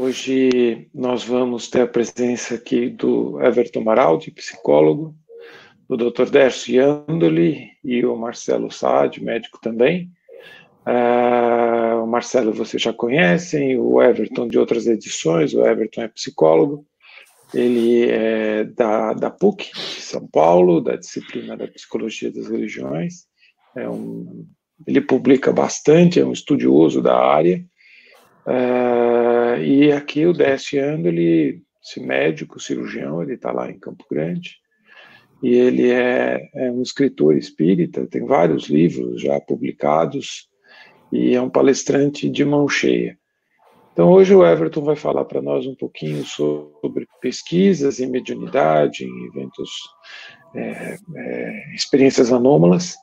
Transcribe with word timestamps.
Hoje 0.00 0.88
nós 0.94 1.24
vamos 1.24 1.68
ter 1.68 1.80
a 1.80 1.86
presença 1.88 2.54
aqui 2.54 2.88
do 2.88 3.42
Everton 3.42 3.80
Maraldi, 3.80 4.30
psicólogo, 4.30 5.12
do 5.88 5.96
Dr. 5.96 6.30
Décio 6.30 6.76
Yandoli 6.76 7.72
e 7.82 8.06
o 8.06 8.14
Marcelo 8.14 8.70
Saad, 8.70 9.20
médico 9.20 9.58
também. 9.60 10.08
Uh, 10.86 12.00
o 12.00 12.06
Marcelo 12.06 12.52
vocês 12.52 12.80
já 12.80 12.92
conhecem, 12.92 13.76
o 13.76 14.00
Everton 14.00 14.46
de 14.46 14.56
outras 14.56 14.86
edições, 14.86 15.52
o 15.52 15.66
Everton 15.66 16.02
é 16.02 16.08
psicólogo, 16.08 16.86
ele 17.52 18.08
é 18.08 18.62
da, 18.62 19.14
da 19.14 19.30
PUC 19.32 19.68
de 19.74 20.00
São 20.00 20.28
Paulo, 20.28 20.80
da 20.80 20.94
disciplina 20.94 21.56
da 21.56 21.66
Psicologia 21.66 22.30
das 22.30 22.46
Religiões, 22.46 23.24
é 23.76 23.88
um, 23.88 24.46
ele 24.86 25.00
publica 25.00 25.52
bastante, 25.52 26.20
é 26.20 26.24
um 26.24 26.30
estudioso 26.30 27.02
da 27.02 27.18
área, 27.18 27.66
uh, 28.48 29.62
e 29.62 29.92
aqui 29.92 30.26
o 30.26 30.32
Décio 30.32 30.78
Yandoli, 30.78 31.62
esse 31.82 32.00
médico, 32.00 32.60
cirurgião, 32.60 33.22
ele 33.22 33.34
está 33.34 33.52
lá 33.52 33.70
em 33.70 33.78
Campo 33.78 34.04
Grande, 34.10 34.56
e 35.42 35.54
ele 35.54 35.90
é, 35.90 36.48
é, 36.54 36.70
um 36.70 36.82
escritor 36.82 37.36
espírita, 37.36 38.06
tem 38.06 38.24
vários 38.24 38.68
livros 38.68 39.22
já 39.22 39.40
publicados 39.40 40.48
e 41.12 41.34
é 41.34 41.40
um 41.40 41.48
palestrante 41.48 42.28
de 42.28 42.44
mão 42.44 42.68
cheia. 42.68 43.16
Então 43.92 44.10
hoje 44.10 44.34
o 44.34 44.46
Everton 44.46 44.82
vai 44.82 44.96
falar 44.96 45.24
para 45.24 45.42
nós 45.42 45.66
um 45.66 45.74
pouquinho 45.74 46.24
sobre 46.24 47.06
pesquisas 47.20 48.00
em 48.00 48.10
mediunidade, 48.10 49.04
em 49.04 49.26
eventos, 49.26 49.70
é, 50.54 50.96
é, 51.16 51.74
experiências 51.74 52.32
anômalas, 52.32 52.96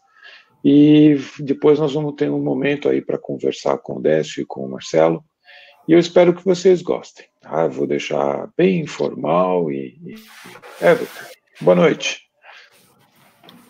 e 0.64 1.18
depois 1.40 1.80
nós 1.80 1.94
vamos 1.94 2.16
ter 2.16 2.30
um 2.32 2.42
momento 2.42 2.90
aí 2.90 3.02
para 3.02 3.18
conversar 3.18 3.78
com 3.78 3.98
o 3.98 4.02
Décio 4.02 4.42
e 4.42 4.46
com 4.46 4.66
o 4.66 4.70
Marcelo, 4.70 5.24
e 5.88 5.94
eu 5.94 6.00
espero 6.00 6.34
que 6.34 6.44
vocês 6.44 6.82
gostem. 6.82 7.26
Tá? 7.42 7.68
Vou 7.68 7.86
deixar 7.86 8.50
bem 8.58 8.82
informal 8.82 9.72
e, 9.72 10.00
e... 10.06 10.16
Everton, 10.82 11.26
boa 11.62 11.76
noite. 11.76 12.26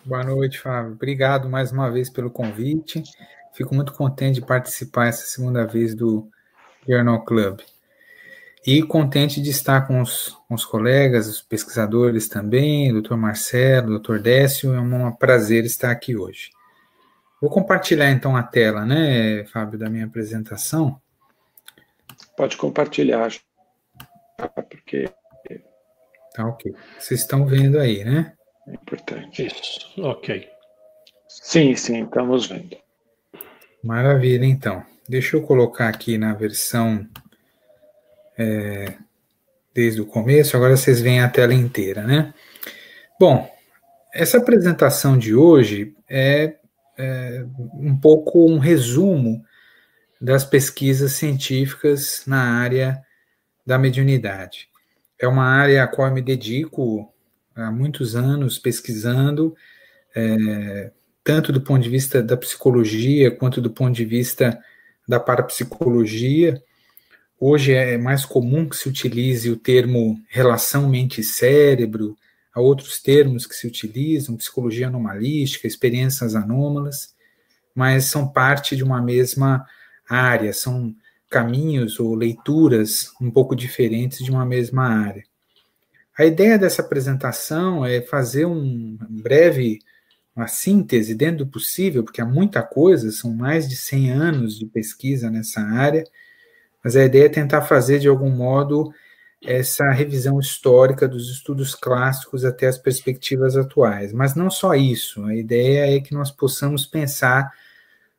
Boa 0.04 0.22
noite, 0.22 0.58
Fábio. 0.60 0.92
Obrigado 0.92 1.48
mais 1.48 1.72
uma 1.72 1.90
vez 1.90 2.08
pelo 2.08 2.30
convite. 2.30 3.02
Fico 3.52 3.74
muito 3.74 3.92
contente 3.92 4.40
de 4.40 4.46
participar 4.46 5.08
essa 5.08 5.26
segunda 5.26 5.66
vez 5.66 5.94
do 5.94 6.28
Journal 6.88 7.24
Club. 7.24 7.60
E 8.66 8.82
contente 8.82 9.40
de 9.40 9.50
estar 9.50 9.86
com 9.86 10.00
os, 10.00 10.36
com 10.48 10.54
os 10.54 10.64
colegas, 10.64 11.28
os 11.28 11.40
pesquisadores 11.40 12.28
também, 12.28 12.92
Dr. 12.92 13.14
Marcelo, 13.14 13.98
Dr. 13.98 14.18
Décio. 14.18 14.74
É 14.74 14.80
um 14.80 15.12
prazer 15.12 15.64
estar 15.64 15.90
aqui 15.90 16.16
hoje. 16.16 16.50
Vou 17.40 17.50
compartilhar 17.50 18.10
então 18.10 18.36
a 18.36 18.42
tela, 18.42 18.84
né, 18.84 19.44
Fábio, 19.46 19.78
da 19.78 19.90
minha 19.90 20.06
apresentação. 20.06 21.00
Pode 22.36 22.56
compartilhar, 22.56 23.30
porque. 24.70 25.08
Tá 26.34 26.46
ok. 26.46 26.74
Vocês 26.98 27.20
estão 27.20 27.46
vendo 27.46 27.78
aí, 27.78 28.04
né? 28.04 28.34
É 28.68 28.74
importante. 28.74 29.46
Isso, 29.46 30.02
ok. 30.02 30.48
Sim, 31.28 31.74
sim, 31.74 32.04
estamos 32.04 32.46
vendo. 32.46 32.76
Maravilha, 33.82 34.44
então. 34.44 34.84
Deixa 35.08 35.36
eu 35.36 35.42
colocar 35.42 35.88
aqui 35.88 36.18
na 36.18 36.34
versão 36.34 37.08
é, 38.36 38.94
desde 39.76 40.00
o 40.00 40.06
começo, 40.06 40.56
agora 40.56 40.76
vocês 40.76 41.00
veem 41.00 41.20
a 41.20 41.28
tela 41.28 41.54
inteira, 41.54 42.02
né? 42.02 42.32
Bom, 43.20 43.48
essa 44.12 44.38
apresentação 44.38 45.18
de 45.18 45.34
hoje 45.34 45.94
é, 46.08 46.56
é 46.98 47.44
um 47.74 47.96
pouco 47.98 48.50
um 48.50 48.58
resumo 48.58 49.44
das 50.20 50.44
pesquisas 50.44 51.12
científicas 51.12 52.22
na 52.26 52.60
área 52.60 53.02
da 53.66 53.78
mediunidade. 53.78 54.68
É 55.18 55.26
uma 55.26 55.44
área 55.44 55.82
a 55.82 55.88
qual 55.88 56.12
me 56.12 56.22
dedico 56.22 57.12
há 57.54 57.70
muitos 57.70 58.14
anos 58.14 58.58
pesquisando, 58.58 59.54
é, 60.14 60.92
tanto 61.24 61.52
do 61.52 61.60
ponto 61.60 61.82
de 61.82 61.88
vista 61.88 62.22
da 62.22 62.36
psicologia 62.36 63.30
quanto 63.30 63.60
do 63.60 63.70
ponto 63.70 63.94
de 63.94 64.04
vista 64.04 64.58
da 65.08 65.18
parapsicologia. 65.18 66.62
Hoje 67.38 67.72
é 67.72 67.98
mais 67.98 68.24
comum 68.24 68.68
que 68.68 68.76
se 68.76 68.88
utilize 68.88 69.50
o 69.50 69.56
termo 69.56 70.20
relação 70.28 70.88
mente-cérebro, 70.88 72.16
há 72.54 72.60
outros 72.60 73.00
termos 73.02 73.46
que 73.46 73.54
se 73.54 73.66
utilizam, 73.66 74.36
psicologia 74.36 74.86
anomalística, 74.86 75.66
experiências 75.66 76.34
anômalas, 76.34 77.14
mas 77.74 78.06
são 78.06 78.26
parte 78.26 78.74
de 78.74 78.82
uma 78.82 79.02
mesma 79.02 79.66
área, 80.08 80.52
são 80.52 80.94
caminhos 81.28 81.98
ou 81.98 82.14
leituras 82.14 83.12
um 83.20 83.30
pouco 83.30 83.54
diferentes 83.56 84.24
de 84.24 84.30
uma 84.30 84.46
mesma 84.46 84.84
área. 84.84 85.24
A 86.18 86.24
ideia 86.24 86.58
dessa 86.58 86.80
apresentação 86.80 87.84
é 87.84 88.00
fazer 88.00 88.46
um 88.46 88.96
breve, 89.08 89.80
uma 90.34 90.48
síntese 90.48 91.14
dentro 91.14 91.44
do 91.44 91.50
possível, 91.50 92.02
porque 92.02 92.22
há 92.22 92.24
muita 92.24 92.62
coisa, 92.62 93.10
são 93.10 93.34
mais 93.34 93.68
de 93.68 93.76
100 93.76 94.10
anos 94.12 94.58
de 94.58 94.66
pesquisa 94.66 95.30
nessa 95.30 95.60
área, 95.60 96.04
mas 96.82 96.96
a 96.96 97.04
ideia 97.04 97.26
é 97.26 97.28
tentar 97.28 97.62
fazer 97.62 97.98
de 97.98 98.08
algum 98.08 98.30
modo 98.30 98.92
essa 99.44 99.90
revisão 99.90 100.40
histórica 100.40 101.06
dos 101.06 101.30
estudos 101.30 101.74
clássicos 101.74 102.44
até 102.44 102.66
as 102.66 102.78
perspectivas 102.78 103.56
atuais. 103.56 104.12
Mas 104.12 104.34
não 104.34 104.50
só 104.50 104.74
isso, 104.74 105.22
a 105.24 105.34
ideia 105.34 105.96
é 105.96 106.00
que 106.00 106.14
nós 106.14 106.30
possamos 106.30 106.86
pensar 106.86 107.52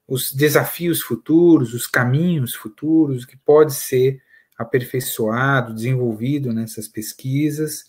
os 0.08 0.32
desafios 0.32 1.02
futuros, 1.02 1.74
os 1.74 1.86
caminhos 1.86 2.56
futuros, 2.56 3.26
que 3.26 3.36
pode 3.38 3.74
ser 3.74 4.22
aperfeiçoado, 4.58 5.74
desenvolvido 5.74 6.54
nessas 6.54 6.88
pesquisas, 6.88 7.86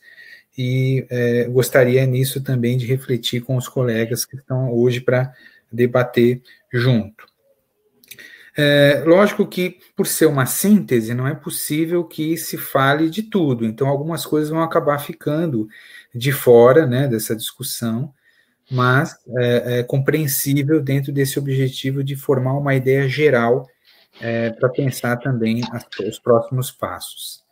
e 0.57 1.07
é, 1.09 1.45
gostaria 1.45 2.05
nisso 2.05 2.43
também 2.43 2.77
de 2.77 2.85
refletir 2.85 3.43
com 3.43 3.57
os 3.57 3.69
colegas 3.69 4.25
que 4.25 4.37
estão 4.37 4.73
hoje 4.73 5.01
para 5.01 5.33
debater 5.71 6.43
junto. 6.73 7.27
É, 8.57 9.05
lógico 9.07 9.47
que, 9.47 9.79
por 9.95 10.05
ser 10.05 10.27
uma 10.27 10.45
síntese, 10.45 11.15
não 11.15 11.29
é 11.29 11.35
possível 11.35 12.03
que 12.03 12.37
se 12.37 12.59
fale 12.59 13.09
de 13.09 13.23
tudo, 13.23 13.65
então 13.65 13.87
algumas 13.87 14.27
coisas 14.27 14.51
vão 14.51 14.61
acabar 14.61 14.99
ficando 14.99 15.69
de 16.13 16.33
fora 16.33 16.85
né, 16.85 17.07
dessa 17.07 17.37
discussão, 17.37 18.13
mas 18.71 19.17
é, 19.39 19.79
é 19.79 19.83
compreensível 19.83 20.83
dentro 20.83 21.13
desse 21.13 21.39
objetivo 21.39 22.05
de 22.05 22.17
formar 22.17 22.55
uma 22.55 22.75
ideia 22.75 23.09
geral 23.09 23.67
é, 24.21 24.51
para 24.51 24.69
pensar 24.69 25.17
também 25.17 25.63
as, 25.73 25.87
os 26.07 26.19
próximos 26.19 26.71
passos. 26.71 27.43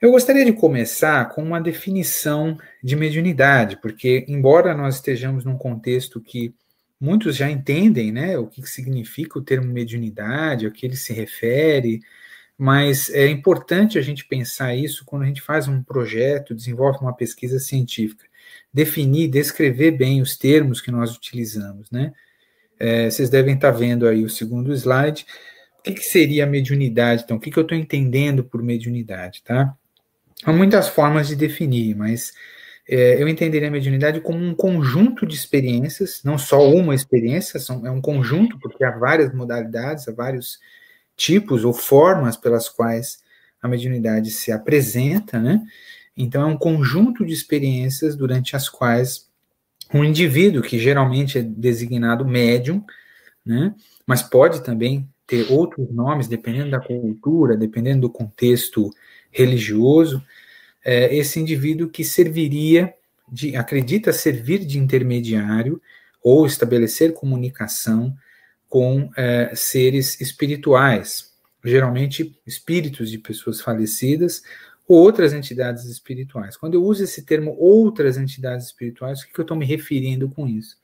Eu 0.00 0.10
gostaria 0.10 0.44
de 0.44 0.52
começar 0.52 1.30
com 1.30 1.42
uma 1.42 1.60
definição 1.60 2.58
de 2.82 2.94
mediunidade, 2.94 3.78
porque, 3.80 4.24
embora 4.28 4.74
nós 4.74 4.96
estejamos 4.96 5.44
num 5.44 5.56
contexto 5.56 6.20
que 6.20 6.54
muitos 7.00 7.36
já 7.36 7.50
entendem 7.50 8.12
né, 8.12 8.36
o 8.36 8.46
que 8.46 8.60
significa 8.66 9.38
o 9.38 9.42
termo 9.42 9.72
mediunidade, 9.72 10.66
a 10.66 10.70
que 10.70 10.84
ele 10.84 10.96
se 10.96 11.12
refere, 11.12 12.00
mas 12.56 13.08
é 13.10 13.28
importante 13.28 13.98
a 13.98 14.02
gente 14.02 14.26
pensar 14.26 14.74
isso 14.74 15.04
quando 15.04 15.22
a 15.22 15.26
gente 15.26 15.40
faz 15.40 15.68
um 15.68 15.82
projeto, 15.82 16.54
desenvolve 16.54 16.98
uma 17.00 17.14
pesquisa 17.14 17.58
científica. 17.58 18.24
Definir, 18.74 19.28
descrever 19.28 19.92
bem 19.92 20.20
os 20.20 20.36
termos 20.36 20.80
que 20.80 20.90
nós 20.90 21.16
utilizamos, 21.16 21.90
né? 21.90 22.12
É, 22.78 23.08
vocês 23.08 23.30
devem 23.30 23.54
estar 23.54 23.70
vendo 23.70 24.06
aí 24.06 24.24
o 24.24 24.28
segundo 24.28 24.72
slide. 24.74 25.24
O 25.78 25.82
que, 25.82 25.92
que 25.92 26.02
seria 26.02 26.44
a 26.44 26.46
mediunidade? 26.46 27.22
Então, 27.22 27.36
o 27.36 27.40
que, 27.40 27.50
que 27.50 27.58
eu 27.58 27.62
estou 27.62 27.78
entendendo 27.78 28.42
por 28.42 28.62
mediunidade, 28.62 29.42
tá? 29.44 29.76
Há 30.44 30.52
muitas 30.52 30.88
formas 30.88 31.28
de 31.28 31.36
definir, 31.36 31.94
mas 31.94 32.32
é, 32.88 33.22
eu 33.22 33.28
entenderia 33.28 33.68
a 33.68 33.70
mediunidade 33.70 34.20
como 34.20 34.38
um 34.38 34.54
conjunto 34.54 35.24
de 35.24 35.34
experiências, 35.34 36.20
não 36.24 36.36
só 36.36 36.68
uma 36.68 36.94
experiência, 36.94 37.58
são, 37.58 37.86
é 37.86 37.90
um 37.90 38.00
conjunto, 38.00 38.58
porque 38.58 38.84
há 38.84 38.90
várias 38.90 39.32
modalidades, 39.32 40.06
há 40.06 40.12
vários 40.12 40.58
tipos 41.16 41.64
ou 41.64 41.72
formas 41.72 42.36
pelas 42.36 42.68
quais 42.68 43.22
a 43.62 43.68
mediunidade 43.68 44.30
se 44.30 44.52
apresenta, 44.52 45.38
né? 45.38 45.62
Então, 46.16 46.42
é 46.42 46.46
um 46.46 46.56
conjunto 46.56 47.24
de 47.24 47.32
experiências 47.32 48.14
durante 48.14 48.54
as 48.54 48.68
quais 48.68 49.28
um 49.92 50.04
indivíduo 50.04 50.62
que 50.62 50.78
geralmente 50.78 51.38
é 51.38 51.42
designado 51.42 52.24
médium, 52.24 52.84
né, 53.44 53.74
mas 54.06 54.22
pode 54.22 54.62
também 54.62 55.08
ter 55.26 55.50
outros 55.50 55.90
nomes, 55.90 56.28
dependendo 56.28 56.70
da 56.70 56.80
cultura, 56.80 57.56
dependendo 57.56 58.02
do 58.02 58.10
contexto 58.10 58.90
religioso, 59.30 60.22
é, 60.84 61.14
esse 61.14 61.40
indivíduo 61.40 61.88
que 61.88 62.04
serviria, 62.04 62.94
de, 63.30 63.56
acredita 63.56 64.12
servir 64.12 64.64
de 64.64 64.78
intermediário 64.78 65.80
ou 66.22 66.46
estabelecer 66.46 67.14
comunicação 67.14 68.14
com 68.68 69.10
é, 69.16 69.52
seres 69.54 70.20
espirituais, 70.20 71.32
geralmente 71.64 72.38
espíritos 72.46 73.10
de 73.10 73.18
pessoas 73.18 73.60
falecidas 73.60 74.42
outras 74.86 75.32
entidades 75.32 75.84
espirituais. 75.84 76.56
Quando 76.56 76.74
eu 76.74 76.82
uso 76.82 77.04
esse 77.04 77.22
termo 77.22 77.56
outras 77.58 78.16
entidades 78.16 78.66
espirituais, 78.66 79.20
o 79.20 79.26
que, 79.26 79.38
eu 79.38 79.42
estou 79.42 79.56
me 79.56 79.64
referindo 79.64 80.28
com 80.28 80.46
isso? 80.46 80.76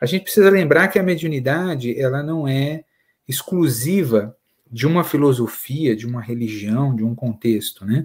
A 0.00 0.06
gente 0.06 0.22
precisa 0.22 0.50
lembrar 0.50 0.88
que 0.88 0.98
a 0.98 1.02
mediunidade 1.02 1.98
ela 1.98 2.22
não 2.22 2.46
é 2.46 2.84
exclusiva 3.28 4.36
de 4.70 4.86
uma 4.86 5.04
filosofia, 5.04 5.94
de 5.94 6.06
uma 6.06 6.20
religião, 6.20 6.94
de 6.94 7.04
um 7.04 7.14
contexto, 7.14 7.84
né? 7.84 8.04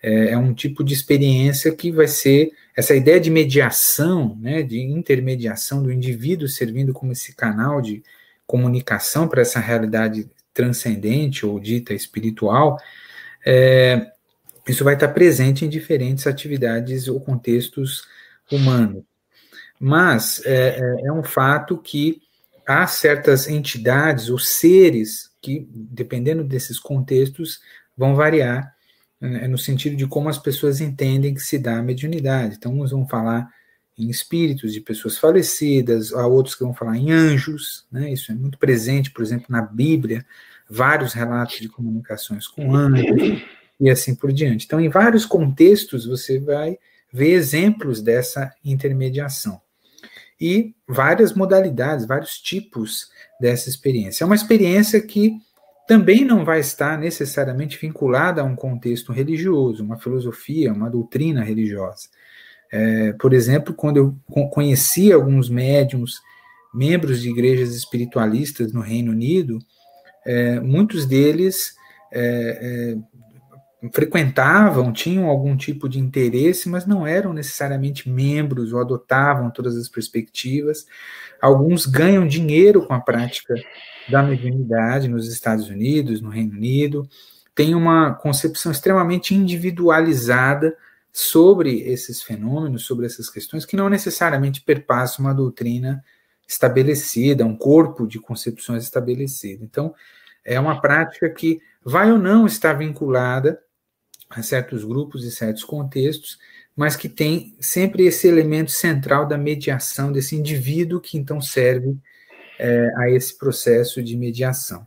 É, 0.00 0.30
é, 0.30 0.38
um 0.38 0.54
tipo 0.54 0.84
de 0.84 0.94
experiência 0.94 1.74
que 1.74 1.90
vai 1.90 2.06
ser 2.06 2.52
essa 2.76 2.94
ideia 2.94 3.18
de 3.18 3.30
mediação, 3.30 4.38
né, 4.40 4.62
de 4.62 4.80
intermediação 4.80 5.82
do 5.82 5.90
indivíduo 5.90 6.46
servindo 6.46 6.92
como 6.92 7.10
esse 7.10 7.34
canal 7.34 7.82
de 7.82 8.00
comunicação 8.46 9.26
para 9.26 9.42
essa 9.42 9.58
realidade 9.58 10.30
transcendente 10.54 11.44
ou 11.44 11.58
dita 11.58 11.94
espiritual, 11.94 12.78
é, 13.44 14.12
isso 14.68 14.84
vai 14.84 14.94
estar 14.94 15.08
presente 15.08 15.64
em 15.64 15.68
diferentes 15.68 16.26
atividades 16.26 17.08
ou 17.08 17.20
contextos 17.20 18.06
humanos. 18.50 19.02
Mas 19.80 20.42
é, 20.44 20.78
é, 20.78 21.06
é 21.06 21.12
um 21.12 21.22
fato 21.22 21.78
que 21.78 22.20
há 22.66 22.86
certas 22.86 23.48
entidades 23.48 24.28
ou 24.28 24.38
seres 24.38 25.30
que, 25.40 25.66
dependendo 25.72 26.44
desses 26.44 26.78
contextos, 26.78 27.60
vão 27.96 28.14
variar 28.14 28.74
né, 29.20 29.48
no 29.48 29.56
sentido 29.56 29.96
de 29.96 30.06
como 30.06 30.28
as 30.28 30.38
pessoas 30.38 30.80
entendem 30.80 31.34
que 31.34 31.40
se 31.40 31.58
dá 31.58 31.78
a 31.78 31.82
mediunidade. 31.82 32.56
Então, 32.56 32.78
uns 32.78 32.90
vão 32.90 33.06
falar 33.06 33.48
em 33.96 34.10
espíritos 34.10 34.72
de 34.72 34.80
pessoas 34.80 35.18
falecidas, 35.18 36.12
há 36.12 36.26
outros 36.26 36.54
que 36.54 36.62
vão 36.62 36.72
falar 36.72 36.96
em 36.96 37.10
anjos, 37.10 37.84
né? 37.90 38.12
isso 38.12 38.30
é 38.30 38.34
muito 38.34 38.56
presente, 38.56 39.10
por 39.10 39.24
exemplo, 39.24 39.46
na 39.48 39.60
Bíblia, 39.60 40.24
vários 40.70 41.12
relatos 41.14 41.58
de 41.58 41.68
comunicações 41.68 42.46
com 42.46 42.76
anjos 42.76 43.42
e 43.80 43.90
assim 43.90 44.14
por 44.14 44.32
diante. 44.32 44.66
Então, 44.66 44.80
em 44.80 44.88
vários 44.88 45.24
contextos, 45.24 46.06
você 46.06 46.38
vai 46.38 46.78
ver 47.12 47.30
exemplos 47.30 48.02
dessa 48.02 48.52
intermediação 48.64 49.60
e 50.40 50.74
várias 50.86 51.32
modalidades, 51.32 52.06
vários 52.06 52.38
tipos 52.38 53.08
dessa 53.40 53.68
experiência. 53.68 54.22
É 54.22 54.26
uma 54.26 54.34
experiência 54.34 55.00
que 55.00 55.36
também 55.86 56.24
não 56.24 56.44
vai 56.44 56.60
estar 56.60 56.98
necessariamente 56.98 57.78
vinculada 57.78 58.42
a 58.42 58.44
um 58.44 58.54
contexto 58.54 59.12
religioso, 59.12 59.82
uma 59.82 59.98
filosofia, 59.98 60.72
uma 60.72 60.90
doutrina 60.90 61.42
religiosa. 61.42 62.08
É, 62.70 63.14
por 63.14 63.32
exemplo, 63.32 63.72
quando 63.72 63.96
eu 63.96 64.48
conheci 64.50 65.10
alguns 65.10 65.48
médiums, 65.48 66.20
membros 66.74 67.22
de 67.22 67.30
igrejas 67.30 67.74
espiritualistas 67.74 68.72
no 68.72 68.82
Reino 68.82 69.10
Unido, 69.10 69.58
é, 70.26 70.60
muitos 70.60 71.06
deles 71.06 71.74
é, 72.12 72.92
é 72.92 73.17
frequentavam, 73.92 74.92
tinham 74.92 75.26
algum 75.26 75.56
tipo 75.56 75.88
de 75.88 76.00
interesse, 76.00 76.68
mas 76.68 76.84
não 76.84 77.06
eram 77.06 77.32
necessariamente 77.32 78.08
membros 78.10 78.72
ou 78.72 78.80
adotavam 78.80 79.50
todas 79.50 79.76
as 79.76 79.88
perspectivas. 79.88 80.84
Alguns 81.40 81.86
ganham 81.86 82.26
dinheiro 82.26 82.84
com 82.84 82.92
a 82.92 83.00
prática 83.00 83.54
da 84.08 84.22
mediunidade 84.22 85.06
nos 85.06 85.30
Estados 85.30 85.68
Unidos, 85.68 86.20
no 86.20 86.30
Reino 86.30 86.52
Unido, 86.52 87.08
tem 87.54 87.74
uma 87.74 88.14
concepção 88.14 88.72
extremamente 88.72 89.34
individualizada 89.34 90.76
sobre 91.12 91.80
esses 91.80 92.22
fenômenos, 92.22 92.84
sobre 92.84 93.06
essas 93.06 93.28
questões, 93.28 93.66
que 93.66 93.76
não 93.76 93.88
necessariamente 93.88 94.60
perpassa 94.62 95.20
uma 95.20 95.34
doutrina 95.34 96.02
estabelecida, 96.46 97.44
um 97.44 97.56
corpo 97.56 98.06
de 98.06 98.18
concepções 98.18 98.84
estabelecido. 98.84 99.64
Então, 99.64 99.94
é 100.44 100.58
uma 100.58 100.80
prática 100.80 101.28
que 101.28 101.58
vai 101.84 102.10
ou 102.10 102.18
não 102.18 102.46
estar 102.46 102.72
vinculada 102.74 103.60
a 104.28 104.42
certos 104.42 104.84
grupos 104.84 105.24
e 105.24 105.30
certos 105.30 105.64
contextos, 105.64 106.38
mas 106.76 106.94
que 106.94 107.08
tem 107.08 107.56
sempre 107.60 108.06
esse 108.06 108.28
elemento 108.28 108.70
central 108.70 109.26
da 109.26 109.36
mediação 109.36 110.12
desse 110.12 110.36
indivíduo 110.36 111.00
que 111.00 111.18
então 111.18 111.40
serve 111.40 111.96
é, 112.58 112.88
a 112.96 113.10
esse 113.10 113.36
processo 113.36 114.02
de 114.02 114.16
mediação. 114.16 114.86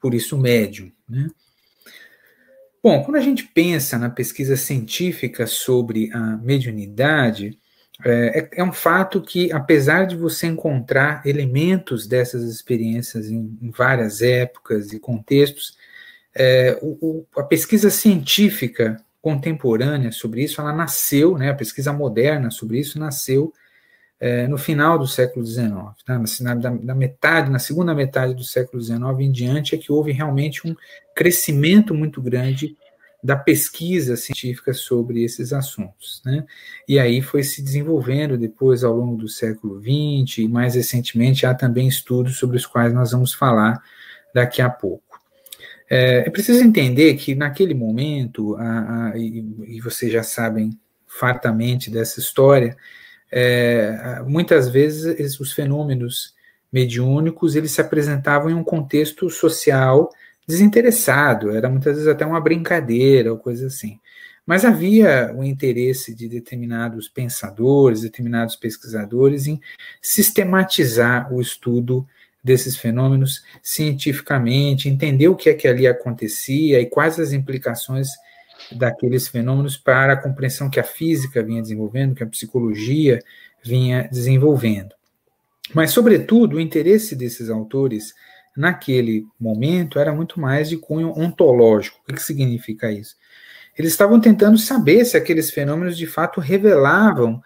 Por 0.00 0.14
isso, 0.14 0.38
médium. 0.38 0.90
Né? 1.08 1.28
Bom, 2.82 3.02
quando 3.04 3.16
a 3.16 3.20
gente 3.20 3.44
pensa 3.44 3.96
na 3.98 4.10
pesquisa 4.10 4.56
científica 4.56 5.46
sobre 5.46 6.10
a 6.12 6.36
mediunidade, 6.38 7.58
é, 8.04 8.40
é, 8.40 8.50
é 8.56 8.64
um 8.64 8.72
fato 8.72 9.22
que, 9.22 9.52
apesar 9.52 10.06
de 10.06 10.16
você 10.16 10.48
encontrar 10.48 11.24
elementos 11.24 12.06
dessas 12.06 12.42
experiências 12.42 13.28
em, 13.28 13.56
em 13.62 13.70
várias 13.70 14.20
épocas 14.22 14.92
e 14.92 14.98
contextos, 14.98 15.76
é, 16.34 16.78
o, 16.80 16.98
o, 17.00 17.26
a 17.40 17.42
pesquisa 17.42 17.90
científica 17.90 18.96
contemporânea 19.20 20.10
sobre 20.10 20.42
isso, 20.42 20.60
ela 20.60 20.72
nasceu, 20.72 21.38
né, 21.38 21.50
a 21.50 21.54
pesquisa 21.54 21.92
moderna 21.92 22.50
sobre 22.50 22.78
isso 22.78 22.98
nasceu 22.98 23.52
é, 24.18 24.46
no 24.46 24.56
final 24.56 24.98
do 24.98 25.06
século 25.06 25.44
XIX, 25.44 25.72
tá? 26.06 26.16
na, 26.40 26.54
na, 26.54 26.70
na, 26.70 26.94
metade, 26.94 27.50
na 27.50 27.58
segunda 27.58 27.92
metade 27.92 28.34
do 28.34 28.44
século 28.44 28.80
XIX 28.80 29.00
em 29.18 29.32
diante, 29.32 29.74
é 29.74 29.78
que 29.78 29.90
houve 29.90 30.12
realmente 30.12 30.64
um 30.64 30.76
crescimento 31.12 31.92
muito 31.92 32.22
grande 32.22 32.76
da 33.22 33.34
pesquisa 33.34 34.16
científica 34.16 34.72
sobre 34.74 35.24
esses 35.24 35.52
assuntos. 35.52 36.22
Né? 36.24 36.44
E 36.88 37.00
aí 37.00 37.20
foi 37.20 37.42
se 37.42 37.62
desenvolvendo 37.62 38.38
depois 38.38 38.84
ao 38.84 38.94
longo 38.96 39.16
do 39.16 39.28
século 39.28 39.80
XX, 39.80 40.38
e 40.38 40.48
mais 40.48 40.76
recentemente 40.76 41.44
há 41.44 41.52
também 41.52 41.88
estudos 41.88 42.38
sobre 42.38 42.56
os 42.56 42.64
quais 42.64 42.94
nós 42.94 43.10
vamos 43.10 43.34
falar 43.34 43.82
daqui 44.32 44.62
a 44.62 44.70
pouco. 44.70 45.11
É, 45.94 46.26
é 46.26 46.30
preciso 46.30 46.64
entender 46.64 47.16
que 47.16 47.34
naquele 47.34 47.74
momento, 47.74 48.56
a, 48.56 49.10
a, 49.10 49.18
e, 49.18 49.44
e, 49.66 49.80
vocês 49.82 50.10
já 50.10 50.22
sabem 50.22 50.70
fartamente 51.06 51.90
dessa 51.90 52.18
história, 52.18 52.74
é, 53.30 54.22
muitas 54.26 54.70
vezes 54.70 55.38
os 55.38 55.52
fenômenos 55.52 56.32
mediúnicos 56.72 57.56
eles 57.56 57.72
se 57.72 57.82
apresentavam 57.82 58.48
em 58.48 58.54
um 58.54 58.64
contexto 58.64 59.28
social 59.28 60.08
desinteressado, 60.48 61.50
era 61.50 61.68
muitas 61.68 61.96
vezes 61.96 62.08
até 62.08 62.24
uma 62.24 62.40
brincadeira 62.40 63.30
ou 63.30 63.38
coisa 63.38 63.66
assim. 63.66 64.00
Mas 64.46 64.64
havia 64.64 65.30
o 65.36 65.44
interesse 65.44 66.14
de 66.14 66.26
determinados 66.26 67.06
pensadores, 67.06 68.00
determinados 68.00 68.56
pesquisadores 68.56 69.46
em 69.46 69.60
sistematizar 70.00 71.30
o 71.30 71.38
estudo 71.38 72.06
desses 72.42 72.76
fenômenos 72.76 73.44
cientificamente, 73.62 74.88
entender 74.88 75.28
o 75.28 75.36
que 75.36 75.48
é 75.48 75.54
que 75.54 75.68
ali 75.68 75.86
acontecia 75.86 76.80
e 76.80 76.86
quais 76.86 77.18
as 77.20 77.32
implicações 77.32 78.08
daqueles 78.70 79.28
fenômenos 79.28 79.76
para 79.76 80.14
a 80.14 80.20
compreensão 80.20 80.70
que 80.70 80.80
a 80.80 80.84
física 80.84 81.42
vinha 81.42 81.62
desenvolvendo, 81.62 82.14
que 82.14 82.22
a 82.22 82.26
psicologia 82.26 83.20
vinha 83.62 84.08
desenvolvendo. 84.10 84.94
Mas, 85.74 85.90
sobretudo, 85.90 86.56
o 86.56 86.60
interesse 86.60 87.14
desses 87.14 87.48
autores 87.48 88.14
naquele 88.56 89.26
momento 89.40 89.98
era 89.98 90.12
muito 90.12 90.40
mais 90.40 90.68
de 90.68 90.76
cunho 90.76 91.12
ontológico. 91.16 92.00
O 92.02 92.06
que, 92.06 92.14
que 92.14 92.22
significa 92.22 92.90
isso? 92.90 93.16
Eles 93.78 93.92
estavam 93.92 94.20
tentando 94.20 94.58
saber 94.58 95.04
se 95.04 95.16
aqueles 95.16 95.50
fenômenos 95.50 95.96
de 95.96 96.06
fato 96.06 96.40
revelavam 96.40 97.42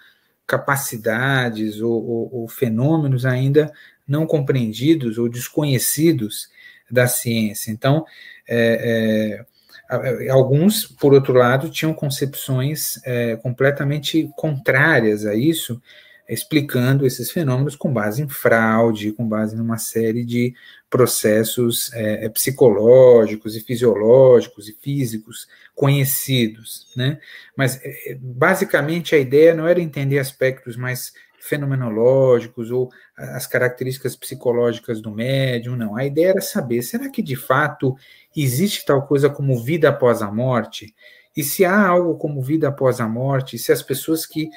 capacidades 0.46 1.80
ou, 1.80 1.92
ou, 1.92 2.34
ou 2.34 2.48
fenômenos 2.48 3.24
ainda 3.24 3.72
não 4.06 4.26
compreendidos 4.26 5.18
ou 5.18 5.28
desconhecidos 5.28 6.48
da 6.90 7.06
ciência. 7.06 7.70
Então, 7.70 8.04
é, 8.48 9.44
é, 9.90 10.28
alguns, 10.30 10.86
por 10.86 11.14
outro 11.14 11.32
lado, 11.32 11.70
tinham 11.70 11.94
concepções 11.94 13.00
é, 13.04 13.36
completamente 13.36 14.30
contrárias 14.36 15.24
a 15.26 15.34
isso, 15.34 15.80
explicando 16.28 17.06
esses 17.06 17.30
fenômenos 17.30 17.76
com 17.76 17.92
base 17.92 18.20
em 18.20 18.28
fraude, 18.28 19.12
com 19.12 19.28
base 19.28 19.54
numa 19.54 19.78
série 19.78 20.24
de 20.24 20.54
processos 20.90 21.92
é, 21.92 22.24
é 22.24 22.28
psicológicos 22.28 23.54
e 23.54 23.60
fisiológicos 23.60 24.68
e 24.68 24.76
físicos 24.80 25.46
conhecidos, 25.72 26.88
né? 26.96 27.20
Mas 27.56 27.80
é, 27.84 28.16
basicamente 28.20 29.14
a 29.14 29.18
ideia 29.18 29.54
não 29.54 29.68
era 29.68 29.80
entender 29.80 30.18
aspectos 30.18 30.76
mais 30.76 31.12
fenomenológicos 31.46 32.70
ou 32.70 32.90
as 33.16 33.46
características 33.46 34.16
psicológicas 34.16 35.00
do 35.00 35.10
médium, 35.10 35.76
não. 35.76 35.96
A 35.96 36.04
ideia 36.04 36.30
era 36.30 36.40
saber, 36.40 36.82
será 36.82 37.08
que 37.08 37.22
de 37.22 37.36
fato 37.36 37.94
existe 38.36 38.84
tal 38.84 39.06
coisa 39.06 39.30
como 39.30 39.62
vida 39.62 39.88
após 39.88 40.22
a 40.22 40.30
morte? 40.30 40.94
E 41.36 41.42
se 41.42 41.64
há 41.64 41.86
algo 41.86 42.16
como 42.16 42.42
vida 42.42 42.68
após 42.68 43.00
a 43.00 43.08
morte, 43.08 43.58
se 43.58 43.70
as 43.70 43.82
pessoas 43.82 44.24
que 44.24 44.48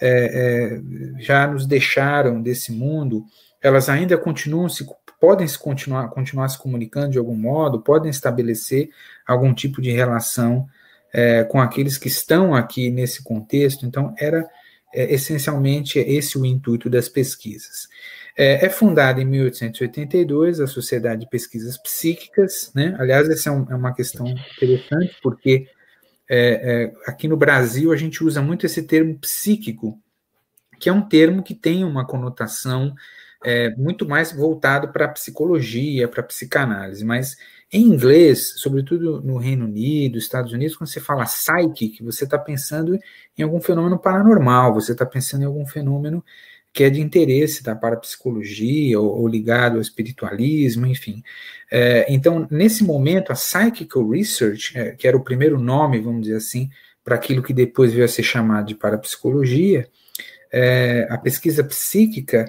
é, 0.00 0.78
é, 0.78 1.22
já 1.22 1.46
nos 1.46 1.66
deixaram 1.66 2.42
desse 2.42 2.70
mundo, 2.70 3.24
elas 3.62 3.88
ainda 3.88 4.16
continuam 4.18 4.68
se 4.68 4.86
podem 5.18 5.48
se 5.48 5.58
continuar, 5.58 6.08
continuar 6.10 6.48
se 6.48 6.58
comunicando 6.58 7.12
de 7.12 7.18
algum 7.18 7.34
modo, 7.34 7.80
podem 7.80 8.10
estabelecer 8.10 8.90
algum 9.26 9.54
tipo 9.54 9.80
de 9.80 9.90
relação 9.90 10.66
é, 11.12 11.44
com 11.44 11.58
aqueles 11.58 11.96
que 11.96 12.08
estão 12.08 12.54
aqui 12.54 12.90
nesse 12.90 13.22
contexto. 13.24 13.86
Então, 13.86 14.14
era 14.18 14.46
é, 14.96 15.12
essencialmente 15.12 15.98
esse 15.98 16.38
o 16.38 16.46
intuito 16.46 16.88
das 16.88 17.06
pesquisas. 17.06 17.86
É, 18.34 18.64
é, 18.66 18.70
fundada 18.70 19.20
em 19.20 19.24
1882 19.26 20.60
a 20.60 20.66
Sociedade 20.66 21.20
de 21.20 21.28
Pesquisas 21.28 21.76
Psíquicas, 21.78 22.70
né? 22.74 22.96
Aliás, 22.98 23.28
essa 23.28 23.50
é, 23.50 23.52
um, 23.52 23.66
é 23.70 23.74
uma 23.74 23.94
questão 23.94 24.26
interessante, 24.26 25.16
porque 25.22 25.68
é, 26.28 26.92
é, 26.92 26.92
aqui 27.06 27.28
no 27.28 27.36
Brasil 27.36 27.92
a 27.92 27.96
gente 27.96 28.24
usa 28.24 28.40
muito 28.40 28.64
esse 28.64 28.82
termo 28.82 29.18
psíquico, 29.18 30.00
que 30.80 30.88
é 30.88 30.92
um 30.92 31.02
termo 31.02 31.42
que 31.42 31.54
tem 31.54 31.84
uma 31.84 32.06
conotação 32.06 32.94
é, 33.44 33.70
muito 33.76 34.08
mais 34.08 34.32
voltado 34.32 34.88
para 34.92 35.04
a 35.04 35.12
psicologia, 35.12 36.08
para 36.08 36.20
a 36.20 36.26
psicanálise, 36.26 37.04
mas 37.04 37.36
Em 37.72 37.82
inglês, 37.82 38.54
sobretudo 38.58 39.20
no 39.22 39.38
Reino 39.38 39.64
Unido, 39.64 40.18
Estados 40.18 40.52
Unidos, 40.52 40.76
quando 40.76 40.88
você 40.88 41.00
fala 41.00 41.24
psychic, 41.24 42.02
você 42.02 42.24
está 42.24 42.38
pensando 42.38 42.98
em 43.36 43.42
algum 43.42 43.60
fenômeno 43.60 43.98
paranormal, 43.98 44.74
você 44.74 44.92
está 44.92 45.04
pensando 45.04 45.42
em 45.42 45.46
algum 45.46 45.66
fenômeno 45.66 46.24
que 46.72 46.84
é 46.84 46.90
de 46.90 47.00
interesse 47.00 47.62
da 47.62 47.74
parapsicologia 47.74 49.00
ou, 49.00 49.22
ou 49.22 49.26
ligado 49.26 49.76
ao 49.76 49.80
espiritualismo, 49.80 50.86
enfim. 50.86 51.22
É, 51.72 52.06
então, 52.12 52.46
nesse 52.50 52.84
momento, 52.84 53.32
a 53.32 53.34
Psychical 53.34 54.08
Research, 54.10 54.78
é, 54.78 54.90
que 54.90 55.08
era 55.08 55.16
o 55.16 55.24
primeiro 55.24 55.58
nome, 55.58 55.98
vamos 56.00 56.22
dizer 56.22 56.36
assim, 56.36 56.68
para 57.02 57.14
aquilo 57.14 57.42
que 57.42 57.54
depois 57.54 57.92
veio 57.92 58.04
a 58.04 58.08
ser 58.08 58.22
chamado 58.22 58.66
de 58.66 58.74
parapsicologia, 58.74 59.88
é, 60.52 61.06
a 61.10 61.16
pesquisa 61.16 61.64
psíquica 61.64 62.44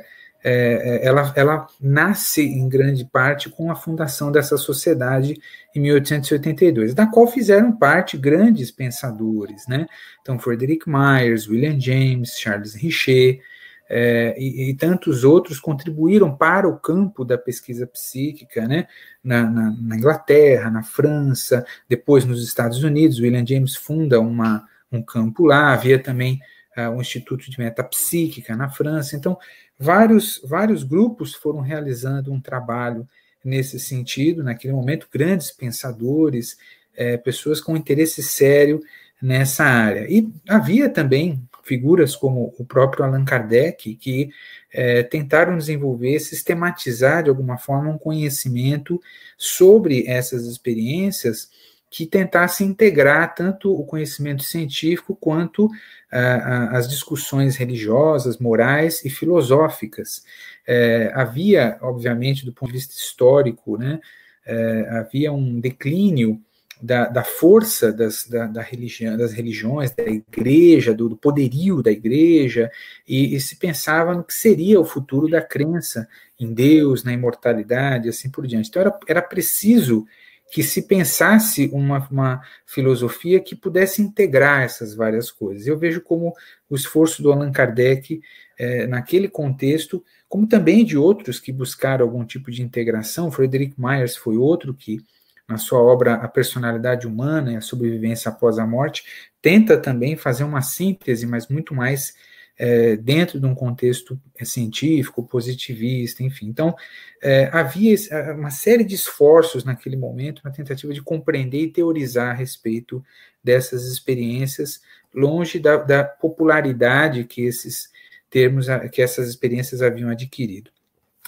é, 0.50 1.00
é, 1.04 1.06
ela, 1.06 1.34
ela 1.36 1.68
nasce 1.77 2.42
em 2.42 2.70
grande 2.70 3.04
parte 3.04 3.50
com 3.50 3.70
a 3.70 3.75
fundação 3.75 4.32
dessa 4.32 4.56
sociedade 4.56 5.38
em 5.75 5.82
1882, 5.82 6.94
da 6.94 7.06
qual 7.06 7.27
fizeram 7.27 7.74
parte 7.74 8.18
grandes 8.18 8.72
pensadores, 8.72 9.68
né? 9.68 9.86
Então, 10.22 10.39
Frederick 10.39 10.89
Myers, 10.89 11.50
William 11.50 11.77
James, 11.77 12.39
Charles 12.39 12.75
Richer, 12.75 13.42
é, 13.89 14.36
e, 14.38 14.70
e, 14.70 14.74
tantos 14.74 15.25
outros 15.25 15.60
contribuíram 15.60 16.34
para 16.34 16.66
o 16.66 16.80
campo 16.80 17.25
da 17.25 17.38
pesquisa 17.38 17.86
psíquica, 17.86 18.66
né? 18.66 18.88
Na, 19.22 19.50
na, 19.50 19.72
na, 19.72 19.96
Inglaterra, 19.98 20.72
na 20.72 20.82
França, 20.82 21.66
depois 21.89 22.24
nos 22.24 22.42
Estados 22.42 22.84
Unidos. 22.84 23.20
William 23.20 23.46
James 23.46 23.75
funda 23.75 24.22
uma, 24.22 24.66
um 24.89 25.01
campo 25.01 25.46
lá, 25.46 25.74
havia 25.74 26.01
também 26.01 26.39
uh, 26.77 26.89
um 26.89 27.01
instituto 27.01 27.51
de 27.51 27.60
metapsíquica 27.60 28.56
na 28.56 28.70
França. 28.70 29.18
Então, 29.18 29.38
vários, 29.79 30.41
vários 30.43 30.84
grupos 30.84 31.34
foram 31.34 31.60
realizando 31.60 32.31
um 32.31 32.39
trabalho 32.39 33.07
nesse 33.43 33.79
sentido, 33.79 34.43
naquele 34.43 34.74
momento, 34.74 35.07
grandes 35.12 35.51
pensadores, 35.51 36.57
é, 36.96 37.15
pessoas 37.17 37.62
com 37.62 37.77
interesse 37.77 38.22
sério 38.24 38.81
nessa 39.22 39.63
área. 39.63 40.05
E 40.10 40.29
havia 40.48 40.89
também 40.89 41.41
figuras 41.63 42.15
como 42.15 42.53
o 42.57 42.65
próprio 42.65 43.03
Allan 43.03 43.25
Kardec, 43.25 43.96
que 43.96 44.29
é, 44.72 45.03
tentaram 45.03 45.57
desenvolver, 45.57 46.19
sistematizar 46.19 47.24
de 47.24 47.29
alguma 47.29 47.57
forma 47.57 47.89
um 47.89 47.98
conhecimento 47.98 49.01
sobre 49.38 50.07
essas 50.07 50.46
experiências 50.46 51.50
que 51.89 52.05
tentasse 52.05 52.63
integrar 52.63 53.34
tanto 53.34 53.74
o 53.74 53.86
conhecimento 53.86 54.43
científico 54.43 55.15
quanto 55.15 55.69
as 56.10 56.88
discussões 56.88 57.58
religiosas, 57.58 58.38
morais 58.38 59.04
e 59.04 59.10
filosóficas. 59.10 60.24
É, 60.66 61.12
havia, 61.14 61.78
obviamente, 61.82 62.46
do 62.46 62.54
ponto 62.54 62.72
de 62.72 62.78
vista 62.78 62.94
histórico, 62.94 63.78
né, 63.78 64.00
é, 64.46 64.88
havia 64.90 65.32
um 65.32 65.60
declínio 65.60 66.42
da, 66.82 67.06
da 67.10 67.24
força 67.24 67.92
das, 67.92 68.28
da, 68.28 68.46
da 68.46 68.62
religião, 68.62 69.18
das 69.18 69.34
religiões, 69.34 69.92
da 69.92 70.04
igreja, 70.04 70.94
do, 70.94 71.10
do 71.10 71.18
poderio 71.18 71.82
da 71.82 71.92
igreja, 71.92 72.72
e, 73.08 73.36
e, 73.36 73.40
se 73.40 73.56
pensava 73.56 74.14
no 74.14 74.24
que 74.24 74.34
seria 74.34 74.80
o 74.80 74.86
futuro 74.86 75.28
da 75.28 75.42
crença 75.42 76.08
em 76.40 76.54
Deus, 76.54 77.04
na 77.04 77.14
imortalidade, 77.14 78.10
assim 78.10 78.30
por 78.30 78.46
diante. 78.46 78.70
Então 78.70 78.82
era, 78.82 79.00
era 79.08 79.22
preciso 79.22 80.06
que 80.51 80.63
se 80.63 80.84
pensasse 80.84 81.70
uma, 81.74 82.08
uma 82.10 82.42
filosofia 82.66 83.39
que 83.39 83.56
pudesse 83.56 84.01
integrar 84.01 84.62
essas 84.62 84.96
várias 84.96 85.30
coisas. 85.30 85.68
Eu 85.68 85.77
vejo 85.77 86.01
como 86.01 86.34
o 86.70 86.75
esforço 86.75 87.22
do 87.22 87.32
Allan 87.32 87.51
Kardec, 87.51 88.22
é, 88.58 88.88
naquele 88.88 89.27
contexto, 89.27 90.04
como 90.27 90.48
também 90.48 90.84
de 90.84 90.98
outros 90.98 91.39
que 91.39 91.51
buscaram 91.51 92.06
algum 92.06 92.25
tipo 92.25 92.50
de 92.50 92.62
integração, 92.62 93.32
Frederick 93.32 93.75
Myers 93.77 94.16
foi 94.16 94.38
outro 94.38 94.74
que, 94.74 95.00
na 95.48 95.58
sua 95.58 95.80
obra 95.80 96.16
A 96.16 96.27
Personalidade 96.27 97.08
Humana 97.08 97.54
e 97.54 97.56
a 97.56 97.62
Sobrevivência 97.62 98.30
Após 98.30 98.58
a 98.58 98.66
Morte, 98.66 99.04
tenta 99.42 99.77
também 99.77 100.16
fazer 100.16 100.44
uma 100.44 100.62
síntese, 100.62 101.25
mas 101.25 101.48
muito 101.48 101.74
mais 101.75 102.13
é, 102.58 102.96
dentro 102.96 103.40
de 103.40 103.46
um 103.46 103.54
contexto 103.54 104.20
é, 104.38 104.44
científico, 104.44 105.24
positivista, 105.24 106.24
enfim. 106.24 106.48
Então, 106.48 106.76
é, 107.22 107.50
havia 107.52 107.96
uma 108.36 108.50
série 108.50 108.84
de 108.84 108.96
esforços 108.96 109.64
naquele 109.64 109.96
momento 109.96 110.42
na 110.44 110.52
tentativa 110.52 110.94
de 110.94 111.02
compreender 111.02 111.62
e 111.62 111.72
teorizar 111.72 112.32
a 112.32 112.34
respeito 112.34 113.04
dessas 113.44 113.86
experiências, 113.86 114.82
longe 115.14 115.60
da, 115.60 115.78
da 115.78 116.04
popularidade 116.04 117.24
que 117.24 117.44
esses 117.44 117.90
termos, 118.30 118.68
que 118.92 119.02
essas 119.02 119.30
experiências 119.30 119.82
haviam 119.82 120.10
adquirido. 120.10 120.72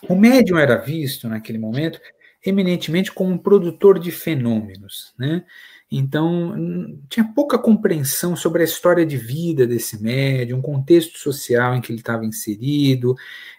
O 0.08 0.16
médium 0.16 0.58
era 0.58 0.78
visto 0.78 1.28
naquele 1.28 1.58
momento 1.58 2.00
eminentemente 2.46 3.12
como 3.12 3.34
um 3.34 3.38
produtor 3.38 4.00
de 4.00 4.12
fenômenos, 4.12 5.14
né? 5.18 5.44
Então, 5.92 6.54
tinha 7.10 7.28
pouca 7.34 7.58
compreensão 7.58 8.36
sobre 8.36 8.62
a 8.62 8.66
história 8.66 9.04
de 9.04 9.18
vida 9.18 9.66
desse 9.66 10.02
médium, 10.02 10.60
o 10.60 10.62
contexto 10.62 11.18
social 11.18 11.74
em 11.74 11.82
que 11.82 11.92
ele 11.92 12.00
estava 12.00 12.26
inserido. 12.26 13.16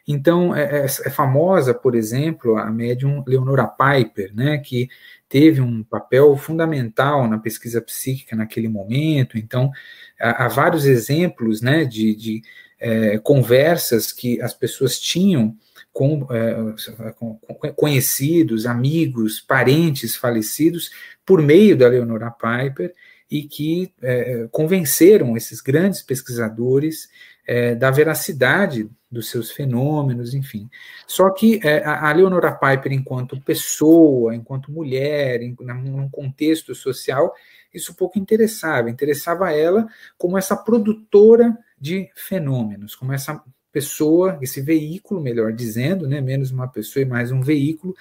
Então, 0.07 0.55
é, 0.55 0.83
é, 0.83 0.85
é, 0.85 1.11
famosa, 1.11 1.75
por 1.75 1.97
exemplo, 1.97 2.57
a 2.57 2.71
médium 2.71 3.25
Leonora 3.27 3.67
Piper, 3.67 4.33
né, 4.33 4.59
que 4.59 4.89
teve 5.29 5.61
um 5.61 5.83
papel 5.83 6.37
fundamental 6.37 7.27
na 7.29 7.39
pesquisa 7.39 7.83
psíquica 7.83 8.37
naquele 8.37 8.69
momento. 8.69 9.37
Então, 9.37 9.73
há, 10.21 10.45
há 10.45 10.49
vários 10.49 10.85
exemplos 10.85 11.61
né, 11.61 11.85
de, 11.85 12.15
de 12.15 12.43
é, 12.79 13.19
conversas 13.19 14.13
que 14.13 14.41
as 14.41 14.55
pessoas 14.55 15.01
tinham 15.01 15.57
com, 15.93 16.27
é, 16.31 17.73
conhecidos, 17.73 18.67
amigos, 18.67 19.41
parentes 19.41 20.17
falecidos, 20.17 20.91
por 21.25 21.43
meio 21.43 21.77
da 21.77 21.89
Leonora 21.89 22.31
Piper, 22.31 22.95
e 23.31 23.45
que 23.45 23.93
é, 24.03 24.49
convenceram 24.51 25.37
esses 25.37 25.61
grandes 25.61 26.03
pesquisadores 26.03 27.09
é, 27.47 27.75
da 27.75 27.91
veracidade 27.91 28.91
dos 29.11 29.29
seus 29.29 29.51
fenômenos, 29.51 30.35
enfim. 30.35 30.69
Só 31.07 31.31
que 31.31 31.61
é, 31.65 31.85
a 31.85 32.13
Leonora 32.13 32.53
Piper, 32.53 32.93
enquanto 32.93 33.41
pessoa, 33.41 34.35
enquanto 34.35 34.71
mulher, 34.71 35.43
em, 35.43 35.57
num 35.59 36.09
contexto 36.09 36.75
social, 36.75 37.35
isso 37.75 37.95
pouco 37.95 38.19
interessava. 38.19 38.91
Interessava 38.91 39.53
ela 39.53 39.87
como 40.17 40.39
essa 40.39 40.57
produtora 40.57 41.57
de 41.79 42.11
fenômenos, 42.15 42.95
como 42.95 43.13
essa 43.13 43.43
pessoa, 43.73 44.39
esse 44.43 44.61
veículo, 44.61 45.21
melhor 45.21 45.53
dizendo, 45.53 46.09
né, 46.09 46.21
menos 46.21 46.51
uma 46.51 46.69
pessoa 46.69 47.03
e 47.03 47.07
mais 47.07 47.31
um 47.31 47.41
veículo, 47.41 47.95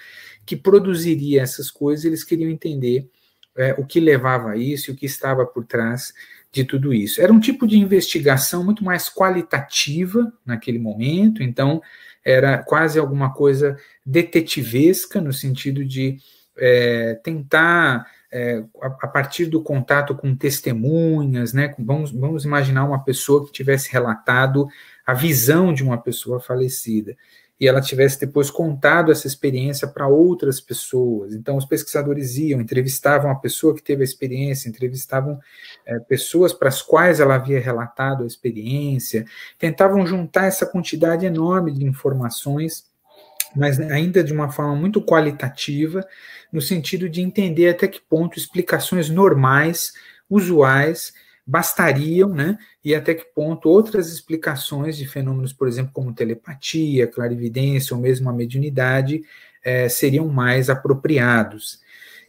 que 0.44 0.56
produziria 0.56 1.42
essas 1.42 1.70
coisas, 1.70 2.04
eles 2.04 2.24
queriam 2.24 2.50
entender 2.50 3.08
é, 3.56 3.74
o 3.78 3.84
que 3.84 4.00
levava 4.00 4.50
a 4.50 4.56
isso 4.56 4.90
e 4.90 4.94
o 4.94 4.96
que 4.96 5.06
estava 5.06 5.44
por 5.46 5.64
trás 5.64 6.12
de 6.52 6.64
tudo 6.64 6.92
isso. 6.92 7.20
Era 7.20 7.32
um 7.32 7.40
tipo 7.40 7.66
de 7.66 7.78
investigação 7.78 8.64
muito 8.64 8.84
mais 8.84 9.08
qualitativa 9.08 10.32
naquele 10.44 10.78
momento, 10.78 11.42
então 11.42 11.80
era 12.24 12.58
quase 12.58 12.98
alguma 12.98 13.32
coisa 13.32 13.76
detetivesca, 14.04 15.20
no 15.20 15.32
sentido 15.32 15.84
de 15.84 16.18
é, 16.58 17.14
tentar, 17.22 18.06
é, 18.30 18.62
a, 18.82 19.06
partir 19.06 19.46
do 19.46 19.62
contato 19.62 20.14
com 20.14 20.34
testemunhas, 20.34 21.52
né, 21.52 21.74
vamos, 21.78 22.10
vamos 22.10 22.44
imaginar 22.44 22.84
uma 22.84 23.02
pessoa 23.02 23.46
que 23.46 23.52
tivesse 23.52 23.90
relatado 23.90 24.68
a 25.06 25.14
visão 25.14 25.72
de 25.72 25.82
uma 25.82 25.98
pessoa 25.98 26.40
falecida 26.40 27.16
e 27.60 27.68
ela 27.68 27.82
tivesse 27.82 28.18
depois 28.18 28.50
contado 28.50 29.12
essa 29.12 29.26
experiência 29.26 29.86
para 29.86 30.08
outras 30.08 30.58
pessoas. 30.60 31.34
Então, 31.34 31.58
os 31.58 31.66
pesquisadores 31.66 32.38
iam, 32.38 32.58
entrevistavam 32.58 33.30
a 33.30 33.34
pessoa 33.34 33.74
que 33.74 33.82
teve 33.82 34.00
a 34.00 34.04
experiência, 34.04 34.70
entrevistavam 34.70 35.38
é, 35.84 35.98
pessoas 35.98 36.54
para 36.54 36.68
as 36.68 36.80
quais 36.80 37.20
ela 37.20 37.34
havia 37.34 37.60
relatado 37.60 38.24
a 38.24 38.26
experiência, 38.26 39.26
tentavam 39.58 40.06
juntar 40.06 40.46
essa 40.46 40.64
quantidade 40.64 41.26
enorme 41.26 41.70
de 41.70 41.84
informações, 41.84 42.88
mas 43.54 43.78
ainda 43.78 44.24
de 44.24 44.32
uma 44.32 44.50
forma 44.50 44.74
muito 44.74 45.02
qualitativa, 45.02 46.02
no 46.50 46.62
sentido 46.62 47.10
de 47.10 47.20
entender 47.20 47.68
até 47.68 47.86
que 47.86 48.00
ponto 48.00 48.38
explicações 48.38 49.10
normais, 49.10 49.92
usuais, 50.30 51.12
bastariam, 51.50 52.28
né? 52.28 52.56
E 52.84 52.94
até 52.94 53.12
que 53.12 53.24
ponto 53.34 53.68
outras 53.68 54.12
explicações 54.12 54.96
de 54.96 55.04
fenômenos, 55.04 55.52
por 55.52 55.66
exemplo, 55.66 55.90
como 55.92 56.14
telepatia, 56.14 57.08
clarividência 57.08 57.96
ou 57.96 58.00
mesmo 58.00 58.30
a 58.30 58.32
mediunidade, 58.32 59.22
é, 59.64 59.88
seriam 59.88 60.28
mais 60.28 60.70
apropriados. 60.70 61.80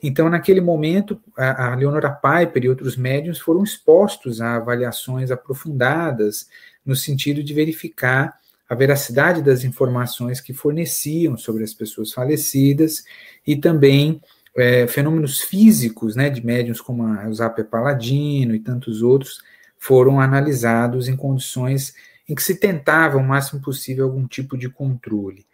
Então, 0.02 0.28
naquele 0.28 0.60
momento, 0.60 1.22
a, 1.38 1.72
a 1.72 1.76
Leonora 1.76 2.10
Piper 2.10 2.64
e 2.64 2.70
outros 2.70 2.98
médiums 2.98 3.38
foram 3.38 3.64
expostos 3.64 4.42
a 4.42 4.56
avaliações 4.56 5.30
aprofundadas, 5.30 6.48
no 6.84 6.96
sentido 6.96 7.44
de 7.44 7.54
verificar 7.54 8.34
a 8.68 8.74
veracidade 8.74 9.44
das 9.44 9.64
informações 9.64 10.42
que 10.42 10.52
forneciam 10.52 11.38
sobre 11.38 11.64
as 11.64 11.76
pessoas 11.76 12.12
falecidas 12.12 13.04
e 13.46 13.56
também 13.56 14.20
é, 14.58 14.86
fenômenos 14.88 15.42
físicos, 15.42 16.16
né, 16.16 16.30
de 16.30 16.46
médiums 16.46 16.82
como 16.82 17.06
a 17.06 17.26
Eusapia 17.26 17.64
Paladino 17.64 18.54
e 18.54 18.60
tantos 18.60 19.02
outros, 19.02 19.42
foram 19.78 20.20
analisados 20.20 21.08
em 21.08 21.16
condições 21.16 21.94
em 22.28 22.36
que 22.36 22.44
se 22.44 22.56
tentava 22.56 23.18
o 23.18 23.24
máximo 23.24 23.62
possível 23.62 24.06
algum 24.06 24.28
tipo 24.28 24.58
de 24.58 24.70
controle 24.70 25.46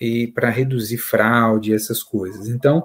e 0.00 0.28
para 0.28 0.50
reduzir 0.50 0.98
fraude 0.98 1.74
essas 1.74 2.02
coisas. 2.02 2.48
Então, 2.48 2.84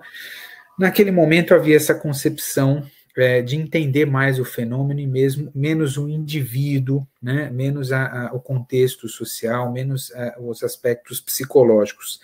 naquele 0.77 1.11
momento 1.11 1.53
havia 1.53 1.75
essa 1.75 1.95
concepção 1.95 2.83
é, 3.17 3.41
de 3.41 3.55
entender 3.55 4.05
mais 4.05 4.37
o 4.39 4.45
fenômeno 4.45 4.99
e 4.99 5.07
mesmo 5.07 5.51
menos 5.55 5.97
o 5.97 6.07
indivíduo, 6.07 7.07
né, 7.21 7.49
menos 7.49 7.91
a, 7.91 8.27
a, 8.27 8.33
o 8.33 8.39
contexto 8.39 9.07
social, 9.07 9.71
menos 9.71 10.11
a, 10.13 10.35
os 10.39 10.61
aspectos 10.61 11.19
psicológicos. 11.19 12.19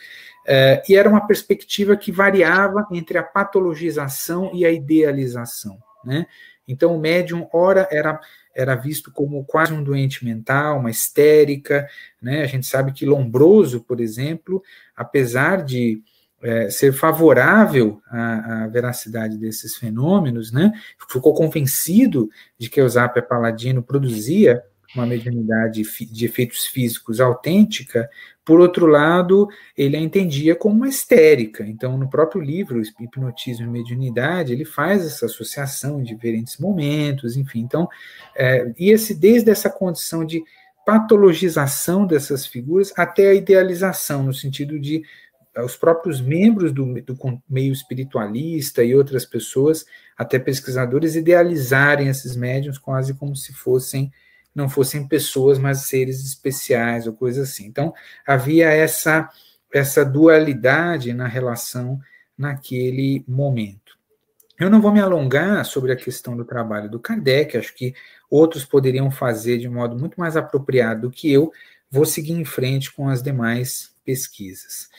É, 0.46 0.84
e 0.88 0.96
era 0.96 1.10
uma 1.10 1.26
perspectiva 1.26 1.96
que 1.96 2.12
variava 2.12 2.86
entre 2.92 3.18
a 3.18 3.24
patologização 3.24 4.52
e 4.54 4.66
a 4.66 4.72
idealização. 4.72 5.78
Né? 6.04 6.26
Então, 6.68 6.96
o 6.96 7.00
médium, 7.00 7.48
ora, 7.54 7.88
era, 7.92 8.20
era 8.54 8.76
visto 8.76 9.12
como 9.12 9.44
quase 9.46 9.74
um 9.74 9.84
doente 9.84 10.24
mental, 10.26 10.80
uma 10.80 10.92
histérica. 10.92 11.88
Né? 12.22 12.44
A 12.44 12.48
gente 12.48 12.66
sabe 12.66 12.92
que 12.92 13.06
Lombroso, 13.06 13.82
por 13.82 14.00
exemplo, 14.00 14.62
apesar 14.96 15.64
de 15.64 16.02
é, 16.44 16.70
ser 16.70 16.92
favorável 16.92 18.02
à, 18.08 18.64
à, 18.64 18.68
veracidade 18.68 19.38
desses 19.38 19.78
fenômenos, 19.78 20.52
né? 20.52 20.74
Ficou 21.10 21.34
convencido 21.34 22.30
de 22.58 22.70
que 22.70 22.86
Zapia 22.90 23.22
Paladino 23.22 23.82
produzia 23.82 24.62
uma 24.94 25.06
mediunidade 25.06 25.84
de 25.84 26.26
efeitos 26.26 26.66
físicos 26.66 27.20
autêntica, 27.20 28.10
por 28.46 28.60
outro 28.60 28.86
lado, 28.86 29.48
ele 29.78 29.96
a 29.96 30.00
entendia 30.00 30.56
como 30.56 30.76
uma 30.76 30.90
histérica. 30.90 31.66
Então, 31.66 31.98
no 31.98 32.10
próprio 32.10 32.42
livro, 32.42 32.82
Hipnotismo 33.00 33.66
e 33.66 33.70
Mediunidade, 33.70 34.52
ele 34.52 34.66
faz 34.66 35.06
essa 35.06 35.28
associação 35.28 36.02
de 36.02 36.14
diferentes 36.14 36.58
momentos, 36.58 37.38
enfim. 37.38 37.62
Então, 37.62 37.88
é, 38.36 38.74
ia-se 38.78 39.16
desde 39.16 39.50
essa 39.50 39.70
condição 39.70 40.26
de 40.26 40.44
patologização 40.86 42.06
dessas 42.06 42.46
figuras 42.46 42.92
até 42.98 43.30
a 43.30 43.34
idealização, 43.34 44.24
no 44.24 44.34
sentido 44.34 44.78
de 44.78 45.02
os 45.64 45.76
próprios 45.76 46.20
membros 46.20 46.72
do, 46.72 47.00
do, 47.02 47.42
meio 47.48 47.72
espiritualista 47.72 48.84
e 48.84 48.96
outras 48.96 49.24
pessoas, 49.24 49.86
até 50.18 50.40
pesquisadores, 50.40 51.16
idealizarem 51.16 52.08
esses 52.08 52.36
médiums 52.36 52.78
quase 52.78 53.14
como 53.14 53.36
se 53.36 53.54
fossem 53.54 54.12
não 54.54 54.70
fossem 54.70 55.08
pessoas, 55.08 55.58
mas 55.58 55.86
seres 55.86 56.24
especiais 56.24 57.08
ou 57.08 57.14
coisa 57.14 57.44
assim. 57.44 57.66
Então 57.66 57.94
havia 58.26 58.70
essa 58.70 59.30
essa 59.74 60.06
dualidade 60.06 61.14
na 61.14 61.28
relação 61.28 62.00
naquele 62.38 63.24
momento. 63.28 63.98
Eu 64.60 64.70
não 64.70 64.80
vou 64.80 64.92
me 64.92 65.00
alongar 65.00 65.66
sobre 65.66 65.92
a 65.92 65.96
questão 65.96 66.38
do 66.38 66.46
trabalho 66.46 66.90
do 66.90 67.00
Kardec, 67.00 67.58
acho 67.58 67.74
que 67.74 67.96
outros 68.30 68.64
poderiam 68.64 69.10
fazer 69.10 69.58
de 69.58 69.68
modo 69.68 69.98
muito 69.98 70.20
mais 70.20 70.38
apropriado 70.38 71.02
do 71.02 71.12
que 71.12 71.32
eu. 71.32 71.52
Vou 71.90 72.06
seguir 72.06 72.34
em 72.34 72.46
frente 72.46 72.92
com 72.94 73.10
as 73.10 73.24
demais 73.24 73.94
pesquisas. 74.06 74.90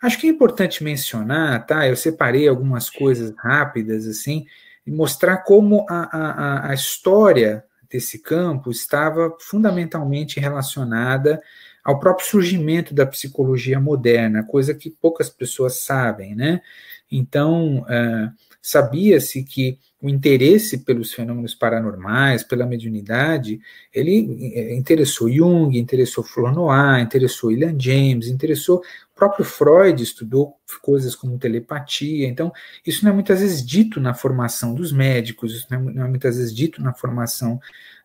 Acho 0.00 0.18
que 0.18 0.26
é 0.26 0.30
importante 0.30 0.82
mencionar, 0.82 1.66
tá? 1.66 1.86
Eu 1.86 1.96
separei 1.96 2.48
algumas 2.48 2.88
coisas 2.88 3.34
rápidas, 3.36 4.06
assim, 4.06 4.46
e 4.86 4.90
mostrar 4.90 5.38
como 5.38 5.84
a, 5.88 6.16
a, 6.16 6.70
a 6.70 6.74
história 6.74 7.64
desse 7.92 8.18
campo 8.18 8.70
estava 8.70 9.36
fundamentalmente 9.38 10.40
relacionada 10.40 11.40
ao 11.84 11.98
próprio 11.98 12.26
surgimento 12.26 12.94
da 12.94 13.04
psicologia 13.04 13.78
moderna, 13.78 14.44
coisa 14.44 14.74
que 14.74 14.88
poucas 14.88 15.28
pessoas 15.28 15.80
sabem, 15.80 16.34
né? 16.34 16.62
Então, 17.10 17.80
uh, 17.80 18.32
sabia-se 18.62 19.42
que 19.42 19.78
o 20.00 20.08
interesse 20.08 20.78
pelos 20.78 21.12
fenômenos 21.12 21.54
paranormais, 21.54 22.42
pela 22.42 22.66
mediunidade, 22.66 23.60
ele 23.92 24.52
eh, 24.54 24.74
interessou 24.74 25.30
Jung, 25.30 25.76
interessou 25.78 26.24
Flournoy, 26.24 27.00
interessou 27.00 27.50
William 27.50 27.74
James, 27.78 28.26
interessou 28.26 28.78
o 28.78 29.14
próprio 29.14 29.44
Freud, 29.44 30.02
estudou 30.02 30.56
coisas 30.80 31.14
como 31.14 31.38
telepatia. 31.38 32.26
Então, 32.26 32.52
isso 32.84 33.04
não 33.04 33.12
é 33.12 33.14
muitas 33.14 33.40
vezes 33.40 33.64
dito 33.64 34.00
na 34.00 34.14
formação 34.14 34.74
dos 34.74 34.92
médicos, 34.92 35.54
isso 35.54 35.66
não 35.70 35.78
é, 35.78 35.92
não 35.94 36.04
é 36.04 36.08
muitas 36.08 36.36
vezes 36.36 36.54
dito 36.54 36.82
na 36.82 36.92
formação 36.94 37.60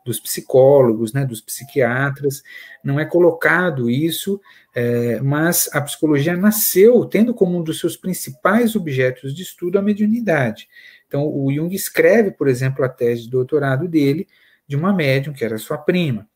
dos 0.07 0.19
psicólogos, 0.19 1.11
né, 1.11 1.25
dos 1.25 1.41
psiquiatras, 1.41 2.41
não 2.83 2.99
é 2.99 3.05
colocado 3.05 3.89
isso, 3.89 4.39
é, 4.73 5.19
mas 5.19 5.69
a 5.73 5.81
psicologia 5.81 6.35
nasceu 6.35 7.05
tendo 7.05 7.33
como 7.33 7.57
um 7.57 7.63
dos 7.63 7.79
seus 7.79 7.97
principais 7.97 8.75
objetos 8.75 9.35
de 9.35 9.43
estudo 9.43 9.77
a 9.77 9.81
mediunidade. 9.81 10.67
Então, 11.07 11.27
o 11.27 11.51
Jung 11.53 11.73
escreve, 11.75 12.31
por 12.31 12.47
exemplo, 12.47 12.83
a 12.83 12.89
tese 12.89 13.23
de 13.23 13.29
doutorado 13.29 13.87
dele 13.87 14.27
de 14.67 14.75
uma 14.75 14.93
médium 14.93 15.33
que 15.33 15.43
era 15.43 15.57
sua 15.57 15.77
prima. 15.77 16.27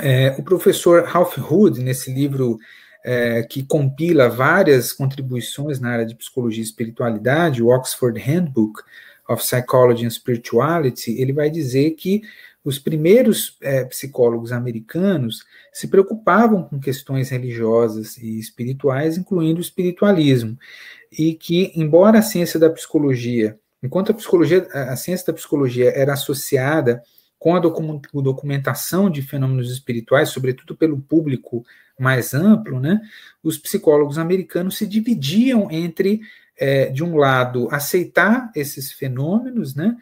É, 0.00 0.34
o 0.38 0.42
professor 0.42 1.04
Ralph 1.04 1.38
Hood, 1.38 1.80
nesse 1.82 2.12
livro 2.12 2.58
é, 3.04 3.42
que 3.42 3.62
compila 3.62 4.28
várias 4.28 4.92
contribuições 4.92 5.78
na 5.78 5.90
área 5.90 6.06
de 6.06 6.16
psicologia 6.16 6.62
e 6.62 6.64
espiritualidade, 6.64 7.62
o 7.62 7.68
Oxford 7.68 8.18
Handbook 8.18 8.82
of 9.28 9.42
Psychology 9.42 10.04
and 10.06 10.10
Spirituality, 10.10 11.18
ele 11.20 11.32
vai 11.32 11.50
dizer 11.50 11.92
que 11.92 12.22
os 12.64 12.78
primeiros 12.78 13.58
é, 13.60 13.84
psicólogos 13.84 14.50
americanos 14.50 15.44
se 15.72 15.86
preocupavam 15.86 16.62
com 16.62 16.80
questões 16.80 17.28
religiosas 17.28 18.16
e 18.16 18.38
espirituais, 18.38 19.18
incluindo 19.18 19.58
o 19.58 19.62
espiritualismo, 19.62 20.58
e 21.12 21.34
que, 21.34 21.72
embora 21.76 22.18
a 22.18 22.22
ciência 22.22 22.58
da 22.58 22.70
psicologia 22.70 23.58
Enquanto 23.84 24.12
a 24.12 24.14
psicologia, 24.14 24.66
a 24.72 24.96
ciência 24.96 25.26
da 25.26 25.34
psicologia 25.34 25.90
era 25.90 26.14
associada 26.14 27.02
com 27.38 27.54
a 27.54 27.60
documentação 27.60 29.10
de 29.10 29.20
fenômenos 29.20 29.70
espirituais, 29.70 30.30
sobretudo 30.30 30.74
pelo 30.74 30.98
público 30.98 31.62
mais 32.00 32.32
amplo, 32.32 32.80
né, 32.80 32.98
os 33.42 33.58
psicólogos 33.58 34.16
americanos 34.16 34.78
se 34.78 34.86
dividiam 34.86 35.70
entre, 35.70 36.22
é, 36.58 36.86
de 36.86 37.04
um 37.04 37.14
lado, 37.16 37.68
aceitar 37.70 38.50
esses 38.56 38.90
fenômenos, 38.90 39.74
né, 39.74 39.94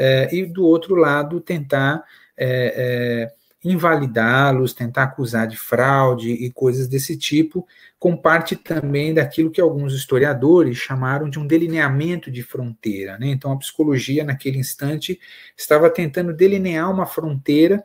é, 0.00 0.34
e 0.34 0.46
do 0.46 0.64
outro 0.64 0.94
lado, 0.94 1.40
tentar 1.40 2.02
é, 2.36 3.28
é 3.36 3.40
invalidá-los, 3.62 4.72
tentar 4.72 5.02
acusar 5.02 5.46
de 5.46 5.56
fraude 5.56 6.30
e 6.30 6.50
coisas 6.50 6.88
desse 6.88 7.16
tipo, 7.16 7.66
com 7.98 8.16
parte 8.16 8.56
também 8.56 9.12
daquilo 9.12 9.50
que 9.50 9.60
alguns 9.60 9.92
historiadores 9.92 10.78
chamaram 10.78 11.28
de 11.28 11.38
um 11.38 11.46
delineamento 11.46 12.30
de 12.30 12.42
fronteira. 12.42 13.18
Né? 13.18 13.26
Então, 13.28 13.52
a 13.52 13.58
psicologia, 13.58 14.24
naquele 14.24 14.58
instante, 14.58 15.20
estava 15.54 15.90
tentando 15.90 16.32
delinear 16.32 16.90
uma 16.90 17.04
fronteira, 17.04 17.84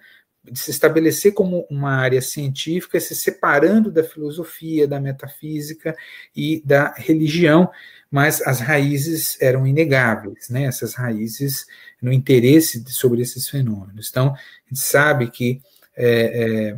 de 0.50 0.60
se 0.60 0.70
estabelecer 0.72 1.34
como 1.34 1.66
uma 1.70 1.96
área 1.96 2.22
científica, 2.22 3.00
se 3.00 3.16
separando 3.16 3.92
da 3.92 4.04
filosofia, 4.04 4.88
da 4.88 5.00
metafísica 5.00 5.96
e 6.36 6.62
da 6.64 6.94
religião, 6.96 7.70
mas 8.12 8.42
as 8.44 8.60
raízes 8.60 9.42
eram 9.42 9.66
inegáveis, 9.66 10.50
né? 10.50 10.66
essas 10.66 10.94
raízes 10.94 11.66
no 12.06 12.14
interesse 12.14 12.84
sobre 12.88 13.22
esses 13.22 13.50
fenômenos. 13.50 14.10
Então, 14.10 14.28
a 14.28 14.70
gente 14.70 14.80
sabe 14.80 15.32
que 15.32 15.60
é, 15.98 16.78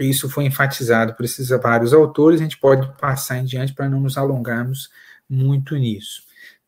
isso 0.00 0.28
foi 0.28 0.44
enfatizado 0.44 1.14
por 1.14 1.24
esses 1.24 1.48
vários 1.48 1.94
autores, 1.94 2.40
a 2.40 2.42
gente 2.42 2.58
pode 2.58 2.90
passar 2.98 3.38
em 3.38 3.44
diante 3.44 3.72
para 3.72 3.88
não 3.88 4.00
nos 4.00 4.18
alongarmos 4.18 4.90
muito 5.30 5.76
nisso. 5.76 6.22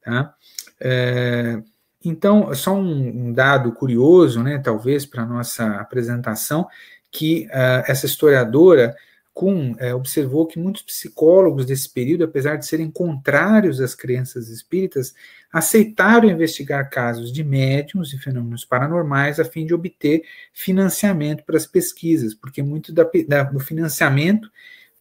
Tá? 0.05 0.33
É, 0.81 1.61
então, 2.05 2.55
só 2.55 2.73
um, 2.73 3.29
um, 3.29 3.33
dado 3.33 3.73
curioso, 3.73 4.45
né, 4.45 4.59
talvez, 4.59 5.05
para 5.05 5.25
a 5.25 5.27
nossa 5.27 5.67
apresentação, 5.81 6.69
que 7.11 7.47
uh, 7.47 7.83
essa 7.89 8.07
historiadora 8.07 8.95
Kuhn 9.38 9.77
é, 9.79 9.94
observou 9.94 10.48
que 10.48 10.59
muitos 10.59 10.83
psicólogos 10.83 11.64
desse 11.64 11.88
período, 11.88 12.24
apesar 12.24 12.57
de 12.57 12.66
serem 12.66 12.90
contrários 12.90 13.81
às 13.81 13.94
crenças 13.94 14.48
espíritas, 14.48 15.14
aceitaram 15.53 16.29
investigar 16.29 16.90
casos 16.90 17.33
de 17.33 17.44
médiums 17.44 18.12
e 18.12 18.18
fenômenos 18.18 18.64
paranormais 18.64 19.38
a 19.38 19.44
fim 19.44 19.64
de 19.64 19.72
obter 19.72 20.24
financiamento 20.53 21.44
para 21.44 21.57
as 21.57 21.68
pesquisas, 21.68 22.35
porque 22.35 22.64
muito 22.64 22.92
da, 22.92 23.09
da, 23.29 23.44
do 23.44 23.61
financiamento 23.61 24.51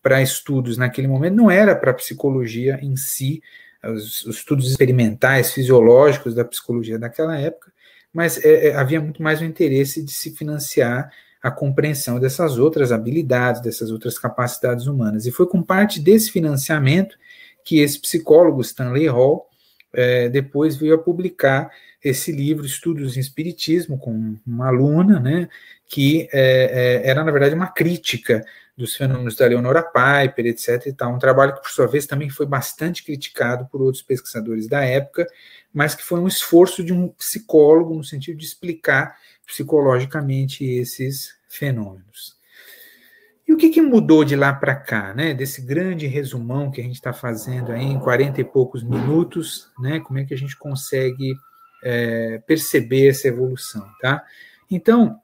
para 0.03 0.21
estudos 0.21 0.77
naquele 0.77 1.07
momento 1.07 1.33
não 1.33 1.49
era 1.49 1.75
para 1.75 1.89
a 1.89 1.95
psicologia 1.95 2.77
em 2.79 2.95
si, 2.95 3.41
os, 3.83 4.23
os, 4.23 4.35
estudos 4.35 4.69
experimentais, 4.69 5.51
fisiológicos 5.51 6.35
da 6.35 6.45
psicologia 6.45 6.99
daquela 6.99 7.35
época, 7.39 7.73
mas 8.13 8.37
é, 8.45 8.67
é, 8.67 8.75
havia 8.75 9.01
muito 9.01 9.23
mais 9.23 9.41
o 9.41 9.45
interesse 9.45 10.05
de 10.05 10.11
se 10.11 10.35
financiar 10.35 11.11
a 11.41 11.51
compreensão 11.51 12.19
dessas 12.19 12.57
outras 12.57 12.91
habilidades, 12.91 13.61
dessas 13.61 13.91
outras 13.91 14.17
capacidades 14.17 14.87
humanas. 14.87 15.25
E 15.25 15.31
foi 15.31 15.47
com 15.47 15.61
parte 15.61 15.99
desse 15.99 16.31
financiamento 16.31 17.17
que 17.63 17.79
esse 17.79 17.99
psicólogo, 17.99 18.61
Stanley 18.61 19.07
Hall, 19.07 19.47
é, 19.93 20.29
depois 20.29 20.75
veio 20.75 20.95
a 20.95 20.97
publicar 20.97 21.69
esse 22.03 22.31
livro, 22.31 22.65
Estudos 22.65 23.17
em 23.17 23.19
Espiritismo, 23.19 23.97
com 23.97 24.35
uma 24.45 24.67
aluna, 24.67 25.19
né, 25.19 25.49
que 25.87 26.29
é, 26.31 27.01
é, 27.03 27.09
era, 27.09 27.23
na 27.23 27.31
verdade, 27.31 27.55
uma 27.55 27.67
crítica 27.67 28.45
dos 28.77 28.95
fenômenos 28.95 29.35
da 29.35 29.47
Leonora 29.47 29.81
Piper, 29.81 30.45
etc. 30.45 30.85
E 30.85 30.93
tal. 30.93 31.13
Um 31.13 31.17
trabalho 31.17 31.55
que, 31.55 31.61
por 31.61 31.71
sua 31.71 31.87
vez, 31.87 32.05
também 32.05 32.29
foi 32.29 32.45
bastante 32.45 33.03
criticado 33.03 33.65
por 33.71 33.81
outros 33.81 34.03
pesquisadores 34.03 34.67
da 34.67 34.85
época, 34.85 35.25
mas 35.73 35.95
que 35.95 36.03
foi 36.03 36.19
um 36.19 36.27
esforço 36.27 36.83
de 36.83 36.93
um 36.93 37.07
psicólogo 37.09 37.95
no 37.95 38.03
sentido 38.03 38.37
de 38.37 38.45
explicar 38.45 39.17
psicologicamente 39.47 40.63
esses 40.65 41.35
fenômenos. 41.49 42.37
E 43.47 43.53
o 43.53 43.57
que, 43.57 43.69
que 43.69 43.81
mudou 43.81 44.25
de 44.25 44.35
lá 44.35 44.53
para 44.53 44.75
cá, 44.75 45.13
né? 45.13 45.33
Desse 45.33 45.61
grande 45.61 46.05
resumão 46.05 46.69
que 46.69 46.81
a 46.81 46.83
gente 46.83 46.95
está 46.95 47.13
fazendo 47.13 47.71
aí 47.71 47.85
em 47.85 47.97
40 47.97 48.41
e 48.41 48.43
poucos 48.43 48.83
minutos, 48.83 49.71
né? 49.79 50.01
Como 50.01 50.19
é 50.19 50.25
que 50.25 50.33
a 50.33 50.37
gente 50.37 50.57
consegue 50.57 51.33
é, 51.81 52.39
perceber 52.45 53.07
essa 53.07 53.29
evolução, 53.29 53.89
tá? 54.01 54.21
Então, 54.69 55.21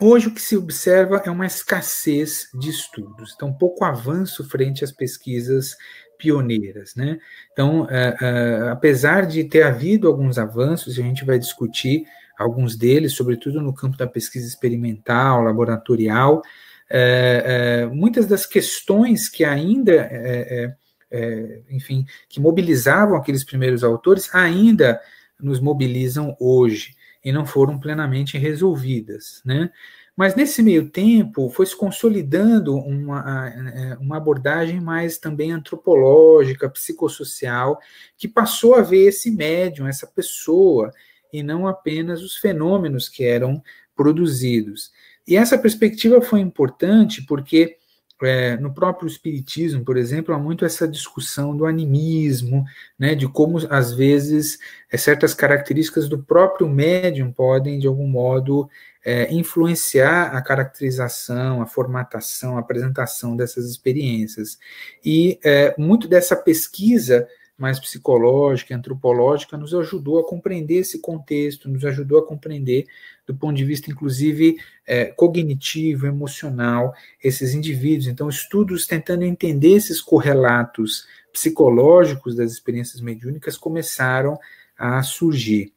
hoje 0.00 0.28
o 0.28 0.30
que 0.34 0.40
se 0.40 0.56
observa 0.56 1.20
é 1.24 1.30
uma 1.30 1.46
escassez 1.46 2.48
de 2.54 2.70
estudos, 2.70 3.32
então 3.34 3.52
pouco 3.52 3.84
avanço 3.84 4.48
frente 4.48 4.84
às 4.84 4.92
pesquisas 4.92 5.76
pioneiras, 6.16 6.94
né? 6.94 7.18
Então, 7.52 7.88
é, 7.90 8.16
é, 8.20 8.68
apesar 8.70 9.26
de 9.26 9.42
ter 9.42 9.64
havido 9.64 10.06
alguns 10.06 10.38
avanços, 10.38 10.96
a 10.98 11.02
gente 11.02 11.24
vai 11.24 11.38
discutir 11.38 12.04
alguns 12.38 12.76
deles, 12.76 13.14
sobretudo 13.14 13.60
no 13.60 13.74
campo 13.74 13.96
da 13.96 14.06
pesquisa 14.06 14.46
experimental, 14.46 15.42
laboratorial, 15.42 16.42
é, 16.88 17.82
é, 17.82 17.86
muitas 17.86 18.26
das 18.26 18.46
questões 18.46 19.28
que 19.28 19.44
ainda, 19.44 19.92
é, 19.92 20.74
é, 21.10 21.60
enfim, 21.70 22.04
que 22.28 22.40
mobilizavam 22.40 23.16
aqueles 23.16 23.44
primeiros 23.44 23.82
autores, 23.82 24.32
ainda 24.34 25.00
nos 25.40 25.60
mobilizam 25.60 26.36
hoje 26.40 26.94
e 27.24 27.32
não 27.32 27.44
foram 27.44 27.78
plenamente 27.78 28.38
resolvidas, 28.38 29.42
né? 29.44 29.70
Mas 30.16 30.34
nesse 30.34 30.62
meio 30.62 30.88
tempo 30.88 31.50
foi 31.50 31.66
se 31.66 31.76
consolidando 31.76 32.74
uma, 32.74 33.52
uma 34.00 34.16
abordagem 34.16 34.80
mais 34.80 35.18
também 35.18 35.52
antropológica, 35.52 36.70
psicossocial, 36.70 37.78
que 38.16 38.26
passou 38.26 38.76
a 38.76 38.80
ver 38.80 39.08
esse 39.08 39.30
médium, 39.30 39.86
essa 39.86 40.06
pessoa, 40.06 40.90
e 41.38 41.42
não 41.42 41.66
apenas 41.66 42.22
os 42.22 42.36
fenômenos 42.36 43.08
que 43.08 43.24
eram 43.24 43.62
produzidos. 43.94 44.90
E 45.26 45.36
essa 45.36 45.58
perspectiva 45.58 46.20
foi 46.20 46.40
importante 46.40 47.24
porque 47.26 47.76
é, 48.22 48.56
no 48.56 48.72
próprio 48.72 49.06
Espiritismo, 49.06 49.84
por 49.84 49.96
exemplo, 49.96 50.34
há 50.34 50.38
muito 50.38 50.64
essa 50.64 50.88
discussão 50.88 51.54
do 51.54 51.66
animismo, 51.66 52.64
né, 52.98 53.14
de 53.14 53.28
como, 53.28 53.58
às 53.68 53.92
vezes, 53.92 54.58
é, 54.90 54.96
certas 54.96 55.34
características 55.34 56.08
do 56.08 56.22
próprio 56.22 56.68
médium 56.68 57.30
podem, 57.30 57.78
de 57.78 57.86
algum 57.86 58.06
modo, 58.06 58.68
é, 59.04 59.32
influenciar 59.32 60.34
a 60.34 60.40
caracterização, 60.40 61.60
a 61.60 61.66
formatação, 61.66 62.56
a 62.56 62.60
apresentação 62.60 63.36
dessas 63.36 63.66
experiências. 63.66 64.58
E 65.04 65.38
é, 65.44 65.74
muito 65.76 66.08
dessa 66.08 66.34
pesquisa 66.34 67.28
mais 67.56 67.80
psicológica, 67.80 68.76
antropológica, 68.76 69.56
nos 69.56 69.72
ajudou 69.74 70.18
a 70.18 70.28
compreender 70.28 70.76
esse 70.76 71.00
contexto, 71.00 71.68
nos 71.68 71.84
ajudou 71.84 72.18
a 72.18 72.26
compreender, 72.26 72.86
do 73.26 73.34
ponto 73.34 73.56
de 73.56 73.64
vista, 73.64 73.90
inclusive, 73.90 74.56
é, 74.86 75.06
cognitivo, 75.06 76.06
emocional, 76.06 76.94
esses 77.22 77.54
indivíduos. 77.54 78.06
Então, 78.06 78.28
estudos 78.28 78.86
tentando 78.86 79.24
entender 79.24 79.72
esses 79.72 80.00
correlatos 80.00 81.06
psicológicos 81.32 82.36
das 82.36 82.52
experiências 82.52 83.00
mediúnicas 83.00 83.56
começaram 83.56 84.38
a 84.78 85.02
surgir. 85.02 85.72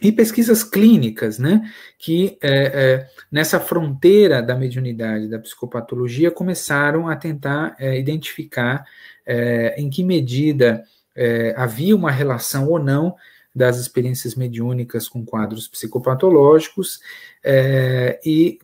E 0.00 0.12
pesquisas 0.12 0.62
clínicas, 0.62 1.40
né, 1.40 1.72
que 1.98 2.38
é, 2.40 2.50
é, 2.50 3.08
nessa 3.32 3.58
fronteira 3.58 4.40
da 4.40 4.54
mediunidade, 4.54 5.28
da 5.28 5.40
psicopatologia, 5.40 6.30
começaram 6.30 7.08
a 7.08 7.16
tentar 7.16 7.74
é, 7.80 7.98
identificar 7.98 8.84
é, 9.26 9.74
em 9.76 9.90
que 9.90 10.04
medida 10.04 10.84
é, 11.18 11.52
havia 11.56 11.96
uma 11.96 12.12
relação 12.12 12.68
ou 12.68 12.78
não 12.78 13.16
das 13.52 13.76
experiências 13.78 14.36
mediúnicas 14.36 15.08
com 15.08 15.24
quadros 15.24 15.66
psicopatológicos 15.66 17.00
é, 17.42 18.20
e 18.24 18.60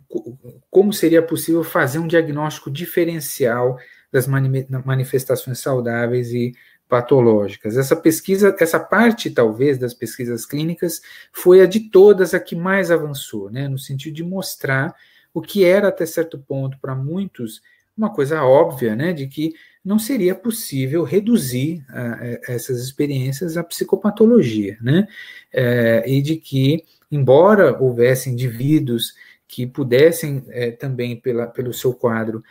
como 0.70 0.92
seria 0.92 1.20
possível 1.20 1.64
fazer 1.64 1.98
um 1.98 2.06
diagnóstico 2.06 2.70
diferencial 2.70 3.76
das 4.12 4.28
manifestações 4.28 5.58
saudáveis 5.58 6.32
e 6.32 6.52
patológicas. 6.88 7.76
Essa 7.76 7.96
pesquisa, 7.96 8.54
essa 8.60 8.78
parte 8.78 9.30
talvez 9.30 9.76
das 9.76 9.92
pesquisas 9.92 10.46
clínicas 10.46 11.00
foi 11.32 11.60
a 11.60 11.66
de 11.66 11.90
todas 11.90 12.32
a 12.32 12.38
que 12.38 12.54
mais 12.54 12.92
avançou, 12.92 13.50
né, 13.50 13.66
no 13.66 13.78
sentido 13.78 14.14
de 14.14 14.22
mostrar 14.22 14.94
o 15.32 15.42
que 15.42 15.64
era 15.64 15.88
até 15.88 16.06
certo 16.06 16.38
ponto 16.38 16.78
para 16.78 16.94
muitos 16.94 17.60
uma 17.96 18.12
coisa 18.12 18.42
óbvia, 18.44 18.96
né, 18.96 19.12
de 19.12 19.26
que 19.26 19.54
não 19.84 19.98
seria 19.98 20.34
possível 20.34 21.04
reduzir 21.04 21.84
uh, 21.90 22.40
essas 22.48 22.80
experiências 22.80 23.56
à 23.56 23.62
psicopatologia, 23.62 24.78
né? 24.80 25.06
É, 25.52 26.02
e 26.06 26.22
de 26.22 26.36
que, 26.36 26.82
embora 27.12 27.78
houvesse 27.78 28.30
indivíduos 28.30 29.14
que 29.46 29.66
pudessem 29.66 30.42
é, 30.48 30.70
também, 30.70 31.20
pela, 31.20 31.46
pelo 31.46 31.72
seu 31.72 31.92
quadro, 31.92 32.42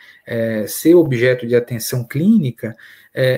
ser 0.66 0.94
objeto 0.94 1.46
de 1.46 1.54
atenção 1.54 2.02
clínica, 2.02 2.74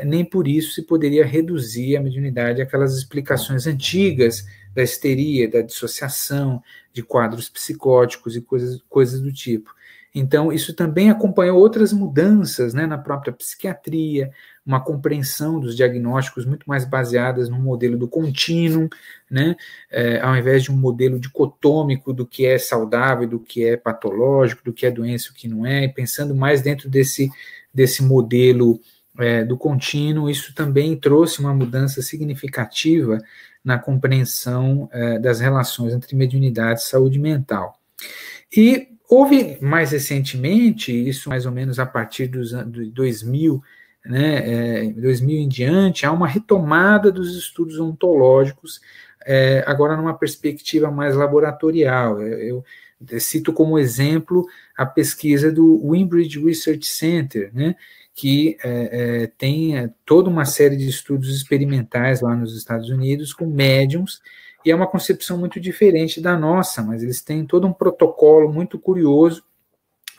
nem 0.04 0.24
por 0.24 0.46
isso 0.46 0.74
se 0.74 0.82
poderia 0.82 1.24
reduzir 1.24 1.96
a 1.96 2.00
mediunidade 2.00 2.62
àquelas 2.62 2.96
explicações 2.96 3.66
antigas 3.66 4.46
da 4.72 4.84
histeria, 4.84 5.50
da 5.50 5.62
dissociação, 5.62 6.62
de 6.92 7.02
quadros 7.02 7.48
psicóticos 7.48 8.36
e 8.36 8.40
coisas, 8.40 8.80
coisas 8.88 9.20
do 9.20 9.32
tipo. 9.32 9.74
Então, 10.18 10.50
isso 10.50 10.72
também 10.72 11.10
acompanhou 11.10 11.58
outras 11.58 11.92
mudanças 11.92 12.72
né, 12.72 12.86
na 12.86 12.96
própria 12.96 13.34
psiquiatria, 13.34 14.30
uma 14.64 14.82
compreensão 14.82 15.60
dos 15.60 15.76
diagnósticos 15.76 16.46
muito 16.46 16.64
mais 16.66 16.86
baseadas 16.86 17.50
no 17.50 17.58
modelo 17.58 17.98
do 17.98 18.08
contínuo, 18.08 18.88
né, 19.30 19.54
é, 19.90 20.18
ao 20.20 20.34
invés 20.34 20.62
de 20.62 20.72
um 20.72 20.76
modelo 20.76 21.20
dicotômico 21.20 22.14
do 22.14 22.26
que 22.26 22.46
é 22.46 22.56
saudável, 22.56 23.28
do 23.28 23.38
que 23.38 23.62
é 23.66 23.76
patológico, 23.76 24.64
do 24.64 24.72
que 24.72 24.86
é 24.86 24.90
doença 24.90 25.28
e 25.28 25.32
o 25.32 25.34
que 25.34 25.48
não 25.48 25.66
é, 25.66 25.84
e 25.84 25.92
pensando 25.92 26.34
mais 26.34 26.62
dentro 26.62 26.88
desse, 26.88 27.30
desse 27.72 28.02
modelo 28.02 28.80
é, 29.18 29.44
do 29.44 29.58
contínuo, 29.58 30.30
isso 30.30 30.54
também 30.54 30.96
trouxe 30.96 31.40
uma 31.40 31.52
mudança 31.52 32.00
significativa 32.00 33.18
na 33.62 33.78
compreensão 33.78 34.88
é, 34.90 35.18
das 35.18 35.40
relações 35.40 35.92
entre 35.92 36.16
mediunidade 36.16 36.80
e 36.80 36.84
saúde 36.84 37.18
mental. 37.18 37.78
E 38.56 38.95
Houve 39.08 39.58
mais 39.60 39.92
recentemente, 39.92 40.92
isso 40.92 41.28
mais 41.28 41.46
ou 41.46 41.52
menos 41.52 41.78
a 41.78 41.86
partir 41.86 42.26
dos 42.26 42.50
de 42.50 42.90
2000, 42.90 43.62
né, 44.04 44.86
é, 44.86 44.92
2000 44.92 45.38
em 45.38 45.48
diante, 45.48 46.04
há 46.04 46.12
uma 46.12 46.26
retomada 46.26 47.10
dos 47.12 47.36
estudos 47.36 47.78
ontológicos, 47.78 48.80
é, 49.24 49.62
agora 49.66 49.96
numa 49.96 50.14
perspectiva 50.14 50.90
mais 50.90 51.14
laboratorial. 51.14 52.20
Eu, 52.20 52.38
eu, 52.38 52.64
cito 53.20 53.52
como 53.52 53.78
exemplo 53.78 54.46
a 54.76 54.86
pesquisa 54.86 55.52
do 55.52 55.86
Wimbridge 55.86 56.42
Research 56.42 56.86
Center, 56.86 57.50
né, 57.54 57.76
que 58.14 58.56
é, 58.64 59.30
tem 59.38 59.92
toda 60.04 60.30
uma 60.30 60.46
série 60.46 60.76
de 60.76 60.88
estudos 60.88 61.36
experimentais 61.36 62.22
lá 62.22 62.34
nos 62.34 62.56
Estados 62.56 62.88
Unidos 62.88 63.34
com 63.34 63.46
médiums 63.46 64.20
e 64.66 64.70
é 64.72 64.74
uma 64.74 64.88
concepção 64.88 65.38
muito 65.38 65.60
diferente 65.60 66.20
da 66.20 66.36
nossa, 66.36 66.82
mas 66.82 67.00
eles 67.00 67.22
têm 67.22 67.46
todo 67.46 67.68
um 67.68 67.72
protocolo 67.72 68.52
muito 68.52 68.80
curioso. 68.80 69.44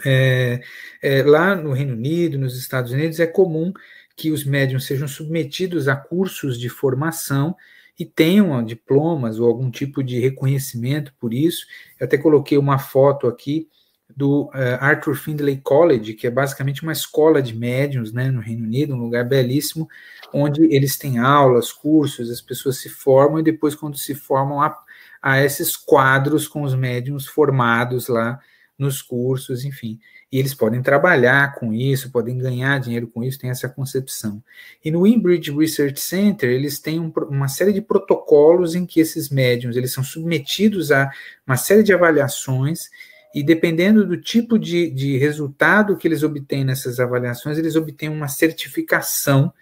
É, 0.05 0.61
é, 1.03 1.21
lá 1.21 1.53
no 1.53 1.73
Reino 1.73 1.93
Unido, 1.93 2.39
nos 2.39 2.57
Estados 2.57 2.93
Unidos, 2.93 3.19
é 3.19 3.27
comum 3.27 3.73
que 4.15 4.31
os 4.31 4.45
médiums 4.45 4.85
sejam 4.85 5.05
submetidos 5.05 5.89
a 5.89 5.97
cursos 5.97 6.57
de 6.57 6.69
formação 6.69 7.57
e 7.99 8.05
tenham 8.05 8.63
diplomas 8.63 9.37
ou 9.37 9.49
algum 9.49 9.69
tipo 9.69 10.01
de 10.01 10.17
reconhecimento 10.17 11.13
por 11.19 11.33
isso. 11.33 11.65
Eu 11.99 12.05
até 12.05 12.17
coloquei 12.17 12.57
uma 12.57 12.79
foto 12.79 13.27
aqui 13.27 13.67
do 14.15 14.45
uh, 14.45 14.79
Arthur 14.79 15.15
Findlay 15.15 15.57
College, 15.57 16.13
que 16.13 16.27
é 16.27 16.31
basicamente 16.31 16.81
uma 16.81 16.91
escola 16.91 17.41
de 17.41 17.55
médiums 17.55 18.11
né, 18.11 18.31
no 18.31 18.39
Reino 18.39 18.63
Unido, 18.63 18.95
um 18.95 18.99
lugar 18.99 19.25
belíssimo, 19.25 19.87
onde 20.33 20.63
eles 20.73 20.97
têm 20.97 21.19
aulas, 21.19 21.71
cursos, 21.71 22.29
as 22.29 22.41
pessoas 22.41 22.77
se 22.77 22.89
formam 22.89 23.39
e 23.39 23.43
depois, 23.43 23.75
quando 23.75 23.97
se 23.97 24.15
formam, 24.15 24.61
há, 24.61 24.77
há 25.21 25.43
esses 25.43 25.75
quadros 25.75 26.47
com 26.47 26.63
os 26.63 26.73
médiums 26.73 27.27
formados 27.27 28.07
lá 28.07 28.39
nos 28.77 29.01
cursos, 29.01 29.65
enfim. 29.65 29.99
E 30.31 30.37
eles 30.37 30.53
podem 30.53 30.81
trabalhar 30.81 31.55
com 31.55 31.73
isso, 31.73 32.11
podem 32.11 32.37
ganhar 32.37 32.79
dinheiro 32.79 33.07
com 33.07 33.23
isso, 33.23 33.39
tem 33.39 33.49
essa 33.49 33.69
concepção. 33.69 34.43
E 34.83 34.91
no 34.91 35.07
Inbridge 35.07 35.51
Research 35.51 35.99
Center, 36.01 36.49
eles 36.49 36.79
têm 36.79 36.99
um, 36.99 37.11
uma 37.29 37.47
série 37.47 37.71
de 37.71 37.81
protocolos 37.81 38.75
em 38.75 38.85
que 38.85 38.99
esses 38.99 39.29
médiums 39.29 39.77
eles 39.77 39.93
são 39.93 40.03
submetidos 40.03 40.91
a 40.91 41.09
uma 41.45 41.55
série 41.55 41.81
de 41.81 41.93
avaliações 41.93 42.89
e 43.37 43.43
dependendo 43.43 44.03
do 44.03 44.17
tipo 44.19 44.57
de, 44.57 44.89
de 44.89 45.15
resultado 45.19 45.95
que 45.95 46.07
eles 46.07 46.23
obtêm 46.23 46.65
nessas 46.65 46.99
avaliações, 46.99 47.59
eles 47.59 47.75
obtêm 47.75 48.09
uma 48.09 48.27
certificação 48.27 49.53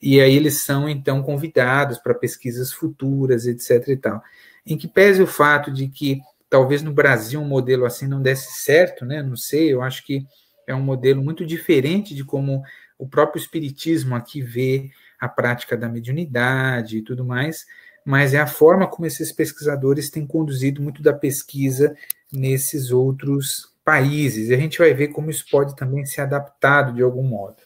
e 0.00 0.20
aí 0.20 0.36
eles 0.36 0.58
são 0.58 0.88
então 0.88 1.24
convidados 1.24 1.98
para 1.98 2.14
pesquisas 2.14 2.72
futuras, 2.72 3.44
etc. 3.44 3.88
e 3.88 3.96
tal. 3.96 4.22
Em 4.64 4.78
que 4.78 4.86
pese 4.86 5.20
o 5.20 5.26
fato 5.26 5.72
de 5.72 5.88
que 5.88 6.20
talvez 6.48 6.82
no 6.82 6.92
Brasil 6.92 7.40
um 7.40 7.48
modelo 7.48 7.84
assim 7.84 8.06
não 8.06 8.22
desse 8.22 8.62
certo, 8.62 9.04
né? 9.04 9.24
Não 9.24 9.34
sei, 9.34 9.72
eu 9.72 9.82
acho 9.82 10.06
que 10.06 10.24
é 10.64 10.72
um 10.72 10.82
modelo 10.82 11.20
muito 11.20 11.44
diferente 11.44 12.14
de 12.14 12.24
como 12.24 12.62
o 12.96 13.08
próprio 13.08 13.40
espiritismo 13.40 14.14
aqui 14.14 14.40
vê 14.40 14.88
a 15.18 15.28
prática 15.28 15.76
da 15.76 15.88
mediunidade 15.88 16.98
e 16.98 17.02
tudo 17.02 17.24
mais, 17.24 17.66
mas 18.04 18.34
é 18.34 18.38
a 18.38 18.46
forma 18.46 18.86
como 18.86 19.04
esses 19.04 19.32
pesquisadores 19.32 20.10
têm 20.10 20.24
conduzido 20.24 20.80
muito 20.80 21.02
da 21.02 21.12
pesquisa 21.12 21.92
nesses 22.32 22.90
outros 22.90 23.74
países, 23.84 24.48
e 24.48 24.54
a 24.54 24.58
gente 24.58 24.78
vai 24.78 24.92
ver 24.92 25.08
como 25.08 25.30
isso 25.30 25.44
pode 25.50 25.76
também 25.76 26.04
ser 26.04 26.22
adaptado 26.22 26.92
de 26.92 27.02
algum 27.02 27.22
modo. 27.22 27.62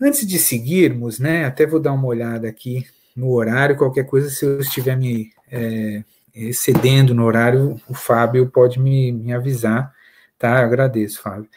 Antes 0.00 0.26
de 0.26 0.38
seguirmos, 0.38 1.18
né, 1.18 1.44
até 1.44 1.66
vou 1.66 1.80
dar 1.80 1.92
uma 1.92 2.06
olhada 2.06 2.48
aqui 2.48 2.86
no 3.16 3.30
horário, 3.30 3.76
qualquer 3.76 4.04
coisa, 4.04 4.28
se 4.28 4.44
eu 4.44 4.60
estiver 4.60 4.96
me 4.96 5.32
é, 5.50 6.02
excedendo 6.34 7.14
no 7.14 7.24
horário, 7.24 7.80
o 7.88 7.94
Fábio 7.94 8.48
pode 8.48 8.78
me, 8.80 9.12
me 9.12 9.32
avisar, 9.32 9.94
tá? 10.38 10.60
Eu 10.60 10.66
agradeço, 10.66 11.22
Fábio. 11.22 11.48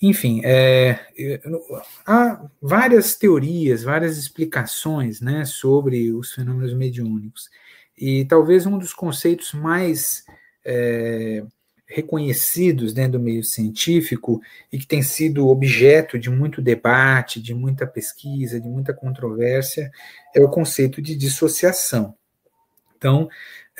Enfim, 0.00 0.40
é, 0.44 0.98
há 2.06 2.42
várias 2.62 3.16
teorias, 3.16 3.82
várias 3.82 4.16
explicações 4.16 5.20
né, 5.20 5.44
sobre 5.44 6.10
os 6.12 6.32
fenômenos 6.32 6.72
mediúnicos. 6.72 7.50
E 7.98 8.24
talvez 8.24 8.64
um 8.64 8.78
dos 8.78 8.94
conceitos 8.94 9.52
mais 9.52 10.24
é, 10.64 11.42
reconhecidos 11.86 12.92
dentro 12.92 13.12
do 13.12 13.20
meio 13.20 13.42
científico 13.42 14.40
e 14.72 14.78
que 14.78 14.86
tem 14.86 15.02
sido 15.02 15.48
objeto 15.48 16.18
de 16.18 16.30
muito 16.30 16.62
debate, 16.62 17.40
de 17.40 17.54
muita 17.54 17.86
pesquisa, 17.86 18.60
de 18.60 18.68
muita 18.68 18.94
controvérsia, 18.94 19.90
é 20.34 20.40
o 20.40 20.48
conceito 20.48 21.02
de 21.02 21.16
dissociação. 21.16 22.14
Então, 22.96 23.28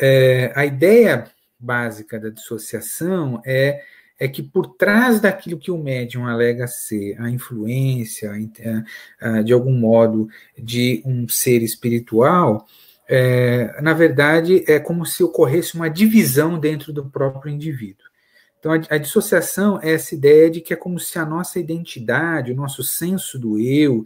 é, 0.01 0.53
a 0.55 0.65
ideia 0.65 1.25
básica 1.59 2.19
da 2.19 2.31
dissociação 2.31 3.41
é 3.45 3.83
é 4.21 4.29
que 4.29 4.43
por 4.43 4.75
trás 4.75 5.19
daquilo 5.19 5.59
que 5.59 5.71
o 5.71 5.79
médium 5.79 6.27
alega 6.27 6.67
ser 6.67 7.19
a 7.19 7.31
influência, 7.31 8.31
de 9.43 9.53
algum 9.55 9.73
modo, 9.73 10.29
de 10.57 11.03
um 11.07 11.27
ser 11.27 11.63
espiritual, 11.63 12.69
é, 13.13 13.83
na 13.83 13.93
verdade 13.93 14.65
é 14.69 14.79
como 14.79 15.05
se 15.05 15.25
ocorresse 15.25 15.75
uma 15.75 15.91
divisão 15.91 16.57
dentro 16.57 16.93
do 16.93 17.05
próprio 17.07 17.53
indivíduo. 17.53 18.07
Então, 18.61 18.73
a, 18.73 18.77
a, 18.89 18.99
dissociação 18.99 19.81
é 19.83 19.95
essa 19.95 20.15
ideia 20.15 20.49
de 20.49 20.61
que 20.61 20.73
é 20.73 20.77
como 20.77 21.01
se 21.01 21.19
a 21.19 21.25
nossa 21.25 21.59
identidade, 21.59 22.53
o 22.53 22.57
nosso 22.57 22.85
senso 22.85 23.37
do 23.37 23.59
eu, 23.59 24.05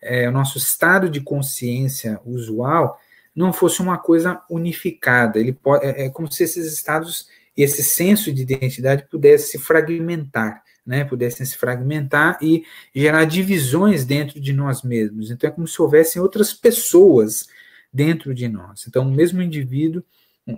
é, 0.00 0.26
o 0.26 0.32
nosso 0.32 0.56
estado 0.56 1.10
de 1.10 1.20
consciência 1.20 2.18
usual, 2.24 2.98
não 3.34 3.52
fosse 3.52 3.82
uma 3.82 3.98
coisa 3.98 4.40
unificada. 4.48 5.38
Ele 5.38 5.52
pode, 5.52 5.84
é, 5.84 6.06
é 6.06 6.08
como 6.08 6.32
se 6.32 6.42
esses 6.42 6.72
estados 6.72 7.28
e 7.54 7.62
esse 7.62 7.82
senso 7.82 8.32
de 8.32 8.40
identidade 8.40 9.06
pudesse 9.10 9.50
se 9.50 9.58
fragmentar, 9.58 10.62
né, 10.86 11.04
pudessem 11.04 11.44
se 11.44 11.58
fragmentar 11.58 12.38
e 12.40 12.64
gerar 12.94 13.24
divisões 13.24 14.06
dentro 14.06 14.40
de 14.40 14.52
nós 14.54 14.82
mesmos. 14.82 15.30
Então 15.30 15.50
é 15.50 15.52
como 15.52 15.66
se 15.66 15.82
houvessem 15.82 16.22
outras 16.22 16.54
pessoas 16.54 17.48
dentro 17.96 18.34
de 18.34 18.46
nós. 18.46 18.84
Então 18.86 19.08
o 19.08 19.10
mesmo 19.10 19.40
indivíduo, 19.40 20.04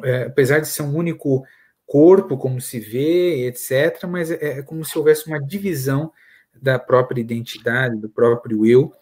é, 0.03 0.25
apesar 0.25 0.59
de 0.59 0.67
ser 0.67 0.83
um 0.83 0.97
único 0.97 1.45
corpo, 1.87 2.37
como 2.37 2.61
se 2.61 2.81
vê, 2.81 3.47
etc., 3.47 4.05
mas 4.09 4.31
é, 4.33 4.59
é 4.59 4.63
como 4.63 4.85
se 4.85 4.99
houvesse 4.99 5.29
uma 5.29 5.41
divisão 5.41 6.13
da 6.61 6.79
própria 6.79 7.21
identidade, 7.21 7.97
do 7.97 8.09
próprio 8.09 8.67
eu, 8.67 8.93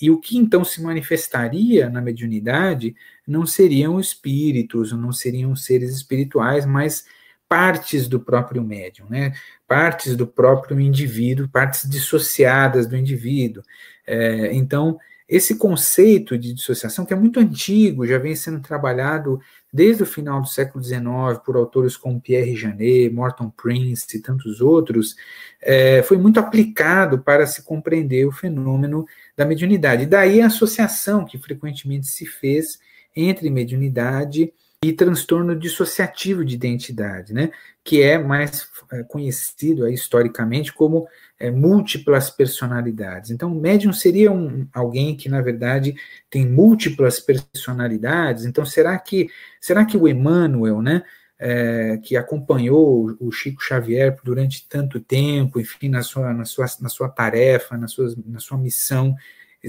e 0.00 0.10
o 0.10 0.20
que 0.20 0.36
então 0.36 0.62
se 0.62 0.82
manifestaria 0.82 1.88
na 1.88 2.00
mediunidade 2.02 2.94
não 3.26 3.46
seriam 3.46 3.98
espíritos, 3.98 4.92
não 4.92 5.12
seriam 5.12 5.56
seres 5.56 5.90
espirituais, 5.90 6.66
mas 6.66 7.06
partes 7.48 8.08
do 8.08 8.20
próprio 8.20 8.62
médium, 8.62 9.06
né? 9.08 9.32
partes 9.66 10.16
do 10.16 10.26
próprio 10.26 10.78
indivíduo, 10.78 11.48
partes 11.48 11.88
dissociadas 11.88 12.86
do 12.86 12.96
indivíduo. 12.96 13.62
É, 14.06 14.52
então, 14.52 14.98
esse 15.28 15.56
conceito 15.56 16.38
de 16.38 16.52
dissociação, 16.52 17.04
que 17.04 17.12
é 17.12 17.16
muito 17.16 17.40
antigo, 17.40 18.06
já 18.06 18.16
vem 18.16 18.36
sendo 18.36 18.60
trabalhado 18.60 19.40
desde 19.72 20.04
o 20.04 20.06
final 20.06 20.40
do 20.40 20.46
século 20.46 20.82
XIX 20.82 21.04
por 21.44 21.56
autores 21.56 21.96
como 21.96 22.20
Pierre 22.20 22.54
Janet, 22.54 23.12
Morton 23.12 23.50
Prince 23.50 24.16
e 24.16 24.20
tantos 24.20 24.60
outros, 24.60 25.16
é, 25.60 26.02
foi 26.04 26.16
muito 26.16 26.38
aplicado 26.38 27.18
para 27.18 27.46
se 27.46 27.62
compreender 27.62 28.24
o 28.26 28.32
fenômeno 28.32 29.04
da 29.36 29.44
mediunidade. 29.44 30.06
Daí 30.06 30.40
a 30.40 30.46
associação 30.46 31.24
que 31.24 31.38
frequentemente 31.38 32.06
se 32.06 32.24
fez 32.24 32.78
entre 33.14 33.50
mediunidade 33.50 34.42
e 34.42 34.52
e 34.84 34.92
transtorno 34.92 35.56
dissociativo 35.56 36.44
de 36.44 36.54
identidade, 36.54 37.32
né, 37.32 37.50
que 37.82 38.02
é 38.02 38.18
mais 38.18 38.68
é, 38.92 39.02
conhecido 39.04 39.88
historicamente 39.88 40.72
como 40.72 41.06
é, 41.38 41.50
múltiplas 41.50 42.30
personalidades. 42.30 43.30
Então, 43.30 43.52
o 43.52 43.60
médium 43.60 43.92
seria 43.92 44.30
um, 44.30 44.68
alguém 44.72 45.16
que, 45.16 45.28
na 45.28 45.40
verdade, 45.40 45.94
tem 46.30 46.46
múltiplas 46.46 47.18
personalidades. 47.20 48.44
Então, 48.44 48.64
será 48.64 48.98
que 48.98 49.28
será 49.60 49.84
que 49.84 49.96
o 49.96 50.06
Emmanuel, 50.06 50.82
né, 50.82 51.02
é, 51.38 51.98
que 52.02 52.16
acompanhou 52.16 53.16
o 53.20 53.30
Chico 53.30 53.62
Xavier 53.62 54.16
durante 54.24 54.68
tanto 54.68 55.00
tempo, 55.00 55.60
enfim, 55.60 55.88
na 55.88 56.02
sua, 56.02 56.32
na 56.32 56.44
sua, 56.44 56.66
na 56.80 56.88
sua 56.88 57.08
tarefa, 57.08 57.76
na 57.76 57.88
sua, 57.88 58.14
na 58.26 58.38
sua 58.38 58.58
missão 58.58 59.14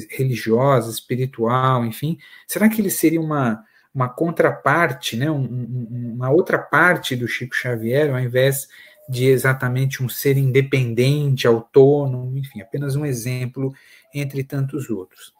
religiosa, 0.09 0.91
espiritual, 0.91 1.85
enfim, 1.85 2.17
será 2.47 2.69
que 2.69 2.79
ele 2.79 2.89
seria 2.89 3.19
uma 3.19 3.63
uma 3.93 4.09
contraparte, 4.09 5.15
né, 5.17 5.29
um, 5.29 6.13
uma 6.15 6.29
outra 6.29 6.57
parte 6.57 7.15
do 7.15 7.27
Chico 7.27 7.55
Xavier, 7.55 8.13
ao 8.13 8.19
invés 8.19 8.67
de 9.09 9.25
exatamente 9.25 10.03
um 10.03 10.09
ser 10.09 10.37
independente, 10.37 11.47
autônomo, 11.47 12.37
enfim, 12.37 12.61
apenas 12.61 12.95
um 12.95 13.05
exemplo 13.05 13.73
entre 14.13 14.43
tantos 14.43 14.89
outros. 14.89 15.33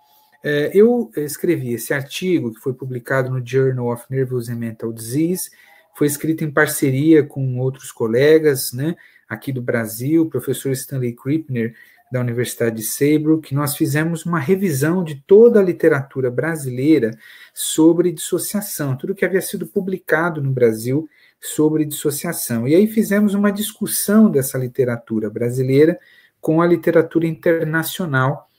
É, 0.43 0.71
eu 0.73 1.12
escrevi 1.17 1.73
esse 1.73 1.93
artigo, 1.93 2.53
que 2.53 2.62
foi 2.62 2.73
publicado 2.73 3.29
no 3.29 3.45
Journal 3.45 3.91
of 3.91 4.05
Nervous 4.10 4.49
and 4.49 4.55
Mental 4.55 4.93
Disease, 4.93 5.49
foi 5.95 6.07
escrito 6.07 6.43
em 6.43 6.51
parceria 6.51 7.23
com 7.23 7.60
outros 7.60 7.91
colegas, 7.91 8.71
né, 8.71 8.95
aqui 9.27 9.51
do 9.51 9.62
Brasil, 9.62 10.23
o 10.23 10.29
professor 10.29 10.71
Stanley 10.71 11.13
Krippner, 11.13 11.75
da 12.12 12.20
Universidade 12.20 12.78
de 12.78 12.84
Saybrook, 12.84 13.54
nós 13.54 13.76
fizemos 13.76 14.26
uma 14.26 14.39
revisão 14.39 15.04
de 15.04 15.15
toda 15.15 15.60
a 15.60 15.63
literatura 15.63 16.32
brasileira 16.32 17.12
sobre 17.54 18.12
dissociação, 18.12 18.96
tudo 18.96 19.15
que 19.15 19.26
havia 19.26 19.41
sido 19.41 19.67
publicado 19.67 20.41
no 20.41 20.52
Brasil 20.52 21.08
sobre 21.39 21.86
dissociação. 21.86 22.67
E 22.67 22.76
aí 22.76 22.88
fizemos 22.88 23.34
uma 23.34 23.52
discussão 23.52 24.30
dessa 24.30 24.58
literatura 24.58 25.30
brasileira 25.30 26.00
com 26.39 26.62
a 26.62 26.67
literatura 26.67 27.28
internacional, 27.28 28.50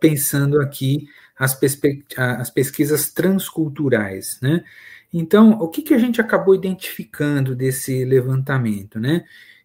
pensando 0.00 0.60
aqui 0.60 1.06
as, 1.38 1.58
as 2.16 2.50
pesquisas 2.50 3.12
transculturais, 3.12 4.38
né? 4.42 4.64
Então, 5.12 5.52
o 5.60 5.68
que, 5.68 5.80
que 5.80 5.94
a 5.94 5.98
gente 5.98 6.20
acabou 6.20 6.56
identificando 6.56 7.54
desse 7.54 8.04
levantamento, 8.04 8.98
né? 8.98 9.24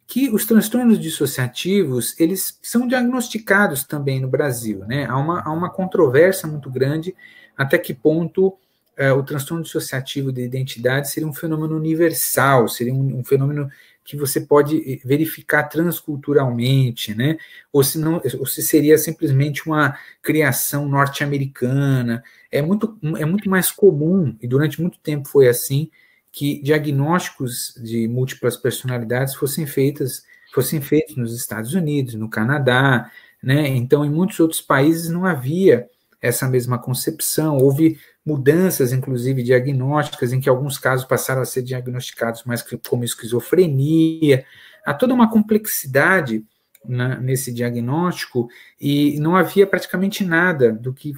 Que 0.10 0.28
os 0.28 0.44
transtornos 0.44 1.00
dissociativos, 1.00 2.20
eles 2.20 2.58
são 2.64 2.88
diagnosticados 2.88 3.84
também 3.84 4.20
no 4.20 4.28
Brasil, 4.28 4.80
né? 4.88 5.06
Há 5.06 5.16
uma, 5.16 5.42
há 5.42 5.52
uma 5.52 5.70
controvérsia 5.70 6.50
muito 6.50 6.68
grande 6.68 7.16
até 7.56 7.78
que 7.78 7.94
ponto 7.94 8.58
é, 8.98 9.14
o 9.14 9.22
transtorno 9.22 9.64
dissociativo 9.64 10.32
de 10.32 10.42
identidade 10.42 11.12
seria 11.12 11.30
um 11.30 11.34
fenômeno 11.34 11.78
universal, 11.78 12.68
seria 12.68 12.92
um, 12.92 13.20
um, 13.20 13.24
fenômeno 13.24 13.70
que 14.04 14.18
você 14.18 14.42
pode 14.42 14.78
eh, 14.78 15.00
verificar 15.06 15.70
transculturalmente, 15.70 17.14
né? 17.14 17.38
Ou 17.72 17.84
se, 17.84 18.00
não, 18.00 18.20
ou 18.40 18.48
se 18.48 18.64
seria 18.64 18.98
simplesmente 18.98 19.68
uma 19.68 19.96
criação 20.24 20.90
norte-americana. 20.90 22.24
É 22.52 22.64
muito, 22.64 22.98
é 23.16 23.26
muito 23.26 23.48
mais 23.48 23.72
comum, 23.72 24.36
e 24.42 24.48
durante 24.48 24.82
muito 24.82 24.98
tempo 24.98 25.30
foi 25.30 25.48
assim, 25.48 25.92
que 26.32 26.62
diagnósticos 26.62 27.74
de 27.84 28.08
múltiplas 28.08 28.56
personalidades 28.56 29.36
fossem 29.36 29.66
feitas 29.66 30.24
fossem 30.54 30.82
feitos 30.82 31.16
nos 31.16 31.36
Estados 31.36 31.74
Unidos, 31.74 32.16
no 32.16 32.30
Canadá, 32.30 33.12
né? 33.42 33.68
Então, 33.68 34.04
em 34.06 34.10
muitos 34.10 34.40
outros 34.40 34.62
países 34.62 35.10
não 35.10 35.26
havia 35.26 35.88
essa 36.22 36.48
mesma 36.48 36.78
concepção. 36.78 37.58
Houve 37.58 38.00
mudanças, 38.26 38.92
inclusive 38.92 39.44
diagnósticas, 39.44 40.34
em 40.34 40.40
que 40.40 40.50
alguns 40.50 40.78
casos 40.78 41.06
passaram 41.06 41.42
a 41.42 41.46
ser 41.46 41.62
diagnosticados 41.62 42.44
mais 42.44 42.64
como 42.88 43.04
esquizofrenia. 43.04 44.46
Há 44.86 44.94
toda 44.94 45.14
uma 45.14 45.30
complexidade 45.30 46.44
na, 46.86 47.20
nesse 47.20 47.54
diagnóstico 47.54 48.50
e 48.80 49.20
não 49.20 49.36
havia 49.36 49.68
praticamente 49.68 50.24
nada 50.24 50.72
do 50.72 50.94
que 50.94 51.14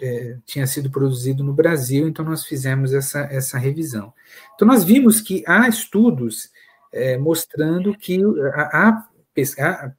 é, 0.00 0.36
tinha 0.44 0.66
sido 0.66 0.90
produzido 0.90 1.44
no 1.44 1.52
Brasil, 1.52 2.08
então 2.08 2.24
nós 2.24 2.44
fizemos 2.44 2.92
essa, 2.92 3.20
essa 3.30 3.58
revisão. 3.58 4.12
Então 4.54 4.66
nós 4.66 4.84
vimos 4.84 5.20
que 5.20 5.44
há 5.46 5.68
estudos 5.68 6.50
é, 6.92 7.16
mostrando 7.16 7.96
que 7.96 8.20
há, 8.54 8.88
há, 8.88 9.08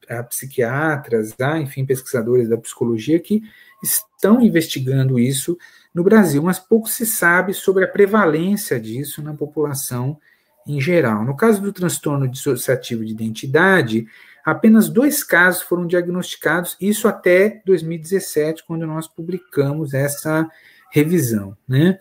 há, 0.10 0.23
psiquiatras, 0.23 1.34
há, 1.39 1.60
enfim, 1.60 1.86
pesquisadores 1.86 2.50
da 2.50 2.58
psicologia 2.58 3.19
que 3.19 3.41
estão 3.84 4.41
investigando 4.41 5.19
isso 5.19 5.58
no 5.93 6.04
Brasil, 6.04 6.41
mas 6.41 6.60
pouco 6.60 6.89
se 6.89 7.06
sabe 7.06 7.54
sobre 7.54 7.86
a 7.86 7.88
prevalência 7.88 8.80
disso 8.80 9.21
na 9.21 9.34
população 9.34 10.19
em 10.67 10.82
geral. 10.82 11.23
No 11.23 11.36
caso 11.36 11.62
do 11.62 11.71
transtorno 11.71 12.28
dissociativo 12.28 13.06
de 13.06 13.12
identidade, 13.13 14.06
Apenas 14.48 14.88
dois 14.88 15.26
casos 15.26 15.62
foram 15.62 15.86
diagnosticados, 15.86 16.78
isso 16.80 17.06
até 17.06 17.62
2017, 17.66 18.64
quando 18.66 18.88
nós 18.88 19.06
publicamos 19.06 19.94
essa 19.94 20.50
revisão. 20.90 21.58
Né? 21.68 22.00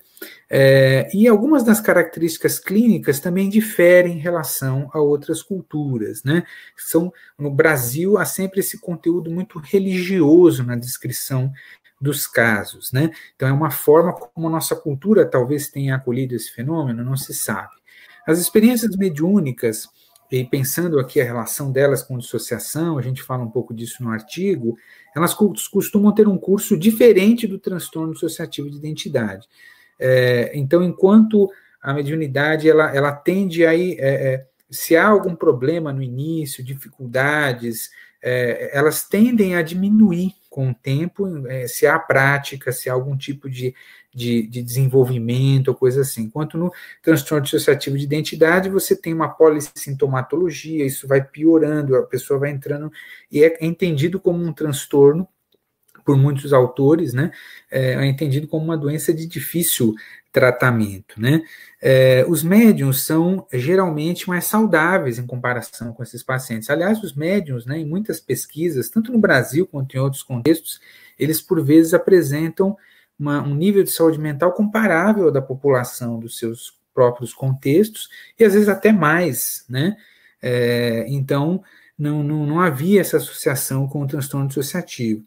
É, 0.49 1.09
e 1.13 1.27
algumas 1.27 1.65
das 1.65 1.81
características 1.81 2.61
clínicas 2.61 3.19
também 3.19 3.49
diferem 3.49 4.19
em 4.19 4.21
relação 4.21 4.89
a 4.93 5.01
outras 5.01 5.43
culturas, 5.43 6.23
né? 6.23 6.45
São, 6.77 7.13
no 7.37 7.51
Brasil 7.51 8.17
há 8.17 8.25
sempre 8.25 8.61
esse 8.61 8.79
conteúdo 8.79 9.29
muito 9.29 9.59
religioso 9.59 10.63
na 10.63 10.77
descrição 10.77 11.53
dos 12.01 12.29
casos, 12.29 12.93
né? 12.93 13.11
Então 13.35 13.49
é 13.49 13.53
uma 13.53 13.73
forma 13.73 14.13
como 14.13 14.47
a 14.47 14.51
nossa 14.51 14.77
cultura 14.77 15.27
talvez 15.27 15.67
tenha 15.67 15.97
acolhido 15.97 16.37
esse 16.37 16.53
fenômeno, 16.53 17.03
não 17.03 17.17
se 17.17 17.35
sabe. 17.35 17.75
As 18.25 18.39
experiências 18.39 18.97
mediúnicas, 18.97 19.89
e 20.31 20.45
pensando 20.45 20.99
aqui 20.99 21.21
a 21.21 21.25
relação 21.25 21.71
delas 21.71 22.03
com 22.03 22.19
dissociação, 22.19 22.99
a 22.99 23.03
gente 23.03 23.23
fala 23.23 23.45
um 23.45 23.51
pouco 23.51 23.73
disso 23.73 24.03
no 24.03 24.11
artigo, 24.11 24.77
elas 25.15 25.35
costumam 25.35 26.13
ter 26.13 26.29
um 26.29 26.37
curso 26.37 26.77
diferente 26.77 27.47
do 27.47 27.59
transtorno 27.59 28.13
dissociativo 28.13 28.71
de 28.71 28.77
identidade. 28.77 29.47
É, 29.99 30.53
então, 30.55 30.83
enquanto 30.83 31.51
a 31.81 31.95
mediunidade 31.95 32.69
ela, 32.69 32.95
ela 32.95 33.13
tende 33.13 33.65
a 33.65 33.75
é, 33.75 33.95
é, 33.99 34.47
se 34.71 34.97
há 34.97 35.07
algum 35.07 35.35
problema 35.35 35.93
no 35.93 36.03
início, 36.03 36.65
dificuldades, 36.65 37.91
é, 38.23 38.77
elas 38.77 39.05
tendem 39.05 39.55
a 39.55 39.63
diminuir 39.63 40.35
com 40.57 40.71
o 40.71 40.75
tempo, 40.75 41.47
é, 41.49 41.69
se 41.69 41.87
há 41.87 41.99
prática, 41.99 42.73
se 42.73 42.89
há 42.89 42.95
algum 42.95 43.15
tipo 43.15 43.47
de, 43.47 43.75
de, 44.11 44.47
de, 44.47 44.63
desenvolvimento 44.63 45.69
ou 45.69 45.75
coisa 45.75 46.01
assim. 46.01 46.23
Enquanto 46.23 46.57
no 46.57 46.73
transtorno 47.03 47.45
dissociativo 47.45 47.99
de 47.99 48.05
identidade, 48.05 48.71
você 48.71 48.97
tem 48.97 49.13
uma 49.13 49.29
polissintomatologia, 49.29 50.87
isso 50.87 51.07
vai 51.07 51.23
piorando, 51.23 51.95
a 51.95 52.05
pessoa 52.05 52.41
vai 52.41 52.49
entrando, 52.49 52.91
e 53.31 53.45
é 53.45 53.59
entendido 53.61 54.19
como 54.19 54.43
um 54.43 54.51
transtorno 54.51 55.29
por 56.07 56.17
muitos 56.17 56.53
autores, 56.53 57.13
né, 57.13 57.33
é, 57.71 57.95
é 57.95 58.07
entendido 58.07 58.47
como 58.47 58.65
uma 58.65 58.79
doença 58.79 59.13
de 59.13 59.27
difícil 59.27 59.95
tratamento, 60.33 61.21
né. 61.21 61.43
É, 61.83 62.25
os 62.29 62.43
médiums 62.43 63.03
são 63.03 63.47
geralmente 63.53 64.29
mais 64.29 64.45
saudáveis 64.45 65.19
em 65.19 65.27
comparação 65.27 65.93
com 65.93 66.03
esses 66.03 66.23
pacientes. 66.23 66.71
Aliás, 66.71 67.03
os 67.03 67.15
médiums, 67.15 67.67
né, 67.67 67.79
em 67.79 67.87
muitas 67.87 68.21
pesquisas, 68.21 68.89
tanto 68.89 69.13
no 69.13 69.19
Brasil 69.19 69.67
quanto 69.67 69.97
em 69.97 70.01
outros 70.01 70.23
contextos, 70.23 70.81
eles 71.19 71.41
por 71.41 71.63
vezes 71.65 71.93
apresentam 71.93 72.77
uma, 73.19 73.43
um 73.43 73.55
nível 73.55 73.83
de 73.83 73.91
saúde 73.91 74.19
mental 74.19 74.53
comparável 74.53 75.25
ao 75.25 75.33
da 75.33 75.43
população 75.43 76.19
dos 76.21 76.39
seus 76.39 76.75
próprios 76.95 77.35
contextos, 77.35 78.09
e 78.39 78.45
às 78.45 78.55
vezes 78.55 78.69
até 78.69 78.93
mais, 78.93 79.65
né? 79.69 79.97
É, 80.41 81.05
então, 81.09 81.63
não, 81.99 82.23
não, 82.23 82.47
não 82.47 82.61
havia 82.61 83.01
essa 83.01 83.17
associação 83.17 83.89
com 83.89 84.03
o 84.03 84.07
transtorno 84.07 84.49
dissociativo. 84.49 85.25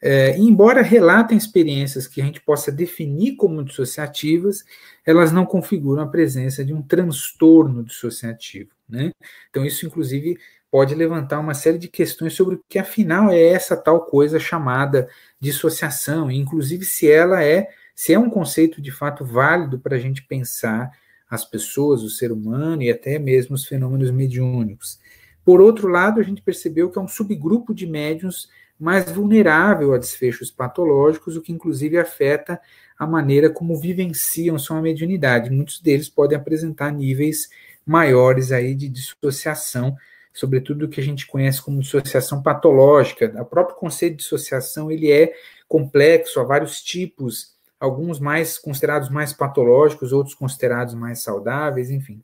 É, 0.00 0.36
embora 0.38 0.82
relatem 0.82 1.36
experiências 1.36 2.06
que 2.06 2.20
a 2.20 2.24
gente 2.24 2.40
possa 2.40 2.70
definir 2.70 3.36
como 3.36 3.64
dissociativas, 3.64 4.64
elas 5.06 5.32
não 5.32 5.46
configuram 5.46 6.02
a 6.02 6.08
presença 6.08 6.64
de 6.64 6.74
um 6.74 6.82
transtorno 6.82 7.82
dissociativo. 7.82 8.70
Né? 8.88 9.12
Então, 9.50 9.64
isso, 9.64 9.86
inclusive, 9.86 10.38
pode 10.70 10.94
levantar 10.94 11.38
uma 11.38 11.54
série 11.54 11.78
de 11.78 11.88
questões 11.88 12.34
sobre 12.34 12.56
o 12.56 12.64
que, 12.68 12.78
afinal, 12.78 13.30
é 13.30 13.40
essa 13.40 13.76
tal 13.76 14.06
coisa 14.06 14.38
chamada 14.38 15.08
dissociação, 15.40 16.30
inclusive, 16.30 16.84
se 16.84 17.10
ela 17.10 17.42
é, 17.42 17.68
se 17.94 18.12
é 18.12 18.18
um 18.18 18.28
conceito 18.28 18.82
de 18.82 18.90
fato 18.90 19.24
válido 19.24 19.78
para 19.78 19.96
a 19.96 20.00
gente 20.00 20.26
pensar 20.26 20.90
as 21.30 21.44
pessoas, 21.44 22.02
o 22.02 22.10
ser 22.10 22.32
humano 22.32 22.82
e 22.82 22.90
até 22.90 23.18
mesmo 23.18 23.54
os 23.54 23.66
fenômenos 23.66 24.10
mediúnicos. 24.10 24.98
Por 25.44 25.60
outro 25.60 25.88
lado, 25.88 26.20
a 26.20 26.24
gente 26.24 26.42
percebeu 26.42 26.90
que 26.90 26.98
é 26.98 27.02
um 27.02 27.08
subgrupo 27.08 27.74
de 27.74 27.86
médiums 27.86 28.48
mais 28.78 29.10
vulnerável 29.10 29.94
a 29.94 29.98
desfechos 29.98 30.50
patológicos, 30.50 31.36
o 31.36 31.42
que 31.42 31.52
inclusive 31.52 31.98
afeta 31.98 32.60
a 32.98 33.06
maneira 33.06 33.50
como 33.50 33.78
vivenciam 33.78 34.58
sua 34.58 34.80
mediunidade. 34.80 35.50
Muitos 35.50 35.80
deles 35.80 36.08
podem 36.08 36.36
apresentar 36.36 36.92
níveis 36.92 37.48
maiores 37.86 38.52
aí 38.52 38.74
de 38.74 38.88
dissociação, 38.88 39.96
sobretudo 40.32 40.84
o 40.84 40.88
que 40.88 41.00
a 41.00 41.04
gente 41.04 41.26
conhece 41.26 41.62
como 41.62 41.80
dissociação 41.80 42.42
patológica. 42.42 43.32
O 43.40 43.44
próprio 43.44 43.76
conceito 43.76 44.16
de 44.16 44.22
dissociação 44.22 44.90
ele 44.90 45.10
é 45.10 45.32
complexo, 45.68 46.40
há 46.40 46.44
vários 46.44 46.82
tipos, 46.82 47.54
alguns 47.78 48.18
mais 48.18 48.58
considerados 48.58 49.10
mais 49.10 49.32
patológicos, 49.32 50.12
outros 50.12 50.34
considerados 50.34 50.94
mais 50.94 51.22
saudáveis, 51.22 51.90
enfim. 51.90 52.22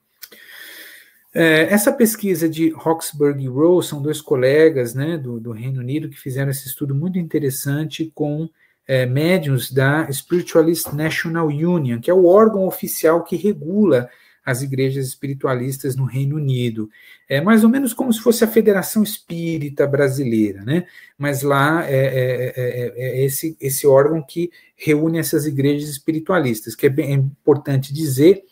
É, 1.33 1.73
essa 1.73 1.93
pesquisa 1.93 2.49
de 2.49 2.71
Roxburgh 2.71 3.41
e 3.41 3.47
Rowe 3.47 3.85
são 3.85 4.03
dois 4.03 4.21
colegas 4.21 4.95
né, 4.95 5.17
do, 5.17 5.39
do, 5.39 5.53
Reino 5.53 5.81
Unido 5.81 6.09
que 6.09 6.19
fizeram 6.19 6.51
esse 6.51 6.67
estudo 6.67 6.93
muito 6.93 7.21
interessante 7.21 8.11
com 8.13 8.49
é, 8.87 9.07
médiums 9.07 9.71
da 9.71 10.11
Spiritualist 10.11 10.93
National 10.93 11.47
Union, 11.47 12.01
que 12.01 12.11
é 12.11 12.15
o 12.15 12.27
órgão 12.27 12.67
oficial 12.67 13.23
que 13.23 13.37
regula 13.37 14.09
as 14.45 14.63
igrejas 14.63 15.07
espiritualistas 15.07 15.95
no 15.95 16.05
Reino 16.05 16.35
Unido. 16.35 16.91
É 17.29 17.41
mais 17.41 17.63
ou 17.63 17.71
menos 17.71 17.93
como 17.93 18.13
se 18.13 18.21
fosse 18.21 18.43
a 18.43 18.49
Federação 18.49 19.03
Espírita 19.03 19.87
Brasileira, 19.87 20.65
né? 20.65 20.87
Mas 21.17 21.43
lá 21.43 21.85
é, 21.89 21.95
é, 21.95 22.53
é, 22.57 22.93
é 22.97 23.25
esse, 23.25 23.57
esse 23.61 23.87
órgão 23.87 24.21
que 24.21 24.51
reúne 24.75 25.19
essas 25.19 25.47
igrejas 25.47 25.89
espiritualistas, 25.89 26.75
que 26.75 26.87
é 26.87 26.91
bem 26.91 27.13
importante 27.13 27.95
dizer 27.95 28.43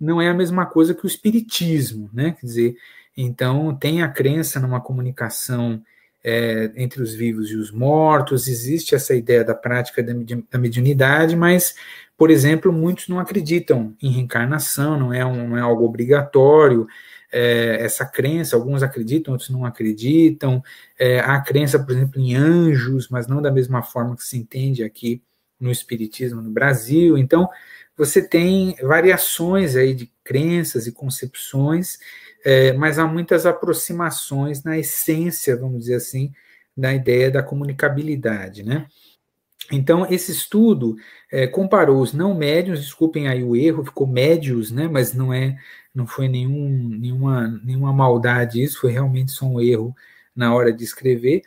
não 0.00 0.20
é 0.20 0.28
a 0.28 0.34
mesma 0.34 0.66
coisa 0.66 0.94
que 0.94 1.04
o 1.04 1.06
espiritismo, 1.06 2.10
né? 2.12 2.32
Quer 2.32 2.46
dizer, 2.46 2.76
então 3.16 3.74
tem 3.74 4.02
a 4.02 4.08
crença 4.08 4.60
numa 4.60 4.80
comunicação 4.80 5.82
é, 6.24 6.72
entre 6.76 7.02
os 7.02 7.14
vivos 7.14 7.50
e 7.50 7.56
os 7.56 7.70
mortos, 7.70 8.48
existe 8.48 8.94
essa 8.94 9.14
ideia 9.14 9.44
da 9.44 9.54
prática 9.54 10.02
da, 10.02 10.12
da 10.50 10.58
mediunidade, 10.58 11.36
mas, 11.36 11.74
por 12.16 12.30
exemplo, 12.30 12.72
muitos 12.72 13.08
não 13.08 13.18
acreditam 13.20 13.94
em 14.02 14.10
reencarnação, 14.10 14.98
não 14.98 15.12
é, 15.12 15.24
um, 15.24 15.48
não 15.48 15.58
é 15.58 15.60
algo 15.60 15.84
obrigatório. 15.84 16.86
É, 17.30 17.78
essa 17.80 18.06
crença, 18.06 18.56
alguns 18.56 18.82
acreditam, 18.82 19.32
outros 19.32 19.50
não 19.50 19.64
acreditam. 19.66 20.62
É, 20.98 21.20
há 21.20 21.40
crença, 21.40 21.78
por 21.78 21.92
exemplo, 21.92 22.20
em 22.20 22.34
anjos, 22.34 23.08
mas 23.10 23.26
não 23.26 23.42
da 23.42 23.50
mesma 23.50 23.82
forma 23.82 24.16
que 24.16 24.22
se 24.22 24.38
entende 24.38 24.82
aqui 24.82 25.20
no 25.60 25.70
Espiritismo 25.70 26.40
no 26.40 26.50
Brasil. 26.50 27.18
Então, 27.18 27.48
você 27.96 28.26
tem 28.26 28.74
variações 28.82 29.76
aí 29.76 29.94
de 29.94 30.10
crenças 30.22 30.86
e 30.86 30.92
concepções, 30.92 31.98
é, 32.44 32.72
mas 32.72 32.98
há 32.98 33.06
muitas 33.06 33.46
aproximações 33.46 34.62
na 34.62 34.78
essência, 34.78 35.56
vamos 35.56 35.80
dizer 35.80 35.96
assim, 35.96 36.32
da 36.76 36.92
ideia 36.92 37.30
da 37.30 37.42
comunicabilidade, 37.42 38.62
né? 38.62 38.86
Então, 39.72 40.06
esse 40.10 40.30
estudo 40.30 40.96
é, 41.32 41.46
comparou 41.46 42.02
os 42.02 42.12
não 42.12 42.34
médios, 42.34 42.80
desculpem 42.82 43.28
aí 43.28 43.42
o 43.42 43.56
erro, 43.56 43.84
ficou 43.84 44.06
médios, 44.06 44.70
né? 44.70 44.88
Mas 44.88 45.14
não 45.14 45.32
é, 45.32 45.56
não 45.94 46.06
foi 46.06 46.28
nenhum, 46.28 46.68
nenhuma, 47.00 47.48
nenhuma 47.64 47.92
maldade 47.92 48.62
isso, 48.62 48.80
foi 48.80 48.92
realmente 48.92 49.32
só 49.32 49.46
um 49.46 49.60
erro 49.60 49.96
na 50.36 50.54
hora 50.54 50.72
de 50.72 50.84
escrever. 50.84 51.42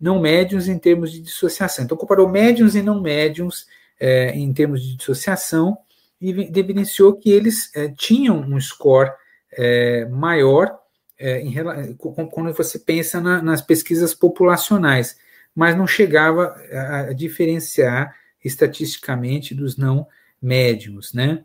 Não 0.00 0.20
médios 0.20 0.68
em 0.68 0.78
termos 0.78 1.10
de 1.10 1.20
dissociação. 1.20 1.84
Então, 1.84 1.96
comparou 1.96 2.28
médios 2.28 2.76
e 2.76 2.82
não 2.82 3.00
médios 3.00 3.66
é, 3.98 4.30
em 4.30 4.52
termos 4.52 4.82
de 4.82 4.96
dissociação 4.96 5.76
e 6.20 6.30
evidenciou 6.30 7.14
que 7.14 7.30
eles 7.30 7.74
é, 7.74 7.88
tinham 7.88 8.38
um 8.40 8.60
score 8.60 9.10
é, 9.52 10.04
maior 10.06 10.78
é, 11.18 11.40
em, 11.40 11.52
quando 11.94 12.52
você 12.52 12.78
pensa 12.78 13.20
na, 13.20 13.42
nas 13.42 13.62
pesquisas 13.62 14.14
populacionais, 14.14 15.16
mas 15.54 15.76
não 15.76 15.86
chegava 15.86 16.54
a, 16.72 17.00
a 17.00 17.12
diferenciar 17.12 18.14
estatisticamente 18.44 19.54
dos 19.54 19.76
não 19.76 20.06
médiums, 20.40 21.12
né? 21.12 21.44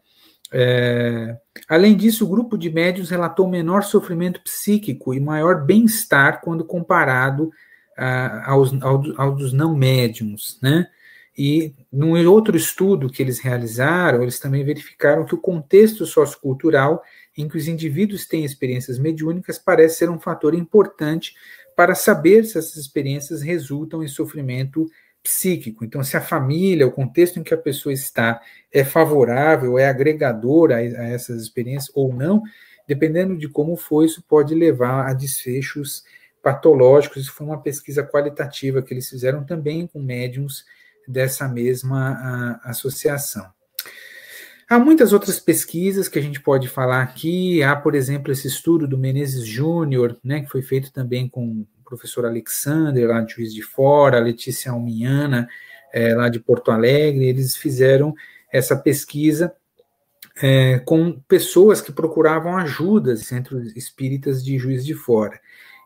É, 0.54 1.38
além 1.70 1.96
disso, 1.96 2.26
o 2.26 2.30
grupo 2.30 2.58
de 2.58 2.70
médios 2.70 3.10
relatou 3.10 3.48
menor 3.48 3.84
sofrimento 3.84 4.42
psíquico 4.42 5.14
e 5.14 5.20
maior 5.20 5.66
bem-estar 5.66 6.42
quando 6.42 6.66
comparado 6.66 7.50
a, 7.98 8.52
aos, 8.52 8.74
ao, 8.84 9.02
ao, 9.18 9.36
dos 9.36 9.54
não 9.54 9.74
médiums, 9.76 10.60
né? 10.62 10.88
E 11.38 11.74
num 11.92 12.14
outro 12.30 12.58
estudo 12.58 13.10
que 13.10 13.24
eles 13.24 13.40
realizaram, 13.40 14.22
eles 14.22 14.40
também 14.40 14.64
verificaram 14.64 15.26
que 15.26 15.34
o 15.34 15.42
contexto 15.42 16.06
sociocultural 16.06 17.02
em 17.38 17.48
que 17.48 17.58
os 17.58 17.68
indivíduos 17.68 18.28
têm 18.28 18.44
experiências 18.44 19.00
mediúnicas 19.00 19.58
parece 19.58 20.00
ser 20.00 20.10
um 20.10 20.20
fator 20.20 20.54
importante 20.54 21.34
para 21.76 21.96
saber 21.96 22.44
se 22.44 22.58
essas 22.58 22.76
experiências 22.76 23.42
resultam 23.42 24.04
em 24.04 24.08
sofrimento 24.08 24.90
psíquico. 25.24 25.86
Então, 25.86 26.04
se 26.04 26.18
a 26.18 26.22
família, 26.22 26.86
o 26.86 26.92
contexto 26.92 27.40
em 27.40 27.44
que 27.44 27.54
a 27.54 27.58
pessoa 27.58 27.94
está 27.94 28.42
é 28.72 28.84
favorável, 28.84 29.78
é 29.78 29.88
agregador 29.88 30.72
a, 30.72 30.78
a 30.78 31.10
essas 31.10 31.42
experiências 31.42 31.92
ou 31.96 32.14
não, 32.14 32.42
dependendo 32.88 33.38
de 33.38 33.48
como 33.48 33.76
foi, 33.76 34.06
isso 34.06 34.24
pode 34.28 34.54
levar 34.54 35.08
a 35.08 35.14
desfechos 35.14 36.04
patológicos. 36.42 37.24
Isso 37.24 37.34
foi 37.34 37.48
uma 37.48 37.62
pesquisa 37.62 38.04
qualitativa 38.04 38.82
que 38.82 38.94
eles 38.94 39.10
fizeram 39.10 39.44
também 39.46 39.88
com 39.88 40.02
médiums 40.02 40.66
dessa 41.12 41.48
mesma 41.48 42.60
a, 42.64 42.70
associação. 42.70 43.46
Há 44.70 44.80
muitas 44.80 45.12
outras 45.12 45.38
pesquisas 45.38 46.08
que 46.08 46.18
a 46.18 46.22
gente 46.22 46.40
pode 46.40 46.70
falar 46.70 47.02
aqui. 47.02 47.62
Há, 47.62 47.76
por 47.76 47.94
exemplo, 47.94 48.32
esse 48.32 48.48
estudo 48.48 48.88
do 48.88 48.98
Menezes 48.98 49.46
Júnior, 49.46 50.18
né, 50.24 50.40
que 50.42 50.50
foi 50.50 50.62
feito 50.62 50.94
também 50.94 51.28
com 51.28 51.46
o 51.46 51.68
professor 51.84 52.26
Alexander, 52.26 53.10
lá 53.10 53.20
de 53.20 53.34
Juiz 53.34 53.54
de 53.54 53.62
Fora, 53.62 54.20
Letícia 54.20 54.72
Alminhana, 54.72 55.48
é, 55.94 56.16
lá 56.16 56.30
de 56.30 56.40
Porto 56.40 56.72
Alegre. 56.72 57.26
Eles 57.26 57.56
fizeram 57.58 58.14
essa 58.50 58.78
pesquisa 58.78 59.54
é, 60.42 60.80
com 60.80 61.20
pessoas 61.28 61.82
que 61.82 61.92
procuravam 61.92 62.58
ajuda, 62.58 63.16
centros 63.18 63.76
espíritas 63.76 64.44
de 64.44 64.58
Juiz 64.58 64.86
de 64.86 64.94
Fora. 64.94 65.40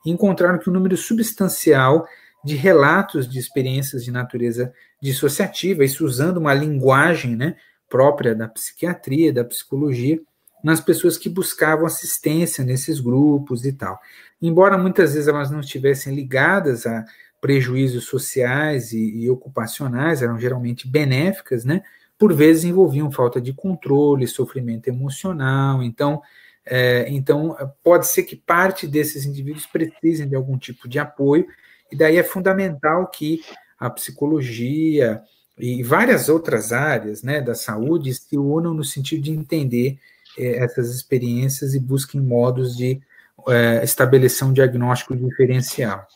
E 0.05 0.11
encontraram 0.11 0.59
que 0.59 0.69
um 0.69 0.73
número 0.73 0.95
substancial 0.95 2.07
de 2.45 2.55
relatos 2.55 3.27
de 3.27 3.39
experiências 3.39 4.03
de 4.03 4.11
natureza 4.11 4.71
dissociativa, 5.01 5.83
isso 5.83 6.05
usando 6.05 6.37
uma 6.37 6.53
linguagem 6.53 7.35
né, 7.35 7.55
própria 7.89 8.35
da 8.35 8.47
psiquiatria, 8.47 9.33
da 9.33 9.43
psicologia, 9.43 10.21
nas 10.63 10.79
pessoas 10.79 11.17
que 11.17 11.27
buscavam 11.27 11.85
assistência 11.85 12.63
nesses 12.63 12.99
grupos 12.99 13.65
e 13.65 13.73
tal. 13.73 13.99
Embora 14.39 14.77
muitas 14.77 15.13
vezes 15.13 15.27
elas 15.27 15.49
não 15.49 15.59
estivessem 15.59 16.13
ligadas 16.13 16.85
a 16.85 17.03
prejuízos 17.41 18.05
sociais 18.05 18.91
e, 18.91 19.23
e 19.23 19.29
ocupacionais, 19.29 20.21
eram 20.21 20.39
geralmente 20.39 20.87
benéficas, 20.87 21.65
né? 21.65 21.81
Por 22.17 22.33
vezes 22.33 22.63
envolviam 22.63 23.11
falta 23.11 23.41
de 23.41 23.53
controle, 23.53 24.27
sofrimento 24.27 24.87
emocional. 24.87 25.83
Então, 25.83 26.21
é, 26.65 27.05
então 27.09 27.55
pode 27.83 28.07
ser 28.07 28.23
que 28.23 28.35
parte 28.35 28.87
desses 28.87 29.25
indivíduos 29.25 29.65
precisem 29.65 30.27
de 30.27 30.35
algum 30.35 30.57
tipo 30.57 30.87
de 30.87 30.97
apoio, 30.97 31.45
e 31.91 31.95
daí 31.95 32.17
é 32.17 32.23
fundamental 32.23 33.07
que 33.07 33.41
a 33.79 33.89
psicologia 33.89 35.21
e 35.57 35.83
várias 35.83 36.27
outras 36.27 36.71
áreas 36.71 37.23
né, 37.23 37.39
da 37.41 37.55
saúde 37.55 38.13
se 38.13 38.37
unam 38.37 38.73
no 38.73 38.83
sentido 38.83 39.23
de 39.23 39.31
entender 39.31 39.97
é, 40.37 40.63
essas 40.63 40.93
experiências 40.93 41.73
e 41.73 41.79
busquem 41.79 42.19
modos 42.19 42.75
de 42.75 42.99
é, 43.47 43.83
estabelecer 43.83 44.47
um 44.47 44.53
diagnóstico 44.53 45.15
diferencial. 45.15 46.07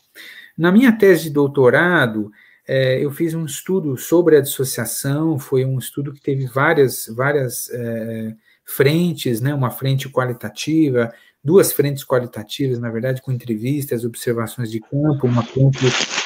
Na 0.56 0.70
minha 0.70 0.92
tese 0.92 1.24
de 1.24 1.30
doutorado, 1.30 2.30
é, 2.66 3.02
eu 3.02 3.10
fiz 3.10 3.34
um 3.34 3.44
estudo 3.44 3.96
sobre 3.96 4.36
a 4.36 4.40
dissociação, 4.40 5.38
foi 5.38 5.64
um 5.64 5.78
estudo 5.78 6.12
que 6.12 6.20
teve 6.20 6.46
várias, 6.46 7.06
várias 7.08 7.70
é, 7.70 8.34
frentes, 8.64 9.40
né, 9.40 9.54
uma 9.54 9.70
frente 9.70 10.08
qualitativa, 10.08 11.12
duas 11.42 11.72
frentes 11.72 12.04
qualitativas, 12.04 12.78
na 12.78 12.90
verdade, 12.90 13.22
com 13.22 13.32
entrevistas, 13.32 14.04
observações 14.04 14.70
de 14.70 14.80
campo, 14.80 15.26
uma 15.26 15.42
frente 15.42 15.78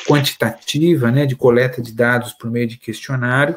quantitativa, 0.09 1.11
né, 1.11 1.25
de 1.25 1.37
coleta 1.37 1.81
de 1.81 1.93
dados 1.93 2.33
por 2.33 2.51
meio 2.51 2.67
de 2.67 2.77
questionário, 2.77 3.57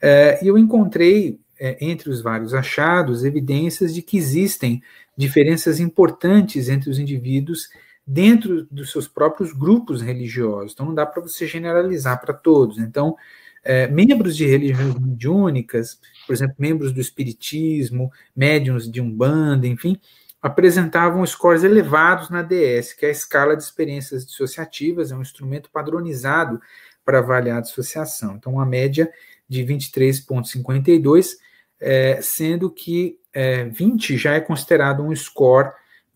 é, 0.00 0.42
e 0.42 0.48
eu 0.48 0.56
encontrei, 0.56 1.38
é, 1.58 1.76
entre 1.80 2.08
os 2.08 2.22
vários 2.22 2.54
achados, 2.54 3.24
evidências 3.24 3.92
de 3.94 4.00
que 4.00 4.16
existem 4.16 4.82
diferenças 5.16 5.80
importantes 5.80 6.68
entre 6.68 6.88
os 6.88 6.98
indivíduos 6.98 7.68
dentro 8.06 8.66
dos 8.70 8.90
seus 8.90 9.06
próprios 9.06 9.52
grupos 9.52 10.00
religiosos. 10.00 10.72
Então, 10.72 10.86
não 10.86 10.94
dá 10.94 11.04
para 11.04 11.20
você 11.20 11.46
generalizar 11.46 12.20
para 12.20 12.32
todos. 12.32 12.78
Então, 12.78 13.16
é, 13.62 13.86
membros 13.88 14.36
de 14.36 14.46
religiões 14.46 14.94
mediúnicas, 14.94 15.98
por 16.26 16.32
exemplo, 16.32 16.54
membros 16.58 16.92
do 16.92 17.00
Espiritismo, 17.00 18.10
médiums 18.34 18.90
de 18.90 19.00
Umbanda, 19.00 19.66
enfim, 19.66 20.00
apresentavam 20.40 21.26
scores 21.26 21.64
elevados 21.64 22.30
na 22.30 22.42
DS, 22.42 22.92
que 22.92 23.04
é 23.04 23.08
a 23.08 23.12
escala 23.12 23.56
de 23.56 23.62
experiências 23.62 24.24
dissociativas, 24.24 25.10
é 25.10 25.16
um 25.16 25.22
instrumento 25.22 25.68
padronizado 25.70 26.60
para 27.04 27.18
avaliar 27.18 27.58
a 27.58 27.62
dissociação. 27.62 28.36
Então, 28.36 28.52
uma 28.52 28.66
média 28.66 29.10
de 29.48 29.64
23,52, 29.64 31.36
é, 31.80 32.20
sendo 32.22 32.70
que 32.70 33.18
é, 33.32 33.64
20 33.64 34.16
já 34.16 34.34
é 34.34 34.40
considerado 34.40 35.02
um 35.02 35.14
score 35.14 35.72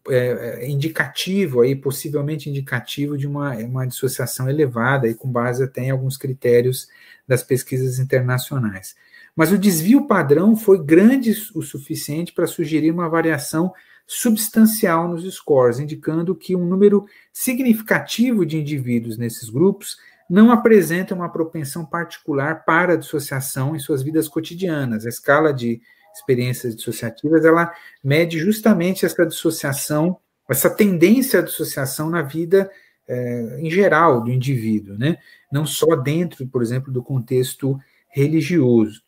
é, 0.08 0.16
é, 0.16 0.68
indicativo, 0.68 1.60
aí, 1.60 1.74
possivelmente 1.74 2.50
indicativo 2.50 3.16
de 3.16 3.26
uma, 3.26 3.54
uma 3.56 3.86
dissociação 3.86 4.48
elevada, 4.48 5.08
e 5.08 5.14
com 5.14 5.30
base 5.30 5.62
até 5.62 5.82
em 5.82 5.90
alguns 5.90 6.16
critérios 6.16 6.88
das 7.26 7.42
pesquisas 7.42 7.98
internacionais. 7.98 8.94
Mas 9.34 9.50
o 9.50 9.58
desvio 9.58 10.06
padrão 10.06 10.56
foi 10.56 10.82
grande 10.84 11.30
o 11.54 11.62
suficiente 11.62 12.32
para 12.32 12.46
sugerir 12.46 12.90
uma 12.90 13.08
variação 13.08 13.72
substancial 14.14 15.08
nos 15.08 15.24
scores, 15.34 15.78
indicando 15.78 16.34
que 16.34 16.54
um 16.54 16.66
número 16.66 17.06
significativo 17.32 18.44
de 18.44 18.58
indivíduos 18.58 19.16
nesses 19.16 19.48
grupos 19.48 19.96
não 20.28 20.50
apresenta 20.50 21.14
uma 21.14 21.30
propensão 21.30 21.84
particular 21.84 22.64
para 22.64 22.92
a 22.92 22.96
dissociação 22.96 23.74
em 23.74 23.78
suas 23.78 24.02
vidas 24.02 24.28
cotidianas. 24.28 25.06
A 25.06 25.08
escala 25.08 25.52
de 25.52 25.80
experiências 26.14 26.76
dissociativas, 26.76 27.44
ela 27.44 27.72
mede 28.04 28.38
justamente 28.38 29.06
essa 29.06 29.24
dissociação, 29.24 30.18
essa 30.48 30.68
tendência 30.68 31.40
à 31.40 31.42
dissociação 31.42 32.10
na 32.10 32.20
vida 32.20 32.70
é, 33.08 33.60
em 33.60 33.70
geral 33.70 34.22
do 34.22 34.30
indivíduo, 34.30 34.98
né? 34.98 35.16
não 35.50 35.64
só 35.64 35.96
dentro, 35.96 36.46
por 36.46 36.60
exemplo, 36.60 36.92
do 36.92 37.02
contexto 37.02 37.78
religioso. 38.10 39.02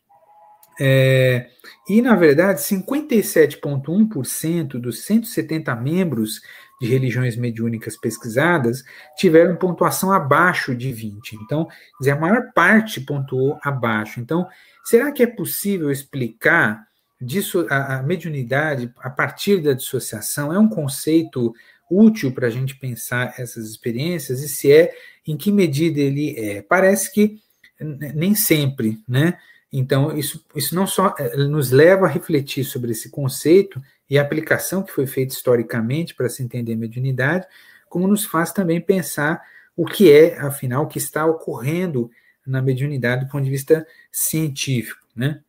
É, 0.81 1.51
e, 1.89 2.03
na 2.03 2.17
verdade, 2.17 2.61
57,1% 2.61 4.81
dos 4.81 5.05
170 5.05 5.77
membros 5.77 6.41
de 6.81 6.89
religiões 6.89 7.37
mediúnicas 7.37 7.97
pesquisadas 7.97 8.83
tiveram 9.17 9.55
pontuação 9.57 10.13
abaixo 10.13 10.75
de 10.75 10.93
20. 10.93 11.37
Então, 11.37 11.69
dizer, 11.99 12.11
a 12.13 12.21
maior 12.21 12.53
parte 12.53 13.01
pontuou 13.01 13.59
abaixo. 13.63 14.21
Então, 14.21 14.47
será 14.85 15.13
que 15.13 15.23
é 15.23 15.27
possível 15.27 15.91
explicar 15.91 16.87
disso, 17.21 17.67
a, 17.71 17.99
a 17.99 18.03
mediunidade 18.03 18.93
a 18.99 19.11
partir 19.11 19.63
da 19.63 19.73
dissociação? 19.73 20.53
É 20.53 20.59
um 20.59 20.69
conceito 20.69 21.55
útil 21.91 22.33
para 22.33 22.49
a 22.49 22.51
gente 22.51 22.77
pensar 22.77 23.35
essas 23.39 23.69
experiências? 23.69 24.43
E 24.43 24.49
se 24.49 24.73
é, 24.73 24.93
em 25.27 25.37
que 25.37 25.53
medida 25.53 26.01
ele 26.01 26.35
é? 26.37 26.63
Parece 26.63 27.13
que 27.13 27.39
nem 27.81 28.35
sempre, 28.35 29.01
né? 29.09 29.39
Então, 29.77 30.17
isso, 30.17 30.47
isso 30.55 30.73
não 30.73 30.87
só 30.87 31.13
eh, 31.19 31.37
nos 31.37 31.73
leva 31.73 32.07
a 32.07 32.09
refletir 32.09 32.63
sobre 32.63 32.93
esse 32.93 33.11
conceito 33.11 33.83
e 34.09 34.17
a 34.17 34.23
aplicação 34.23 34.85
que 34.85 34.93
foi 34.93 35.05
feita 35.05 35.35
historicamente 35.35 36.15
para 36.15 36.29
se 36.29 36.45
entender 36.45 36.77
mediunidade, 36.77 37.45
como 37.89 38.07
nos 38.07 38.25
faz 38.25 38.53
também 38.53 38.81
pensar 38.81 39.43
o 39.77 39.85
que 39.85 40.13
é, 40.13 40.39
afinal, 40.39 40.85
o 40.85 40.87
que 40.87 40.99
está 40.99 41.27
ocorrendo 41.27 42.09
na 42.47 42.63
mediunidade 42.63 43.25
do 43.25 43.31
ponto 43.31 43.43
de 43.43 43.51
vista 43.51 43.85
científico, 44.13 45.01
né? 45.17 45.41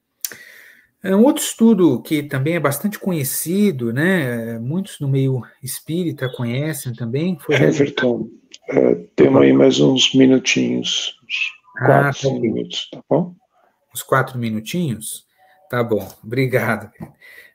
Um 1.04 1.24
outro 1.24 1.44
estudo 1.44 2.02
que 2.02 2.24
também 2.24 2.56
é 2.56 2.60
bastante 2.60 2.98
conhecido, 2.98 3.94
né, 3.94 4.58
muitos 4.58 5.00
no 5.00 5.08
meio 5.08 5.44
espírita 5.62 6.28
conhecem 6.28 6.94
também, 6.94 7.38
foi... 7.38 7.54
Everton, 7.58 8.22
uh, 8.72 9.08
temos 9.16 9.40
aí 9.44 9.54
mais 9.54 9.80
uns 9.80 10.16
minutinhos, 10.16 11.16
uns 11.24 11.52
ah, 11.78 11.86
quatro, 11.86 12.30
tá 12.32 12.40
minutos, 12.40 12.90
tá 12.90 13.04
bom? 13.08 13.36
Uns 13.96 14.04
quatro 14.04 14.38
minutinhos? 14.38 15.26
Tá 15.70 15.82
bom, 15.82 16.06
obrigado. 16.22 16.92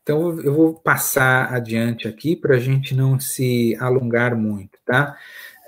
Então 0.03 0.41
eu 0.41 0.55
vou 0.55 0.74
passar 0.74 1.53
adiante 1.53 2.09
aqui 2.09 2.34
para 2.34 2.57
a 2.57 2.59
gente 2.59 2.95
não 2.95 3.20
se 3.20 3.76
alongar 3.78 4.34
muito, 4.34 4.78
tá? 4.84 5.14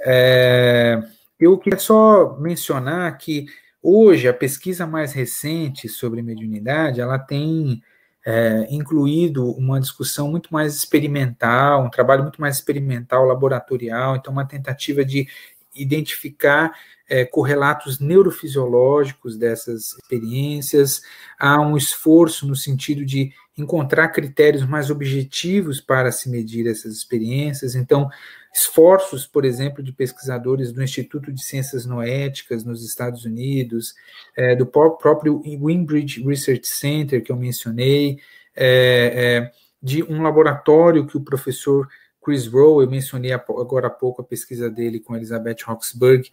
É, 0.04 1.00
eu 1.38 1.58
queria 1.58 1.78
só 1.78 2.36
mencionar 2.40 3.16
que 3.18 3.44
hoje 3.82 4.26
a 4.26 4.32
pesquisa 4.32 4.86
mais 4.86 5.12
recente 5.12 5.88
sobre 5.88 6.22
mediunidade 6.22 7.00
ela 7.00 7.18
tem 7.18 7.82
é, 8.24 8.66
incluído 8.70 9.50
uma 9.52 9.80
discussão 9.80 10.30
muito 10.30 10.52
mais 10.52 10.74
experimental, 10.74 11.84
um 11.84 11.90
trabalho 11.90 12.22
muito 12.22 12.40
mais 12.40 12.56
experimental, 12.56 13.24
laboratorial, 13.24 14.16
então 14.16 14.32
uma 14.32 14.46
tentativa 14.46 15.04
de 15.04 15.28
identificar 15.74 16.72
é, 17.08 17.24
correlatos 17.24 17.98
neurofisiológicos 17.98 19.36
dessas 19.36 19.92
experiências, 19.92 21.02
há 21.38 21.60
um 21.60 21.76
esforço 21.76 22.46
no 22.46 22.56
sentido 22.56 23.04
de 23.04 23.32
encontrar 23.56 24.08
critérios 24.08 24.66
mais 24.66 24.90
objetivos 24.90 25.80
para 25.80 26.10
se 26.10 26.30
medir 26.30 26.66
essas 26.66 26.94
experiências. 26.94 27.74
Então, 27.74 28.08
esforços, 28.52 29.26
por 29.26 29.44
exemplo, 29.44 29.82
de 29.82 29.92
pesquisadores 29.92 30.72
do 30.72 30.82
Instituto 30.82 31.32
de 31.32 31.42
Ciências 31.42 31.86
Noéticas 31.86 32.64
nos 32.64 32.84
Estados 32.84 33.24
Unidos, 33.24 33.94
é, 34.36 34.54
do 34.54 34.66
próprio 34.66 35.42
Wimbridge 35.44 36.22
Research 36.22 36.66
Center, 36.66 37.22
que 37.22 37.32
eu 37.32 37.36
mencionei, 37.36 38.18
é, 38.54 39.50
é, 39.50 39.52
de 39.82 40.02
um 40.02 40.22
laboratório 40.22 41.06
que 41.06 41.16
o 41.16 41.24
professor 41.24 41.88
Chris 42.22 42.46
Rowe, 42.46 42.84
eu 42.84 42.90
mencionei 42.90 43.32
agora 43.32 43.88
há 43.88 43.90
pouco 43.90 44.22
a 44.22 44.24
pesquisa 44.24 44.70
dele 44.70 45.00
com 45.00 45.16
Elizabeth 45.16 45.56
Roxburgh, 45.66 46.24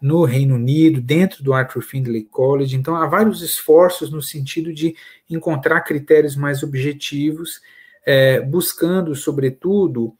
no 0.00 0.24
Reino 0.24 0.54
Unido, 0.54 1.00
dentro 1.00 1.42
do 1.42 1.52
Arthur 1.52 1.82
Findlay 1.82 2.24
College. 2.24 2.76
Então, 2.76 2.94
há 2.94 3.06
vários 3.06 3.42
esforços 3.42 4.10
no 4.10 4.22
sentido 4.22 4.72
de 4.72 4.94
encontrar 5.28 5.80
critérios 5.80 6.36
mais 6.36 6.62
objetivos, 6.62 7.60
é, 8.06 8.40
buscando, 8.40 9.14
sobretudo, 9.14 10.14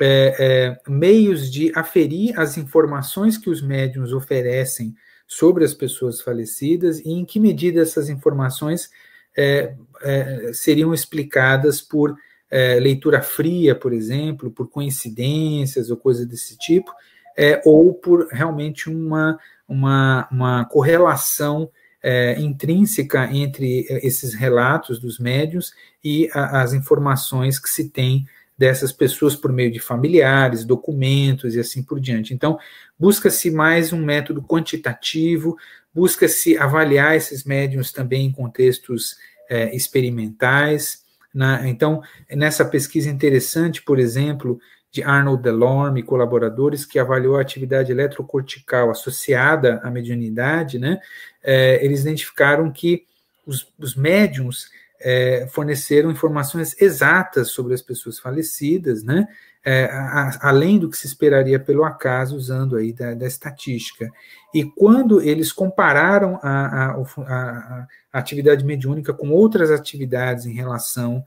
é, 0.00 0.34
é, 0.38 0.90
meios 0.90 1.50
de 1.50 1.70
aferir 1.76 2.38
as 2.38 2.56
informações 2.56 3.36
que 3.36 3.50
os 3.50 3.62
médiums 3.62 4.12
oferecem 4.12 4.94
sobre 5.26 5.64
as 5.64 5.74
pessoas 5.74 6.20
falecidas 6.20 6.98
e 7.00 7.10
em 7.10 7.24
que 7.24 7.38
medida 7.38 7.82
essas 7.82 8.08
informações 8.08 8.90
é, 9.36 9.74
é, 10.02 10.50
seriam 10.52 10.92
explicadas 10.92 11.80
por 11.80 12.16
é, 12.50 12.80
leitura 12.80 13.22
fria, 13.22 13.74
por 13.74 13.92
exemplo, 13.92 14.50
por 14.50 14.68
coincidências 14.68 15.90
ou 15.90 15.96
coisa 15.96 16.26
desse 16.26 16.58
tipo, 16.58 16.92
é, 17.36 17.62
ou 17.64 17.94
por 17.94 18.26
realmente 18.30 18.90
uma, 18.90 19.38
uma, 19.68 20.28
uma 20.30 20.64
correlação 20.64 21.70
é, 22.02 22.40
intrínseca 22.40 23.28
entre 23.32 23.86
é, 23.88 24.06
esses 24.06 24.34
relatos 24.34 24.98
dos 24.98 25.18
médios 25.18 25.72
e 26.02 26.28
a, 26.32 26.62
as 26.62 26.72
informações 26.72 27.58
que 27.58 27.68
se 27.68 27.88
tem 27.88 28.26
dessas 28.56 28.92
pessoas 28.92 29.34
por 29.34 29.50
meio 29.52 29.70
de 29.70 29.78
familiares, 29.78 30.66
documentos 30.66 31.54
e 31.54 31.60
assim 31.60 31.82
por 31.82 31.98
diante. 31.98 32.34
Então, 32.34 32.58
busca-se 32.98 33.50
mais 33.50 33.90
um 33.90 34.04
método 34.04 34.42
quantitativo, 34.42 35.56
busca-se 35.94 36.58
avaliar 36.58 37.16
esses 37.16 37.44
médiums 37.44 37.90
também 37.90 38.26
em 38.26 38.32
contextos 38.32 39.16
é, 39.48 39.74
experimentais. 39.74 40.99
Na, 41.32 41.68
então, 41.68 42.02
nessa 42.30 42.64
pesquisa 42.64 43.08
interessante, 43.08 43.82
por 43.82 43.98
exemplo, 43.98 44.60
de 44.90 45.02
Arnold 45.02 45.42
Delorme 45.42 46.00
e 46.00 46.04
colaboradores, 46.04 46.84
que 46.84 46.98
avaliou 46.98 47.36
a 47.36 47.40
atividade 47.40 47.92
eletrocortical 47.92 48.90
associada 48.90 49.80
à 49.84 49.90
mediunidade, 49.90 50.78
né, 50.78 51.00
é, 51.42 51.84
eles 51.84 52.00
identificaram 52.00 52.70
que 52.70 53.04
os, 53.46 53.72
os 53.78 53.94
médiums 53.94 54.68
é, 55.00 55.48
forneceram 55.50 56.10
informações 56.10 56.74
exatas 56.80 57.50
sobre 57.50 57.72
as 57.72 57.80
pessoas 57.80 58.18
falecidas, 58.18 59.02
né, 59.04 59.28
é, 59.64 59.84
a, 59.84 60.48
além 60.48 60.78
do 60.78 60.88
que 60.88 60.96
se 60.96 61.06
esperaria 61.06 61.58
pelo 61.58 61.84
acaso, 61.84 62.36
usando 62.36 62.76
aí 62.76 62.92
da, 62.92 63.14
da 63.14 63.26
estatística. 63.26 64.10
E 64.54 64.64
quando 64.64 65.20
eles 65.20 65.52
compararam 65.52 66.38
a, 66.42 66.92
a, 66.92 66.96
a, 67.18 67.86
atividade 68.12 68.64
mediúnica 68.64 69.12
com 69.12 69.30
outras 69.30 69.70
atividades 69.70 70.46
em 70.46 70.52
relação 70.52 71.24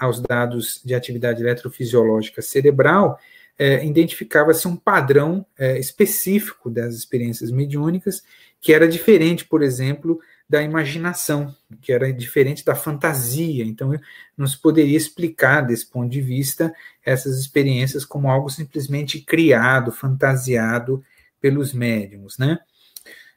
aos 0.00 0.20
dados 0.20 0.80
de 0.82 0.94
atividade 0.94 1.42
eletrofisiológica 1.42 2.40
cerebral, 2.40 3.18
é, 3.58 3.84
identificava-se 3.84 4.66
um 4.66 4.74
padrão 4.74 5.44
é, 5.58 5.78
específico 5.78 6.70
das 6.70 6.94
experiências 6.94 7.50
mediúnicas, 7.50 8.22
que 8.58 8.72
era 8.72 8.88
diferente, 8.88 9.44
por 9.44 9.62
exemplo, 9.62 10.18
da 10.50 10.60
imaginação, 10.60 11.54
que 11.80 11.92
era 11.92 12.12
diferente 12.12 12.64
da 12.64 12.74
fantasia. 12.74 13.64
Então, 13.64 13.92
não 14.36 14.48
se 14.48 14.58
poderia 14.58 14.96
explicar, 14.96 15.60
desse 15.60 15.88
ponto 15.88 16.10
de 16.10 16.20
vista, 16.20 16.74
essas 17.04 17.38
experiências 17.38 18.04
como 18.04 18.28
algo 18.28 18.50
simplesmente 18.50 19.20
criado, 19.20 19.92
fantasiado 19.92 21.04
pelos 21.40 21.72
médiums. 21.72 22.36
Né? 22.36 22.58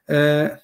Uh, 0.10 0.58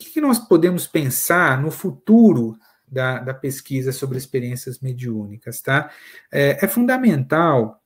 o 0.00 0.12
que 0.12 0.20
nós 0.20 0.40
podemos 0.40 0.88
pensar 0.88 1.62
no 1.62 1.70
futuro 1.70 2.58
da, 2.88 3.20
da 3.20 3.32
pesquisa 3.32 3.92
sobre 3.92 4.18
experiências 4.18 4.80
mediúnicas, 4.80 5.60
tá? 5.60 5.88
É, 6.32 6.64
é 6.64 6.68
fundamental 6.68 7.80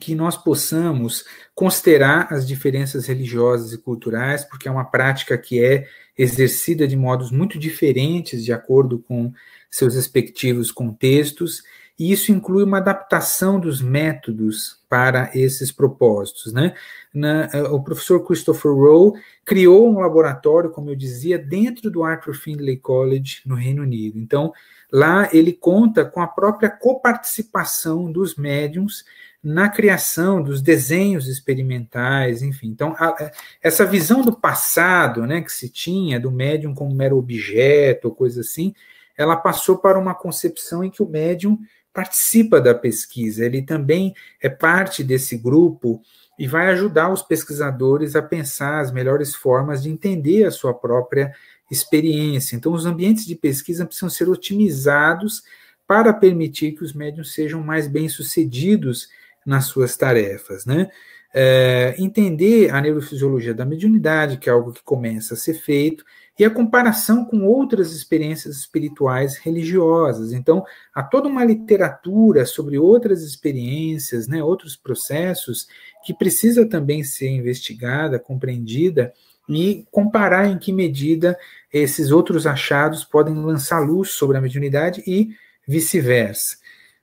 que 0.00 0.14
nós 0.14 0.36
possamos 0.36 1.24
considerar 1.54 2.32
as 2.32 2.46
diferenças 2.46 3.06
religiosas 3.06 3.72
e 3.72 3.78
culturais, 3.78 4.44
porque 4.44 4.68
é 4.68 4.70
uma 4.70 4.84
prática 4.84 5.38
que 5.38 5.62
é 5.62 5.86
exercida 6.16 6.86
de 6.86 6.96
modos 6.96 7.30
muito 7.30 7.58
diferentes 7.58 8.44
de 8.44 8.52
acordo 8.52 8.98
com 8.98 9.32
seus 9.70 9.94
respectivos 9.94 10.70
contextos, 10.70 11.62
e 11.98 12.12
isso 12.12 12.30
inclui 12.30 12.62
uma 12.62 12.78
adaptação 12.78 13.58
dos 13.58 13.82
métodos 13.82 14.78
para 14.88 15.30
esses 15.34 15.72
propósitos. 15.72 16.52
Né? 16.52 16.74
Na, 17.12 17.48
eh, 17.52 17.62
o 17.62 17.82
professor 17.82 18.24
Christopher 18.24 18.72
Rowe 18.72 19.20
criou 19.44 19.90
um 19.90 19.98
laboratório, 19.98 20.70
como 20.70 20.90
eu 20.90 20.94
dizia, 20.94 21.36
dentro 21.36 21.90
do 21.90 22.04
Arthur 22.04 22.34
Findlay 22.34 22.76
College, 22.76 23.40
no 23.44 23.56
Reino 23.56 23.82
Unido. 23.82 24.16
Então, 24.16 24.52
lá 24.92 25.28
ele 25.32 25.52
conta 25.52 26.04
com 26.04 26.20
a 26.20 26.28
própria 26.28 26.70
coparticipação 26.70 28.10
dos 28.12 28.36
médiums 28.36 29.04
na 29.42 29.68
criação 29.68 30.42
dos 30.42 30.60
desenhos 30.60 31.28
experimentais, 31.28 32.42
enfim. 32.42 32.68
Então, 32.68 32.94
a, 32.98 33.30
essa 33.62 33.84
visão 33.84 34.22
do 34.22 34.32
passado, 34.32 35.26
né, 35.26 35.40
que 35.40 35.52
se 35.52 35.68
tinha 35.68 36.18
do 36.18 36.30
médium 36.30 36.74
como 36.74 36.94
mero 36.94 37.16
objeto, 37.16 38.10
coisa 38.10 38.40
assim, 38.40 38.74
ela 39.16 39.36
passou 39.36 39.78
para 39.78 39.98
uma 39.98 40.14
concepção 40.14 40.82
em 40.82 40.90
que 40.90 41.02
o 41.02 41.08
médium 41.08 41.58
participa 41.92 42.60
da 42.60 42.74
pesquisa, 42.74 43.44
ele 43.44 43.62
também 43.62 44.14
é 44.40 44.48
parte 44.48 45.02
desse 45.02 45.36
grupo 45.36 46.00
e 46.38 46.46
vai 46.46 46.68
ajudar 46.68 47.12
os 47.12 47.22
pesquisadores 47.22 48.14
a 48.14 48.22
pensar 48.22 48.78
as 48.78 48.92
melhores 48.92 49.34
formas 49.34 49.82
de 49.82 49.90
entender 49.90 50.44
a 50.44 50.50
sua 50.52 50.72
própria 50.72 51.32
experiência. 51.70 52.54
Então, 52.54 52.72
os 52.72 52.86
ambientes 52.86 53.26
de 53.26 53.34
pesquisa 53.34 53.84
precisam 53.84 54.08
ser 54.08 54.28
otimizados 54.28 55.42
para 55.86 56.12
permitir 56.12 56.72
que 56.72 56.84
os 56.84 56.92
médiums 56.92 57.32
sejam 57.32 57.62
mais 57.62 57.88
bem-sucedidos 57.88 59.08
nas 59.48 59.64
suas 59.64 59.96
tarefas, 59.96 60.66
né? 60.66 60.90
É, 61.32 61.94
entender 61.98 62.70
a 62.70 62.80
neurofisiologia 62.80 63.54
da 63.54 63.64
mediunidade, 63.64 64.36
que 64.36 64.48
é 64.48 64.52
algo 64.52 64.72
que 64.72 64.82
começa 64.82 65.34
a 65.34 65.36
ser 65.36 65.54
feito, 65.54 66.04
e 66.38 66.44
a 66.44 66.50
comparação 66.50 67.24
com 67.24 67.44
outras 67.44 67.92
experiências 67.92 68.56
espirituais 68.56 69.38
religiosas. 69.38 70.32
Então, 70.32 70.64
há 70.94 71.02
toda 71.02 71.28
uma 71.28 71.44
literatura 71.44 72.44
sobre 72.44 72.78
outras 72.78 73.22
experiências, 73.22 74.28
né, 74.28 74.42
outros 74.42 74.76
processos, 74.76 75.66
que 76.04 76.12
precisa 76.14 76.66
também 76.66 77.02
ser 77.02 77.30
investigada, 77.30 78.18
compreendida 78.18 79.12
e 79.48 79.86
comparar 79.90 80.46
em 80.46 80.58
que 80.58 80.72
medida 80.72 81.38
esses 81.72 82.10
outros 82.10 82.46
achados 82.46 83.02
podem 83.02 83.34
lançar 83.34 83.80
luz 83.80 84.10
sobre 84.10 84.36
a 84.36 84.40
mediunidade 84.40 85.02
e 85.06 85.30
vice-versa. 85.66 86.58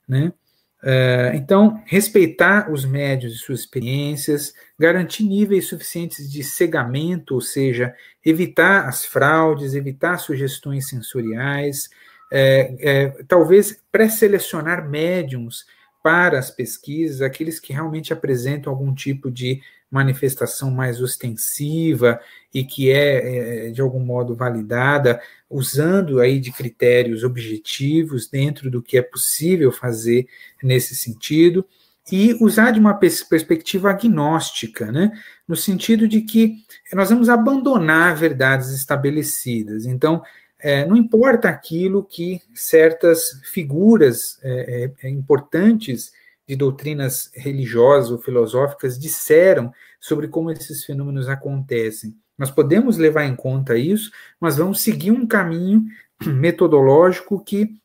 Né? 0.07 0.31
Uh, 0.85 1.35
então, 1.35 1.81
respeitar 1.87 2.71
os 2.71 2.85
médios 2.85 3.33
e 3.33 3.37
suas 3.39 3.61
experiências, 3.61 4.53
garantir 4.77 5.23
níveis 5.23 5.67
suficientes 5.67 6.31
de 6.31 6.43
cegamento, 6.43 7.33
ou 7.33 7.41
seja, 7.41 7.95
evitar 8.23 8.87
as 8.87 9.03
fraudes, 9.03 9.73
evitar 9.73 10.19
sugestões 10.19 10.87
sensoriais, 10.87 11.89
é, 12.31 12.75
é, 12.79 13.23
talvez 13.27 13.81
pré-selecionar 13.91 14.87
médiums 14.87 15.65
para 16.03 16.37
as 16.37 16.51
pesquisas, 16.51 17.19
aqueles 17.19 17.59
que 17.59 17.73
realmente 17.73 18.13
apresentam 18.13 18.71
algum 18.71 18.93
tipo 18.93 19.31
de 19.31 19.61
manifestação 19.95 20.69
mais 20.69 21.01
ostensiva 21.01 22.19
e 22.53 22.65
que 22.65 22.91
é, 22.91 23.67
é, 23.67 23.71
de 23.71 23.79
algum 23.79 24.01
modo 24.01 24.35
validada, 24.35 25.21
usando 25.49 26.19
aí 26.19 26.37
de 26.37 26.51
critérios 26.51 27.23
objetivos 27.23 28.27
dentro 28.27 28.69
do 28.69 28.81
que 28.81 28.97
é 28.97 29.01
possível 29.01 29.71
fazer 29.71 30.27
nesse 30.61 30.93
sentido 30.95 31.65
e 32.11 32.35
usar 32.41 32.71
de 32.71 32.79
uma 32.79 32.93
perspectiva 32.93 33.89
agnóstica, 33.89 34.91
né? 34.91 35.11
no 35.47 35.55
sentido 35.55 36.09
de 36.09 36.21
que 36.21 36.57
nós 36.93 37.09
vamos 37.09 37.29
abandonar 37.29 38.17
verdades 38.17 38.71
estabelecidas. 38.71 39.85
Então, 39.85 40.21
é, 40.59 40.85
não 40.85 40.97
importa 40.97 41.47
aquilo 41.47 42.03
que 42.03 42.41
certas 42.53 43.41
figuras 43.45 44.37
é, 44.43 44.91
é, 45.03 45.09
importantes 45.09 46.11
de 46.47 46.55
doutrinas 46.55 47.31
religiosas 47.33 48.11
ou 48.11 48.17
filosóficas 48.17 48.99
disseram 48.99 49.71
sobre 49.99 50.27
como 50.27 50.51
esses 50.51 50.83
fenômenos 50.85 51.27
acontecem. 51.27 52.15
Nós 52.37 52.51
podemos 52.51 52.97
levar 52.97 53.25
em 53.25 53.35
conta 53.35 53.77
isso, 53.77 54.11
mas 54.39 54.57
vamos 54.57 54.81
seguir 54.81 55.11
um 55.11 55.25
caminho 55.25 55.85
metodológico 56.25 57.43
que 57.43 57.75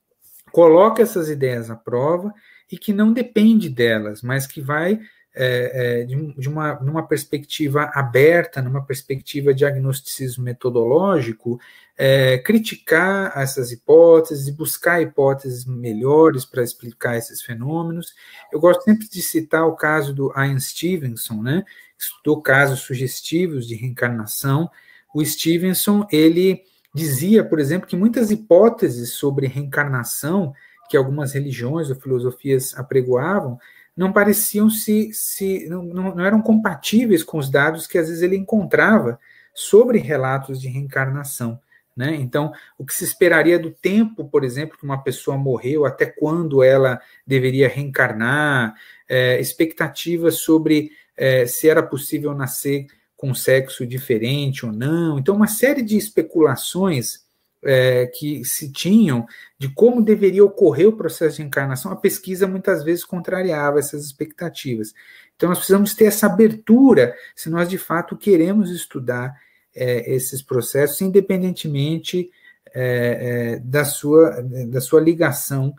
coloca 0.52 1.02
essas 1.02 1.28
ideias 1.28 1.70
à 1.70 1.76
prova 1.76 2.34
e 2.70 2.76
que 2.76 2.92
não 2.92 3.12
depende 3.12 3.68
delas, 3.68 4.22
mas 4.22 4.46
que 4.46 4.60
vai 4.60 5.00
é, 5.34 6.00
é, 6.00 6.04
de, 6.04 6.34
de, 6.34 6.48
uma 6.48 6.74
numa 6.80 7.06
perspectiva 7.06 7.90
aberta, 7.94 8.60
numa 8.60 8.84
perspectiva 8.84 9.54
de 9.54 9.64
agnosticismo 9.64 10.42
metodológico, 10.42 11.60
é, 11.96 12.38
criticar 12.38 13.32
essas 13.36 13.70
hipóteses 13.70 14.48
e 14.48 14.52
buscar 14.52 15.00
hipóteses 15.00 15.64
melhores 15.64 16.44
para 16.44 16.64
explicar 16.64 17.16
esses 17.16 17.42
fenômenos. 17.42 18.14
Eu 18.52 18.58
gosto 18.58 18.82
sempre 18.82 19.08
de 19.08 19.22
citar 19.22 19.66
o 19.66 19.76
caso 19.76 20.12
do 20.12 20.32
Ian 20.36 20.58
Stevenson, 20.58 21.42
né? 21.42 21.64
Estudou 21.96 22.42
casos 22.42 22.80
sugestivos 22.80 23.68
de 23.68 23.74
reencarnação. 23.74 24.70
O 25.14 25.24
Stevenson 25.24 26.06
ele 26.10 26.62
dizia, 26.94 27.44
por 27.44 27.60
exemplo, 27.60 27.86
que 27.86 27.96
muitas 27.96 28.30
hipóteses 28.30 29.12
sobre 29.12 29.46
reencarnação 29.46 30.52
que 30.88 30.96
algumas 30.96 31.34
religiões 31.34 31.88
ou 31.88 31.94
filosofias 31.94 32.76
apregoavam 32.76 33.58
não 34.00 34.14
pareciam 34.14 34.70
se, 34.70 35.12
se 35.12 35.68
não, 35.68 35.82
não 35.82 36.24
eram 36.24 36.40
compatíveis 36.40 37.22
com 37.22 37.36
os 37.36 37.50
dados 37.50 37.86
que 37.86 37.98
às 37.98 38.08
vezes 38.08 38.22
ele 38.22 38.34
encontrava 38.34 39.20
sobre 39.52 39.98
relatos 39.98 40.58
de 40.58 40.68
reencarnação. 40.68 41.60
Né? 41.94 42.14
Então, 42.14 42.50
o 42.78 42.86
que 42.86 42.94
se 42.94 43.04
esperaria 43.04 43.58
do 43.58 43.70
tempo, 43.70 44.24
por 44.24 44.42
exemplo, 44.42 44.78
que 44.78 44.84
uma 44.84 45.02
pessoa 45.02 45.36
morreu, 45.36 45.84
até 45.84 46.06
quando 46.06 46.62
ela 46.62 46.98
deveria 47.26 47.68
reencarnar, 47.68 48.74
é, 49.06 49.38
expectativas 49.38 50.36
sobre 50.36 50.92
é, 51.14 51.44
se 51.44 51.68
era 51.68 51.82
possível 51.82 52.32
nascer 52.32 52.86
com 53.18 53.34
sexo 53.34 53.86
diferente 53.86 54.64
ou 54.64 54.72
não. 54.72 55.18
Então, 55.18 55.36
uma 55.36 55.46
série 55.46 55.82
de 55.82 55.98
especulações 55.98 57.26
é, 57.62 58.06
que 58.06 58.44
se 58.44 58.70
tinham 58.72 59.26
de 59.58 59.68
como 59.68 60.02
deveria 60.02 60.44
ocorrer 60.44 60.88
o 60.88 60.96
processo 60.96 61.36
de 61.36 61.42
encarnação, 61.42 61.92
a 61.92 61.96
pesquisa 61.96 62.46
muitas 62.46 62.82
vezes 62.82 63.04
contrariava 63.04 63.78
essas 63.78 64.04
expectativas. 64.04 64.94
Então, 65.36 65.48
nós 65.48 65.58
precisamos 65.58 65.94
ter 65.94 66.06
essa 66.06 66.26
abertura 66.26 67.14
se 67.34 67.48
nós 67.48 67.68
de 67.68 67.78
fato 67.78 68.16
queremos 68.16 68.70
estudar 68.70 69.34
é, 69.74 70.12
esses 70.12 70.42
processos, 70.42 71.00
independentemente 71.00 72.30
é, 72.74 73.54
é, 73.54 73.58
da, 73.58 73.84
sua, 73.84 74.42
da 74.68 74.80
sua 74.80 75.00
ligação 75.00 75.74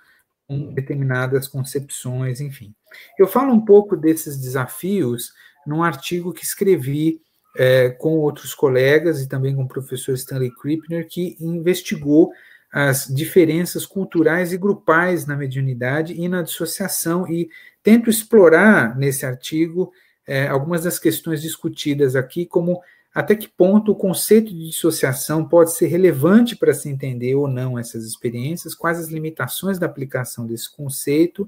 com 0.47 0.73
determinadas 0.73 1.47
concepções, 1.47 2.41
enfim. 2.41 2.73
Eu 3.17 3.27
falo 3.27 3.53
um 3.53 3.63
pouco 3.63 3.95
desses 3.95 4.38
desafios 4.38 5.34
num 5.65 5.84
artigo 5.84 6.34
que 6.34 6.43
escrevi 6.43 7.21
é, 7.56 7.89
com 7.89 8.18
outros 8.18 8.54
colegas 8.54 9.22
e 9.22 9.28
também 9.28 9.56
com 9.56 9.64
o 9.64 9.68
professor 9.68 10.14
Stanley 10.14 10.52
Krippner, 10.52 11.08
que 11.08 11.36
investigou 11.39 12.32
as 12.72 13.08
diferenças 13.08 13.86
culturais 13.86 14.54
e 14.54 14.58
grupais 14.58 15.26
na 15.26 15.36
mediunidade 15.36 16.14
e 16.14 16.28
na 16.30 16.41
dissociação, 16.41 17.28
e 17.28 17.49
tento 17.84 18.10
explorar 18.10 18.97
nesse 18.97 19.26
artigo 19.26 19.91
é, 20.26 20.47
algumas 20.47 20.84
das 20.84 20.97
questões 20.97 21.41
discutidas 21.41 22.16
aqui, 22.16 22.45
como 22.45 22.82
até 23.14 23.36
que 23.36 23.49
ponto 23.49 23.91
o 23.91 23.95
conceito 23.95 24.54
de 24.54 24.70
dissociação 24.70 25.43
pode 25.43 25.74
ser 25.74 25.88
relevante 25.88 26.56
para 26.56 26.74
se 26.74 26.88
entender 26.88 27.36
ou 27.36 27.45
não 27.45 27.78
essas 27.78 28.06
experiências, 28.06 28.74
quais 28.74 28.99
as 28.99 29.10
limitações 29.10 29.78
da 29.78 29.86
aplicação 29.86 30.47
desse 30.47 30.74
conceito 30.74 31.45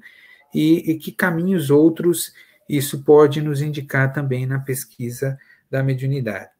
e, 0.54 0.92
e 0.92 0.96
que 0.96 1.12
caminhos 1.12 1.70
outros 1.70 2.34
isso 2.68 3.02
pode 3.04 3.42
nos 3.42 3.62
indicar 3.62 4.12
também 4.12 4.46
na 4.46 4.60
pesquisa 4.60 5.38
da 5.74 5.82
mediunidade. 5.82 6.52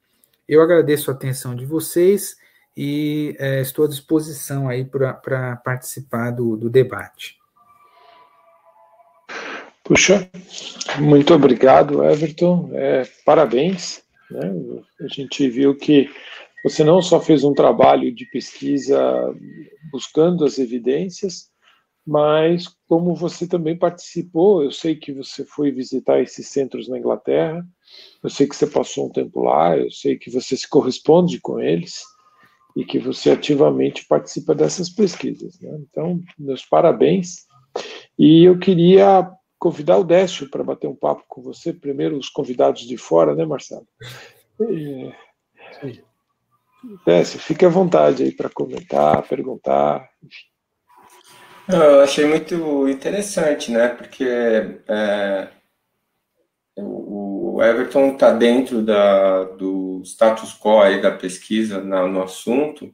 Eu 0.50 0.60
agradeço 0.60 1.12
a 1.12 1.14
atenção 1.14 1.56
de 1.56 1.68
vocês 1.68 2.36
e 2.76 3.36
é, 3.38 3.62
estou 3.62 3.86
à 3.86 3.88
disposição 3.88 4.68
aí 4.68 4.84
para 4.84 5.56
participar 5.58 6.32
do, 6.32 6.58
do 6.58 6.68
debate. 6.68 7.38
Puxa, 9.84 10.28
muito 10.98 11.32
obrigado, 11.32 12.04
Everton. 12.04 12.72
É, 12.74 13.04
parabéns. 13.24 14.02
Né? 14.32 14.52
A 15.00 15.08
gente 15.08 15.48
viu 15.48 15.76
que 15.76 16.10
você 16.64 16.84
não 16.84 17.00
só 17.00 17.22
fez 17.22 17.44
um 17.44 17.54
trabalho 17.54 18.12
de 18.12 18.26
pesquisa 18.26 19.00
buscando 19.92 20.44
as 20.44 20.58
evidências, 20.58 21.52
mas 22.06 22.68
como 22.88 23.16
você 23.16 23.48
também 23.48 23.78
participou, 23.78 24.64
eu 24.64 24.72
sei 24.72 24.96
que 24.96 25.14
você 25.14 25.46
foi 25.46 25.72
visitar 25.72 26.20
esses 26.22 26.48
centros 26.48 26.90
na 26.90 26.98
Inglaterra, 26.98 27.66
eu 28.22 28.30
sei 28.30 28.48
que 28.48 28.56
você 28.56 28.68
passou 28.68 29.08
um 29.08 29.12
tempo 29.12 29.42
lá, 29.42 29.78
eu 29.78 29.90
sei 29.90 30.18
que 30.18 30.30
você 30.30 30.58
se 30.58 30.68
corresponde 30.68 31.40
com 31.40 31.60
eles 31.60 32.04
e 32.76 32.84
que 32.84 33.00
você 33.00 33.32
ativamente 33.32 34.06
participa 34.06 34.54
dessas 34.54 34.90
pesquisas. 34.90 35.60
Né? 35.60 35.80
Então, 35.90 36.20
meus 36.38 36.66
parabéns. 36.66 37.46
E 38.20 38.44
eu 38.44 38.60
queria 38.60 39.32
convidar 39.58 39.98
o 39.98 40.04
Décio 40.04 40.50
para 40.50 40.64
bater 40.64 40.88
um 40.88 40.96
papo 40.96 41.24
com 41.28 41.42
você, 41.42 41.72
primeiro 41.72 42.18
os 42.18 42.30
convidados 42.30 42.82
de 42.82 42.98
fora, 42.98 43.34
né, 43.34 43.46
Marcelo? 43.46 43.88
E... 44.60 45.12
Décio, 47.06 47.40
fique 47.40 47.66
à 47.66 47.70
vontade 47.70 48.24
aí 48.24 48.32
para 48.32 48.50
comentar, 48.50 49.26
perguntar, 49.28 50.10
enfim. 50.22 50.53
Eu 51.68 52.02
achei 52.02 52.26
muito 52.26 52.88
interessante, 52.90 53.72
né? 53.72 53.88
Porque 53.88 54.26
é, 54.26 55.48
o 56.78 57.62
Everton 57.62 58.14
está 58.14 58.32
dentro 58.32 58.82
da, 58.82 59.44
do 59.44 60.02
status 60.04 60.54
quo 60.54 60.82
aí 60.82 61.02
da 61.02 61.12
pesquisa 61.12 61.82
na, 61.82 62.06
no 62.08 62.22
assunto 62.24 62.94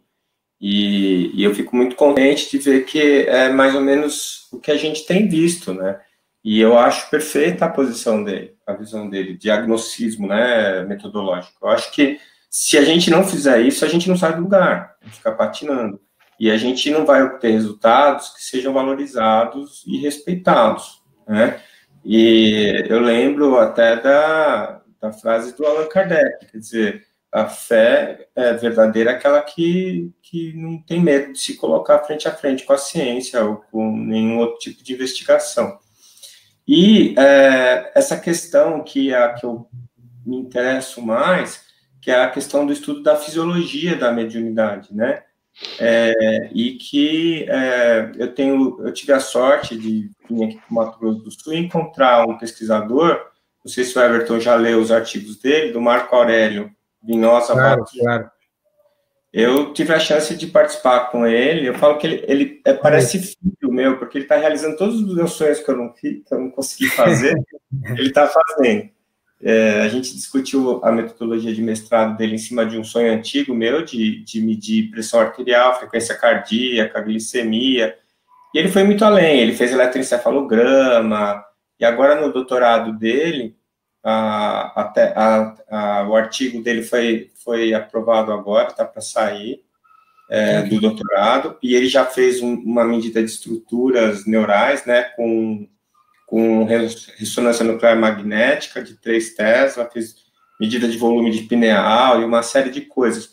e, 0.62 1.32
e, 1.34 1.44
eu 1.44 1.56
fico 1.56 1.76
muito 1.76 1.96
contente 1.96 2.52
de 2.52 2.58
ver 2.58 2.86
que 2.86 3.00
é 3.28 3.50
mais 3.50 3.74
ou 3.76 3.82
menos 3.82 4.48
o 4.52 4.60
que 4.60 4.72
a 4.72 4.78
gente 4.78 5.06
tem 5.06 5.28
visto, 5.28 5.74
né? 5.74 6.02
E 6.44 6.60
eu 6.60 6.78
acho 6.78 7.10
perfeita 7.10 7.66
a 7.66 7.70
posição 7.70 8.24
dele, 8.24 8.56
a 8.68 8.74
visão 8.74 9.10
dele, 9.10 9.38
diagnosticismo, 9.38 10.28
né, 10.28 10.84
metodológico. 10.84 11.66
Eu 11.66 11.70
acho 11.70 11.92
que 11.92 12.20
se 12.50 12.78
a 12.78 12.84
gente 12.84 13.10
não 13.10 13.24
fizer 13.24 13.62
isso, 13.62 13.86
a 13.86 13.88
gente 13.88 14.10
não 14.10 14.18
sai 14.18 14.36
do 14.36 14.42
lugar, 14.42 14.98
fica 15.04 15.32
patinando. 15.32 16.00
E 16.40 16.50
a 16.50 16.58
gente 16.58 16.90
não 16.90 17.06
vai 17.06 17.22
obter 17.22 17.52
resultados 17.52 18.30
que 18.30 18.44
sejam 18.44 18.74
valorizados 18.74 19.84
e 19.86 19.98
respeitados, 19.98 21.04
né? 21.28 21.60
E 22.04 22.86
eu 22.88 23.00
lembro 23.00 23.58
até 23.58 23.98
da, 23.98 24.82
da 25.02 25.12
frase 25.12 25.56
do 25.56 25.66
Allan 25.66 25.88
Kardec, 25.88 26.46
quer 26.46 26.58
dizer, 26.58 27.06
a 27.32 27.46
fé 27.46 28.28
é 28.36 28.54
verdadeira 28.54 29.12
aquela 29.12 29.42
que, 29.42 30.12
que 30.22 30.54
não 30.54 30.82
tem 30.82 31.02
medo 31.02 31.34
de 31.34 31.40
se 31.40 31.56
colocar 31.58 32.00
frente 32.00 32.28
a 32.28 32.32
frente 32.36 32.64
com 32.64 32.74
a 32.74 32.78
ciência 32.78 33.44
ou 33.44 33.58
com 33.72 33.96
nenhum 33.96 34.40
outro 34.40 34.58
tipo 34.58 34.84
de 34.84 34.94
investigação. 34.94 35.78
E 36.68 37.16
é, 37.18 37.92
essa 37.96 38.18
questão 38.18 38.84
que 38.84 39.14
é 39.14 39.18
a 39.18 39.34
que 39.34 39.46
eu 39.46 39.68
me 40.26 40.38
interesso 40.38 41.02
mais, 41.02 41.64
que 42.02 42.10
é 42.10 42.24
a 42.24 42.30
questão 42.30 42.66
do 42.66 42.74
estudo 42.74 43.04
da 43.04 43.16
fisiologia 43.16 43.96
da 43.96 44.12
mediunidade, 44.12 44.96
né? 44.96 45.24
É, 45.80 46.50
e 46.54 46.74
que 46.74 47.46
é, 47.50 48.12
eu 48.18 48.34
tenho, 48.34 48.80
eu 48.82 48.94
tive 48.94 49.12
a 49.14 49.20
sorte 49.20 49.78
de 49.78 50.10
vir 50.30 50.44
aqui 50.44 50.56
para 50.56 50.72
o 50.72 50.74
Mato 50.74 51.00
Grosso 51.00 51.20
do 51.20 51.32
Sul 51.32 51.54
e 51.54 51.58
encontrar 51.58 52.26
um 52.26 52.38
pesquisador, 52.38 53.20
não 53.64 53.72
sei 53.72 53.84
se 53.84 53.98
o 53.98 54.02
Everton 54.02 54.40
já 54.40 54.56
leu 54.56 54.80
os 54.80 54.92
artigos 54.92 55.38
dele, 55.38 55.72
do 55.72 55.82
Marco 55.82 56.16
Aurélio 56.16 56.72
Vinhosa. 57.04 57.54
Claro, 57.54 57.86
claro. 57.86 58.32
Eu 59.32 59.74
tive 59.74 59.94
a 59.94 60.00
chance 60.00 60.36
de 60.36 60.48
participar 60.48 61.12
com 61.12 61.26
ele. 61.26 61.68
Eu 61.68 61.76
falo 61.76 61.98
que 61.98 62.08
ele, 62.08 62.26
ele 62.28 62.62
é, 62.66 62.74
parece 62.74 63.20
filho 63.20 63.72
meu, 63.72 63.98
porque 64.00 64.18
ele 64.18 64.26
está 64.26 64.38
realizando 64.38 64.76
todos 64.76 65.00
os 65.00 65.16
meus 65.16 65.34
sonhos 65.34 65.60
que 65.60 65.70
eu 65.70 65.78
não, 65.78 65.94
que 65.94 66.24
eu 66.32 66.40
não 66.40 66.50
consegui 66.50 66.90
fazer, 66.90 67.36
ele 67.96 68.08
está 68.08 68.28
fazendo. 68.28 68.90
É, 69.42 69.82
a 69.82 69.88
gente 69.88 70.14
discutiu 70.14 70.84
a 70.84 70.92
metodologia 70.92 71.54
de 71.54 71.62
mestrado 71.62 72.18
dele 72.18 72.36
em 72.36 72.40
cima 72.40 72.66
de 72.66 72.78
um 72.78 72.84
sonho 72.84 73.14
antigo 73.14 73.54
meu, 73.54 73.84
de, 73.84 74.22
de 74.24 74.42
medir 74.42 74.92
pressão 74.92 75.20
arterial, 75.20 75.80
frequência 75.80 76.14
cardíaca, 76.16 77.02
glicemia, 77.02 77.96
e 78.54 78.58
ele 78.58 78.68
foi 78.68 78.84
muito 78.84 79.06
além, 79.06 79.40
ele 79.40 79.54
fez 79.54 79.72
eletroencefalograma, 79.72 81.44
e 81.80 81.86
agora 81.86 82.20
no 82.20 82.34
doutorado 82.34 82.92
dele, 82.92 83.56
a, 84.04 84.82
até, 84.82 85.14
a, 85.16 85.56
a, 85.70 86.10
o 86.10 86.16
artigo 86.16 86.62
dele 86.62 86.84
foi, 86.84 87.32
foi 87.42 87.74
aprovado 87.74 88.34
agora, 88.34 88.68
está 88.68 88.84
para 88.84 89.02
sair, 89.02 89.64
é, 90.30 90.64
do 90.64 90.82
doutorado, 90.82 91.58
e 91.64 91.76
ele 91.76 91.88
já 91.88 92.06
fez 92.06 92.42
um, 92.42 92.56
uma 92.56 92.84
medida 92.84 93.24
de 93.24 93.30
estruturas 93.30 94.26
neurais, 94.26 94.86
né, 94.86 95.04
com 95.16 95.68
com 96.30 96.64
ressonância 96.64 97.66
nuclear 97.66 98.00
magnética 98.00 98.84
de 98.84 98.94
3 98.98 99.34
Tesla, 99.34 99.90
fiz 99.92 100.16
medida 100.62 100.88
de 100.88 100.96
volume 100.96 101.32
de 101.32 101.42
pineal 101.44 102.22
e 102.22 102.24
uma 102.24 102.44
série 102.44 102.70
de 102.70 102.82
coisas. 102.82 103.32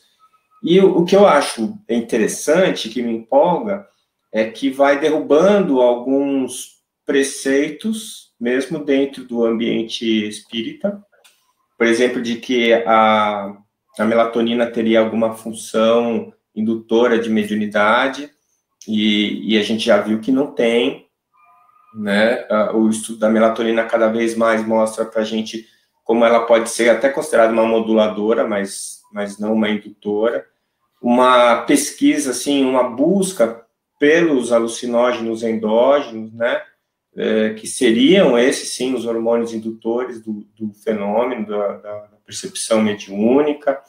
E 0.62 0.80
o, 0.80 0.99
o 0.99 1.05
que 1.05 1.14
eu 1.14 1.26
acho 1.26 1.78
interessante, 1.90 2.88
que 2.88 3.03
me 3.03 3.12
empolga, 3.12 3.86
é 4.32 4.47
que 4.47 4.70
vai 4.70 4.99
derrubando 4.99 5.82
alguns 5.82 6.76
preceitos, 7.05 8.32
mesmo 8.40 8.82
dentro 8.82 9.24
do 9.24 9.44
ambiente 9.44 10.26
espírita, 10.26 10.99
por 11.76 11.86
exemplo, 11.86 12.22
de 12.22 12.36
que 12.36 12.72
a, 12.72 13.55
a 13.99 14.05
melatonina 14.07 14.66
teria 14.66 15.01
alguma 15.01 15.34
função 15.34 16.32
indutora 16.55 17.18
de 17.18 17.28
mediunidade, 17.28 18.30
e, 18.88 19.53
e 19.53 19.59
a 19.59 19.62
gente 19.62 19.84
já 19.84 20.01
viu 20.01 20.18
que 20.18 20.32
não 20.32 20.47
tem, 20.47 21.05
né? 21.97 22.47
O 22.74 22.88
estudo 22.88 23.18
da 23.18 23.28
melatonina 23.28 23.84
cada 23.84 24.09
vez 24.09 24.36
mais 24.36 24.66
mostra 24.66 25.05
para 25.05 25.22
a 25.22 25.24
gente 25.24 25.66
como 26.05 26.24
ela 26.24 26.47
pode 26.47 26.70
ser 26.70 26.88
até 26.88 27.09
considerada 27.09 27.53
uma 27.53 27.66
moduladora, 27.66 28.47
mas, 28.47 29.01
mas 29.12 29.40
não 29.40 29.55
uma 29.55 29.68
indutora. 29.68 30.47
Uma 31.03 31.62
pesquisa, 31.62 32.30
assim, 32.30 32.64
uma 32.64 32.84
busca 32.84 33.66
pelos 33.99 34.53
alucinógenos 34.53 35.42
endógenos, 35.42 36.32
né? 36.32 36.62
É, 37.16 37.55
que 37.55 37.66
seriam 37.66 38.38
esses, 38.38 38.68
sim, 38.74 38.94
os 38.94 39.05
hormônios 39.07 39.53
indutores 39.53 40.20
do, 40.20 40.47
do 40.57 40.72
fenômeno, 40.74 41.47
da, 41.47 41.76
da, 41.78 42.09
percepção 42.26 42.82
mediúnica, 42.82 43.80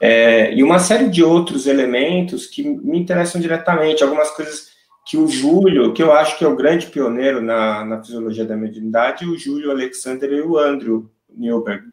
é, 0.00 0.52
e 0.52 0.62
uma 0.62 0.78
série 0.80 1.08
de 1.08 1.22
outros 1.22 1.66
elementos 1.66 2.46
que 2.46 2.62
me 2.62 2.98
interessam 2.98 3.40
diretamente, 3.40 4.02
algumas 4.02 4.30
coisas 4.32 4.68
que 5.08 5.16
o 5.16 5.26
Júlio, 5.26 5.94
que 5.94 6.02
eu 6.02 6.12
acho 6.12 6.36
que 6.36 6.44
é 6.44 6.46
o 6.46 6.54
grande 6.54 6.86
pioneiro 6.88 7.40
na, 7.40 7.82
na 7.82 8.04
fisiologia 8.04 8.44
da 8.44 8.54
mediunidade, 8.54 9.24
o 9.24 9.38
Júlio 9.38 9.70
Alexander 9.70 10.30
e 10.30 10.42
o 10.42 10.58
Andrew 10.58 11.10
Newberg, 11.30 11.88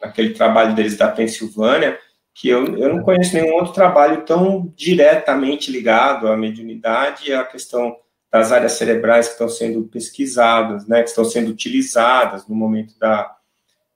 aquele 0.00 0.30
trabalho 0.30 0.72
deles 0.72 0.96
da 0.96 1.08
Pensilvânia, 1.08 1.98
que 2.32 2.48
eu, 2.48 2.78
eu 2.78 2.94
não 2.94 3.02
conheço 3.02 3.34
nenhum 3.34 3.54
outro 3.54 3.72
trabalho 3.72 4.24
tão 4.24 4.72
diretamente 4.76 5.72
ligado 5.72 6.28
à 6.28 6.36
mediunidade 6.36 7.28
e 7.28 7.34
à 7.34 7.42
questão 7.42 7.96
das 8.30 8.52
áreas 8.52 8.72
cerebrais 8.72 9.26
que 9.26 9.32
estão 9.32 9.48
sendo 9.48 9.82
pesquisadas, 9.88 10.86
né, 10.86 11.02
que 11.02 11.08
estão 11.08 11.24
sendo 11.24 11.50
utilizadas 11.50 12.46
no 12.46 12.54
momento 12.54 12.96
da, 12.96 13.36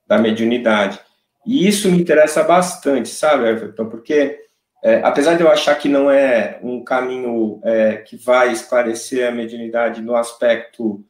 da 0.08 0.18
mediunidade. 0.18 0.98
E 1.46 1.68
isso 1.68 1.88
me 1.88 2.00
interessa 2.00 2.42
bastante, 2.42 3.10
sabe, 3.10 3.48
Everton, 3.48 3.86
porque 3.86 4.40
é, 4.86 5.00
apesar 5.02 5.34
de 5.34 5.42
eu 5.42 5.50
achar 5.50 5.74
que 5.74 5.88
não 5.88 6.08
é 6.08 6.60
um 6.62 6.84
caminho 6.84 7.60
é, 7.64 7.96
que 7.96 8.16
vai 8.16 8.52
esclarecer 8.52 9.26
a 9.26 9.32
mediunidade 9.32 10.00
no 10.00 10.14
aspecto 10.14 11.04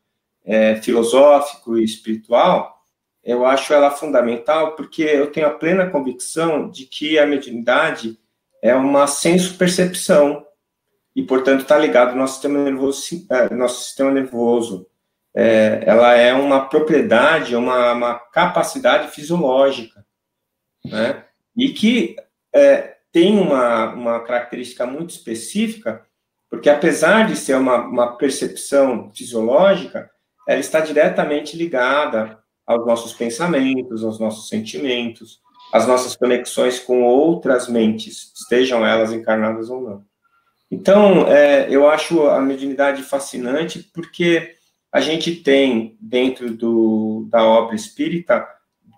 é, 0.46 0.76
filosófico 0.76 1.76
e 1.76 1.84
espiritual, 1.84 2.82
eu 3.22 3.44
acho 3.44 3.74
ela 3.74 3.90
fundamental 3.90 4.74
porque 4.76 5.02
eu 5.02 5.30
tenho 5.30 5.48
a 5.48 5.50
plena 5.50 5.90
convicção 5.90 6.70
de 6.70 6.86
que 6.86 7.18
a 7.18 7.26
mediunidade 7.26 8.18
é 8.62 8.74
uma 8.74 9.06
senso-percepção 9.06 10.46
e, 11.14 11.22
portanto, 11.22 11.60
está 11.60 11.76
ligado 11.76 12.12
ao 12.12 12.16
nosso 12.16 12.34
sistema 12.34 12.64
nervoso. 12.64 13.26
É, 13.30 13.54
nosso 13.54 13.84
sistema 13.84 14.10
nervoso. 14.10 14.86
É, 15.34 15.82
ela 15.84 16.14
é 16.14 16.32
uma 16.32 16.66
propriedade, 16.66 17.54
uma, 17.54 17.92
uma 17.92 18.14
capacidade 18.14 19.10
fisiológica, 19.10 20.02
né? 20.82 21.24
E 21.54 21.68
que 21.74 22.16
é, 22.54 22.95
tem 23.16 23.38
uma, 23.38 23.94
uma 23.94 24.20
característica 24.20 24.84
muito 24.84 25.08
específica, 25.08 26.04
porque 26.50 26.68
apesar 26.68 27.26
de 27.26 27.34
ser 27.34 27.56
uma, 27.56 27.78
uma 27.78 28.14
percepção 28.18 29.10
fisiológica, 29.10 30.10
ela 30.46 30.60
está 30.60 30.80
diretamente 30.80 31.56
ligada 31.56 32.38
aos 32.66 32.84
nossos 32.86 33.14
pensamentos, 33.14 34.04
aos 34.04 34.20
nossos 34.20 34.50
sentimentos, 34.50 35.40
às 35.72 35.86
nossas 35.86 36.14
conexões 36.14 36.78
com 36.78 37.04
outras 37.04 37.68
mentes, 37.68 38.34
estejam 38.36 38.86
elas 38.86 39.10
encarnadas 39.14 39.70
ou 39.70 39.80
não. 39.80 40.04
Então, 40.70 41.26
é, 41.26 41.68
eu 41.70 41.88
acho 41.88 42.28
a 42.28 42.38
mediunidade 42.38 43.02
fascinante 43.02 43.90
porque 43.94 44.56
a 44.92 45.00
gente 45.00 45.36
tem 45.36 45.96
dentro 45.98 46.50
do, 46.50 47.26
da 47.30 47.42
obra 47.42 47.76
espírita, 47.76 48.46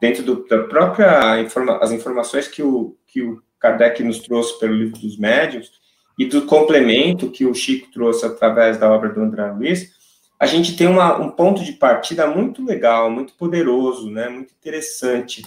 dentro 0.01 0.25
do, 0.25 0.45
da 0.45 0.65
própria 0.65 1.41
informa, 1.41 1.79
as 1.81 1.93
informações 1.93 2.49
que 2.49 2.65
o, 2.65 2.97
que 3.07 3.23
o 3.23 3.41
Kardec 3.59 4.03
nos 4.03 4.21
trouxe 4.21 4.59
pelo 4.59 4.75
livro 4.75 4.99
dos 4.99 5.19
médios 5.19 5.73
e 6.19 6.27
do 6.27 6.47
complemento 6.47 7.31
que 7.31 7.47
o 7.47 7.55
Chico 7.55 7.91
trouxe 7.93 8.27
através 8.27 8.77
da 8.77 8.91
obra 8.91 9.11
do 9.11 9.21
André 9.21 9.51
Luiz, 9.53 9.97
a 10.39 10.47
gente 10.47 10.77
tem 10.77 10.87
uma, 10.87 11.17
um 11.19 11.31
ponto 11.31 11.65
de 11.65 11.73
partida 11.73 12.27
muito 12.27 12.65
legal, 12.65 13.11
muito 13.11 13.35
poderoso, 13.35 14.11
né, 14.11 14.29
muito 14.29 14.53
interessante 14.53 15.45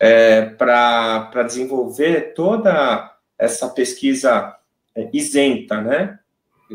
é, 0.00 0.46
para 0.46 1.42
desenvolver 1.44 2.34
toda 2.34 3.12
essa 3.38 3.68
pesquisa 3.68 4.56
é, 4.94 5.08
isenta, 5.12 5.80
né? 5.80 6.18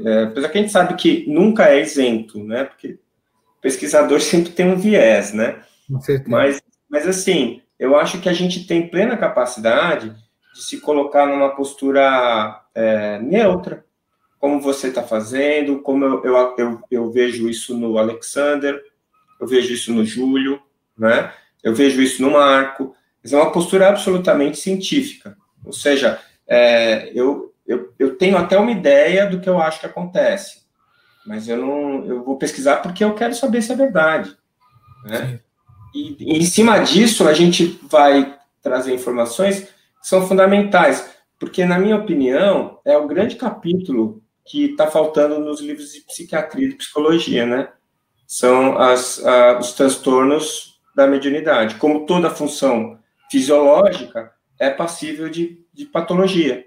É, 0.05 0.23
apesar 0.23 0.49
que 0.49 0.57
a 0.57 0.61
gente 0.61 0.71
sabe 0.71 0.93
que 0.95 1.25
nunca 1.27 1.69
é 1.69 1.81
isento, 1.81 2.43
né? 2.43 2.63
Porque 2.63 2.99
pesquisador 3.61 4.19
sempre 4.21 4.51
tem 4.51 4.67
um 4.67 4.77
viés, 4.77 5.33
né? 5.33 5.61
Mas, 6.29 6.61
mas 6.89 7.07
assim, 7.07 7.61
eu 7.77 7.97
acho 7.97 8.19
que 8.21 8.29
a 8.29 8.33
gente 8.33 8.65
tem 8.65 8.87
plena 8.87 9.17
capacidade 9.17 10.15
de 10.59 10.65
se 10.65 10.79
colocar 10.81 11.25
numa 11.25 11.55
postura 11.55 12.61
é, 12.75 13.17
neutra, 13.19 13.85
como 14.37 14.59
você 14.59 14.89
está 14.89 15.01
fazendo, 15.01 15.79
como 15.79 16.03
eu, 16.03 16.25
eu, 16.25 16.55
eu, 16.57 16.81
eu, 16.91 17.11
vejo 17.11 17.49
isso 17.49 17.77
no 17.77 17.97
Alexander, 17.97 18.81
eu 19.39 19.47
vejo 19.47 19.73
isso 19.73 19.93
no 19.93 20.05
Júlio, 20.05 20.61
né? 20.97 21.31
eu 21.63 21.73
vejo 21.73 22.01
isso 22.01 22.21
no 22.21 22.31
Marco, 22.31 22.93
mas 23.23 23.31
é 23.31 23.37
uma 23.37 23.51
postura 23.51 23.87
absolutamente 23.87 24.57
científica, 24.57 25.37
ou 25.63 25.71
seja, 25.71 26.19
é, 26.45 27.09
eu, 27.13 27.53
eu, 27.65 27.93
eu 27.97 28.17
tenho 28.17 28.37
até 28.37 28.57
uma 28.57 28.71
ideia 28.71 29.27
do 29.27 29.39
que 29.39 29.49
eu 29.49 29.61
acho 29.61 29.79
que 29.79 29.85
acontece, 29.85 30.63
mas 31.25 31.47
eu 31.47 31.57
não, 31.57 32.05
eu 32.05 32.23
vou 32.23 32.37
pesquisar 32.37 32.77
porque 32.77 33.03
eu 33.03 33.13
quero 33.13 33.33
saber 33.33 33.61
se 33.61 33.71
é 33.71 33.75
verdade, 33.75 34.35
né? 35.05 35.39
E, 35.93 36.15
e 36.19 36.37
em 36.37 36.45
cima 36.45 36.79
disso 36.79 37.27
a 37.27 37.33
gente 37.33 37.79
vai 37.83 38.37
trazer 38.61 38.93
informações 38.93 39.67
são 40.01 40.27
fundamentais, 40.27 41.09
porque 41.39 41.65
na 41.65 41.79
minha 41.79 41.95
opinião 41.95 42.79
é 42.85 42.97
o 42.97 43.07
grande 43.07 43.35
capítulo 43.35 44.21
que 44.45 44.65
está 44.71 44.87
faltando 44.87 45.39
nos 45.39 45.61
livros 45.61 45.91
de 45.93 46.01
psiquiatria 46.01 46.67
e 46.67 46.69
de 46.69 46.75
psicologia, 46.75 47.45
né? 47.45 47.69
São 48.27 48.77
as, 48.77 49.23
a, 49.23 49.59
os 49.59 49.73
transtornos 49.73 50.79
da 50.95 51.07
mediunidade. 51.07 51.75
Como 51.75 52.05
toda 52.05 52.29
função 52.29 52.99
fisiológica 53.29 54.31
é 54.59 54.69
passível 54.69 55.29
de, 55.29 55.63
de 55.73 55.85
patologia. 55.85 56.65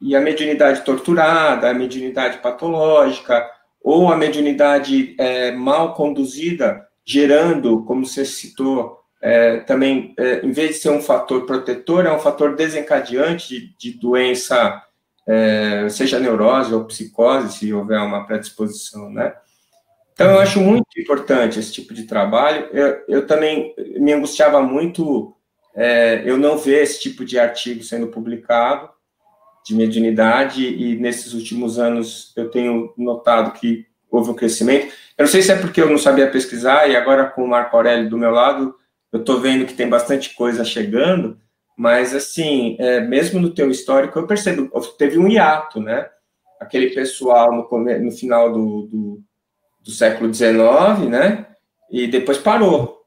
E 0.00 0.14
a 0.14 0.20
mediunidade 0.20 0.84
torturada, 0.84 1.68
a 1.68 1.74
mediunidade 1.74 2.38
patológica, 2.38 3.44
ou 3.82 4.12
a 4.12 4.16
mediunidade 4.16 5.16
é, 5.18 5.50
mal 5.50 5.94
conduzida, 5.94 6.86
gerando, 7.04 7.84
como 7.84 8.06
você 8.06 8.24
citou, 8.24 8.97
é, 9.20 9.58
também, 9.60 10.14
é, 10.16 10.44
em 10.44 10.52
vez 10.52 10.70
de 10.70 10.82
ser 10.82 10.90
um 10.90 11.02
fator 11.02 11.44
protetor, 11.46 12.06
é 12.06 12.12
um 12.12 12.20
fator 12.20 12.54
desencadeante 12.54 13.48
de, 13.48 13.76
de 13.76 13.98
doença 13.98 14.82
é, 15.28 15.86
seja 15.90 16.18
neurose 16.18 16.72
ou 16.72 16.86
psicose, 16.86 17.58
se 17.58 17.72
houver 17.72 18.00
uma 18.00 18.26
predisposição, 18.26 19.10
né? 19.10 19.34
Então, 20.14 20.32
eu 20.32 20.40
acho 20.40 20.60
muito 20.60 20.86
importante 20.98 21.60
esse 21.60 21.70
tipo 21.70 21.94
de 21.94 22.04
trabalho. 22.04 22.66
Eu, 22.72 23.04
eu 23.06 23.26
também 23.26 23.74
me 24.00 24.12
angustiava 24.12 24.60
muito 24.60 25.36
é, 25.76 26.22
eu 26.24 26.36
não 26.36 26.58
ver 26.58 26.82
esse 26.82 27.00
tipo 27.00 27.24
de 27.24 27.38
artigo 27.38 27.84
sendo 27.84 28.08
publicado, 28.08 28.90
de 29.64 29.74
mediunidade, 29.74 30.66
e 30.66 30.98
nesses 30.98 31.34
últimos 31.34 31.78
anos 31.78 32.32
eu 32.34 32.50
tenho 32.50 32.92
notado 32.96 33.52
que 33.52 33.86
houve 34.10 34.30
um 34.30 34.34
crescimento. 34.34 34.92
Eu 35.16 35.24
não 35.24 35.30
sei 35.30 35.42
se 35.42 35.52
é 35.52 35.56
porque 35.56 35.80
eu 35.80 35.90
não 35.90 35.98
sabia 35.98 36.30
pesquisar, 36.30 36.88
e 36.88 36.96
agora 36.96 37.26
com 37.26 37.44
o 37.44 37.48
Marco 37.48 37.76
Aurélio 37.76 38.08
do 38.08 38.18
meu 38.18 38.30
lado, 38.30 38.74
eu 39.12 39.20
estou 39.20 39.40
vendo 39.40 39.66
que 39.66 39.74
tem 39.74 39.88
bastante 39.88 40.34
coisa 40.34 40.64
chegando, 40.64 41.40
mas, 41.76 42.14
assim, 42.14 42.76
é, 42.78 43.00
mesmo 43.00 43.40
no 43.40 43.50
teu 43.50 43.70
histórico, 43.70 44.18
eu 44.18 44.26
percebo, 44.26 44.68
teve 44.98 45.16
um 45.16 45.28
hiato, 45.28 45.80
né? 45.80 46.10
Aquele 46.60 46.90
pessoal 46.90 47.52
no, 47.52 48.00
no 48.00 48.10
final 48.10 48.52
do, 48.52 48.82
do, 48.82 49.22
do, 49.84 49.90
século 49.92 50.32
XIX, 50.34 51.08
né? 51.08 51.46
E 51.88 52.08
depois 52.08 52.36
parou. 52.36 53.04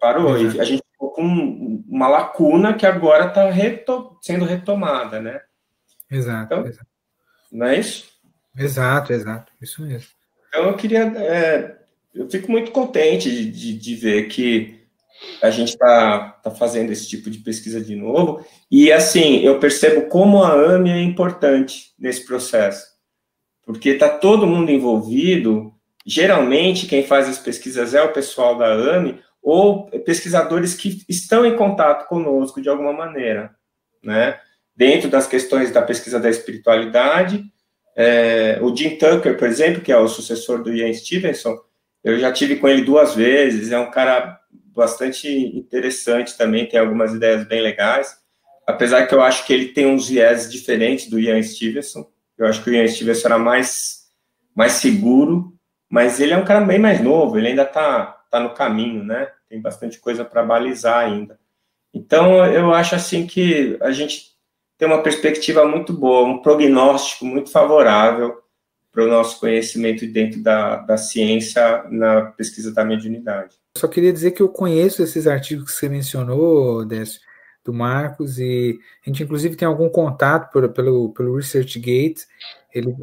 Parou. 0.00 0.38
E 0.38 0.58
a 0.58 0.64
gente 0.64 0.82
ficou 0.90 1.10
com 1.10 1.84
uma 1.86 2.08
lacuna 2.08 2.72
que 2.72 2.86
agora 2.86 3.26
está 3.26 3.50
reto, 3.50 4.16
sendo 4.22 4.46
retomada, 4.46 5.20
né? 5.20 5.42
Exato, 6.10 6.54
então, 6.54 6.66
exato. 6.66 6.88
Não 7.52 7.66
é 7.66 7.78
isso? 7.78 8.08
Exato, 8.56 9.12
exato. 9.12 9.52
Isso 9.60 9.82
mesmo. 9.82 10.08
Então, 10.48 10.64
eu 10.64 10.76
queria... 10.76 11.02
É, 11.18 11.78
eu 12.14 12.30
fico 12.30 12.50
muito 12.50 12.70
contente 12.70 13.30
de, 13.30 13.50
de, 13.50 13.76
de 13.76 13.94
ver 13.96 14.28
que 14.28 14.83
a 15.40 15.50
gente 15.50 15.70
está 15.70 16.38
tá 16.42 16.50
fazendo 16.50 16.90
esse 16.90 17.08
tipo 17.08 17.30
de 17.30 17.38
pesquisa 17.38 17.80
de 17.80 17.94
novo. 17.94 18.44
E, 18.70 18.92
assim, 18.92 19.40
eu 19.40 19.58
percebo 19.58 20.08
como 20.08 20.42
a 20.42 20.52
AME 20.52 20.90
é 20.90 21.02
importante 21.02 21.92
nesse 21.98 22.24
processo. 22.24 22.86
Porque 23.64 23.90
está 23.90 24.08
todo 24.08 24.46
mundo 24.46 24.70
envolvido. 24.70 25.72
Geralmente, 26.04 26.86
quem 26.86 27.02
faz 27.02 27.28
as 27.28 27.38
pesquisas 27.38 27.94
é 27.94 28.02
o 28.02 28.12
pessoal 28.12 28.56
da 28.58 28.66
AME 28.66 29.20
ou 29.42 29.86
pesquisadores 30.04 30.74
que 30.74 31.04
estão 31.08 31.44
em 31.44 31.56
contato 31.56 32.08
conosco 32.08 32.62
de 32.62 32.68
alguma 32.68 32.94
maneira, 32.94 33.54
né? 34.02 34.40
Dentro 34.74 35.10
das 35.10 35.26
questões 35.26 35.70
da 35.70 35.82
pesquisa 35.82 36.18
da 36.18 36.30
espiritualidade, 36.30 37.44
é, 37.94 38.58
o 38.62 38.74
Jim 38.74 38.96
Tucker, 38.96 39.36
por 39.36 39.46
exemplo, 39.46 39.82
que 39.82 39.92
é 39.92 39.96
o 39.96 40.08
sucessor 40.08 40.62
do 40.62 40.72
Ian 40.72 40.92
Stevenson, 40.92 41.56
eu 42.02 42.18
já 42.18 42.32
tive 42.32 42.56
com 42.56 42.68
ele 42.68 42.82
duas 42.82 43.14
vezes, 43.14 43.70
é 43.70 43.78
um 43.78 43.90
cara 43.90 44.40
bastante 44.74 45.28
interessante 45.28 46.36
também, 46.36 46.66
tem 46.66 46.80
algumas 46.80 47.14
ideias 47.14 47.46
bem 47.46 47.62
legais, 47.62 48.16
apesar 48.66 49.06
que 49.06 49.14
eu 49.14 49.22
acho 49.22 49.46
que 49.46 49.52
ele 49.52 49.68
tem 49.68 49.86
uns 49.86 50.08
viés 50.08 50.50
diferentes 50.50 51.08
do 51.08 51.18
Ian 51.18 51.42
Stevenson, 51.42 52.06
eu 52.36 52.46
acho 52.46 52.62
que 52.62 52.70
o 52.70 52.74
Ian 52.74 52.88
Stevenson 52.88 53.28
era 53.28 53.38
mais, 53.38 54.06
mais 54.54 54.72
seguro, 54.72 55.54
mas 55.88 56.20
ele 56.20 56.32
é 56.32 56.36
um 56.36 56.44
cara 56.44 56.60
bem 56.60 56.78
mais 56.78 57.00
novo, 57.00 57.38
ele 57.38 57.48
ainda 57.48 57.62
está 57.62 58.06
tá 58.30 58.40
no 58.40 58.54
caminho, 58.54 59.04
né, 59.04 59.30
tem 59.48 59.60
bastante 59.60 59.98
coisa 59.98 60.24
para 60.24 60.42
balizar 60.42 61.04
ainda. 61.04 61.38
Então, 61.92 62.44
eu 62.44 62.74
acho 62.74 62.96
assim 62.96 63.24
que 63.24 63.78
a 63.80 63.92
gente 63.92 64.34
tem 64.76 64.88
uma 64.88 65.02
perspectiva 65.02 65.64
muito 65.64 65.92
boa, 65.92 66.26
um 66.26 66.42
prognóstico 66.42 67.24
muito 67.24 67.50
favorável 67.52 68.42
para 68.90 69.04
o 69.04 69.08
nosso 69.08 69.38
conhecimento 69.38 70.06
dentro 70.06 70.42
da, 70.42 70.76
da 70.76 70.96
ciência 70.96 71.84
na 71.90 72.22
pesquisa 72.32 72.72
da 72.72 72.84
mediunidade. 72.84 73.56
Só 73.76 73.88
queria 73.88 74.12
dizer 74.12 74.30
que 74.30 74.40
eu 74.40 74.48
conheço 74.48 75.02
esses 75.02 75.26
artigos 75.26 75.72
que 75.72 75.72
você 75.72 75.88
mencionou, 75.88 76.84
Décio, 76.84 77.20
do 77.64 77.72
Marcos, 77.72 78.38
e 78.38 78.78
a 79.04 79.10
gente 79.10 79.24
inclusive 79.24 79.56
tem 79.56 79.66
algum 79.66 79.88
contato 79.88 80.52
por, 80.52 80.68
pelo, 80.68 81.12
pelo 81.12 81.34
ResearchGate, 81.34 82.26
ele, 82.72 82.94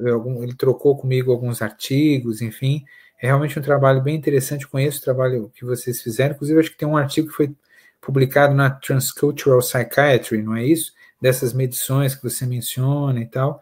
ele 0.42 0.56
trocou 0.56 0.96
comigo 0.96 1.32
alguns 1.32 1.62
artigos, 1.62 2.42
enfim, 2.42 2.86
é 3.22 3.28
realmente 3.28 3.60
um 3.60 3.62
trabalho 3.62 4.02
bem 4.02 4.16
interessante, 4.16 4.68
conheço 4.68 5.00
o 5.00 5.04
trabalho 5.04 5.52
que 5.54 5.66
vocês 5.66 6.02
fizeram, 6.02 6.36
inclusive 6.36 6.60
acho 6.60 6.72
que 6.72 6.78
tem 6.78 6.88
um 6.88 6.98
artigo 6.98 7.28
que 7.28 7.36
foi 7.36 7.54
publicado 8.00 8.54
na 8.54 8.70
Transcultural 8.70 9.60
Psychiatry, 9.60 10.42
não 10.42 10.56
é 10.56 10.66
isso? 10.66 10.94
Dessas 11.22 11.54
medições 11.54 12.16
que 12.16 12.24
você 12.24 12.46
menciona 12.46 13.20
e 13.20 13.28
tal, 13.28 13.62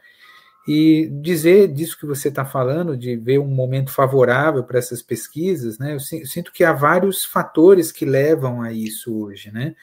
e 0.71 1.09
dizer 1.09 1.69
disso 1.69 1.97
que 1.97 2.05
você 2.05 2.27
está 2.27 2.45
falando, 2.45 2.95
de 2.95 3.15
ver 3.15 3.39
um 3.39 3.47
momento 3.47 3.89
favorável 3.89 4.63
para 4.63 4.77
essas 4.77 5.01
pesquisas, 5.01 5.79
né? 5.79 5.95
Eu 5.95 5.99
sinto 5.99 6.51
que 6.51 6.63
há 6.63 6.71
vários 6.71 7.25
fatores 7.25 7.91
que 7.91 8.05
levam 8.05 8.61
a 8.61 8.71
isso 8.71 9.19
hoje, 9.19 9.51
né? 9.51 9.75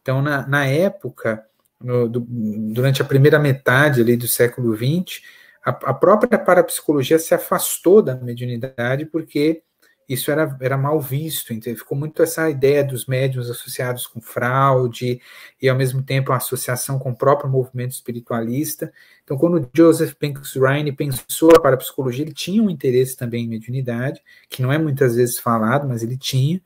Então, 0.00 0.22
na, 0.22 0.46
na 0.46 0.64
época, 0.64 1.44
no, 1.80 2.08
do, 2.08 2.20
durante 2.20 3.02
a 3.02 3.04
primeira 3.04 3.36
metade 3.36 4.00
ali 4.00 4.16
do 4.16 4.28
século 4.28 4.76
XX, 4.76 5.22
a, 5.66 5.70
a 5.70 5.92
própria 5.92 6.38
parapsicologia 6.38 7.18
se 7.18 7.34
afastou 7.34 8.00
da 8.00 8.14
mediunidade 8.14 9.06
porque 9.06 9.64
isso 10.08 10.30
era, 10.30 10.56
era 10.60 10.78
mal 10.78 10.98
visto, 10.98 11.52
então 11.52 11.74
ficou 11.76 11.96
muito 11.96 12.22
essa 12.22 12.48
ideia 12.48 12.82
dos 12.82 13.04
médiums 13.04 13.50
associados 13.50 14.06
com 14.06 14.20
fraude 14.20 15.20
e 15.60 15.68
ao 15.68 15.76
mesmo 15.76 16.02
tempo 16.02 16.32
a 16.32 16.36
associação 16.36 16.98
com 16.98 17.10
o 17.10 17.16
próprio 17.16 17.50
movimento 17.50 17.92
espiritualista. 17.92 18.90
Então, 19.22 19.36
quando 19.36 19.68
Joseph 19.76 20.14
Banks 20.18 20.54
Ryan 20.54 20.94
pensou 20.94 21.60
para 21.60 21.74
a 21.74 21.78
psicologia, 21.78 22.24
ele 22.24 22.32
tinha 22.32 22.62
um 22.62 22.70
interesse 22.70 23.16
também 23.16 23.44
em 23.44 23.48
mediunidade, 23.48 24.22
que 24.48 24.62
não 24.62 24.72
é 24.72 24.78
muitas 24.78 25.16
vezes 25.16 25.38
falado, 25.38 25.86
mas 25.86 26.02
ele 26.02 26.16
tinha, 26.16 26.62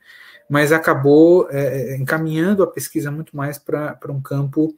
mas 0.49 0.71
acabou 0.71 1.49
é, 1.51 1.97
encaminhando 1.97 2.63
a 2.63 2.67
pesquisa 2.67 3.11
muito 3.11 3.35
mais 3.35 3.57
para 3.59 3.97
um 4.09 4.21
campo 4.21 4.73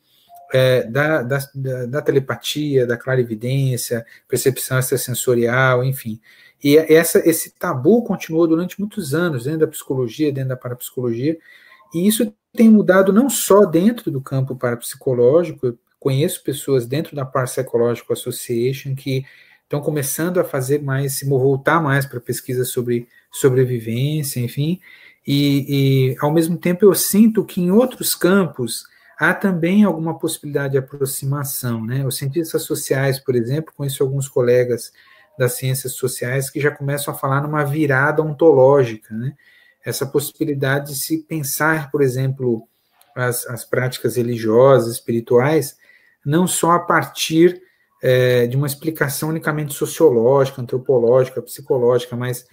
é, 0.53 0.83
da, 0.83 1.21
da, 1.21 1.39
da, 1.87 2.01
telepatia, 2.01 2.87
da 2.87 2.97
clarividência, 2.97 4.05
percepção 4.27 4.79
extrasensorial, 4.79 5.83
enfim. 5.83 6.19
E 6.63 6.77
essa, 6.77 7.27
esse 7.27 7.51
tabu 7.51 8.03
continuou 8.03 8.47
durante 8.47 8.79
muitos 8.79 9.13
anos 9.13 9.43
dentro 9.43 9.61
da 9.61 9.67
psicologia, 9.67 10.31
dentro 10.31 10.49
da 10.49 10.57
parapsicologia, 10.57 11.37
e 11.93 12.07
isso 12.07 12.33
tem 12.53 12.69
mudado 12.69 13.13
não 13.13 13.29
só 13.29 13.65
dentro 13.65 14.09
do 14.09 14.21
campo 14.21 14.55
parapsicológico, 14.55 15.67
eu 15.67 15.77
conheço 15.99 16.43
pessoas 16.43 16.85
dentro 16.85 17.15
da 17.15 17.25
Parapsychological 17.25 18.13
Association 18.13 18.93
que 18.95 19.25
estão 19.63 19.81
começando 19.81 20.39
a 20.39 20.43
fazer 20.43 20.81
mais, 20.81 21.13
se 21.13 21.27
voltar 21.27 21.81
mais 21.81 22.05
para 22.05 22.19
pesquisa 22.19 22.63
sobre 22.63 23.07
sobrevivência, 23.31 24.39
enfim, 24.39 24.79
e, 25.25 26.11
e 26.13 26.15
ao 26.19 26.31
mesmo 26.31 26.57
tempo 26.57 26.85
eu 26.85 26.93
sinto 26.93 27.43
que 27.43 27.59
em 27.59 27.71
outros 27.71 28.13
campos 28.13 28.83
há 29.17 29.33
também 29.33 29.83
alguma 29.83 30.17
possibilidade 30.17 30.73
de 30.73 30.77
aproximação, 30.77 31.83
né? 31.83 32.05
Os 32.05 32.17
cientistas 32.17 32.61
sociais, 32.61 33.19
por 33.19 33.35
exemplo, 33.35 33.73
conheço 33.75 34.03
alguns 34.03 34.27
colegas 34.27 34.91
das 35.37 35.53
ciências 35.53 35.93
sociais 35.93 36.49
que 36.49 36.59
já 36.59 36.71
começam 36.71 37.13
a 37.13 37.17
falar 37.17 37.41
numa 37.41 37.63
virada 37.63 38.21
ontológica, 38.21 39.13
né? 39.13 39.33
Essa 39.83 40.05
possibilidade 40.05 40.93
de 40.93 40.99
se 40.99 41.23
pensar, 41.23 41.91
por 41.91 42.01
exemplo, 42.01 42.67
as, 43.15 43.45
as 43.47 43.63
práticas 43.63 44.15
religiosas, 44.15 44.93
espirituais, 44.95 45.77
não 46.25 46.47
só 46.47 46.71
a 46.71 46.79
partir 46.79 47.61
é, 48.01 48.47
de 48.47 48.57
uma 48.57 48.67
explicação 48.67 49.29
unicamente 49.29 49.73
sociológica, 49.73 50.61
antropológica, 50.61 51.41
psicológica, 51.41 52.15
mas 52.15 52.45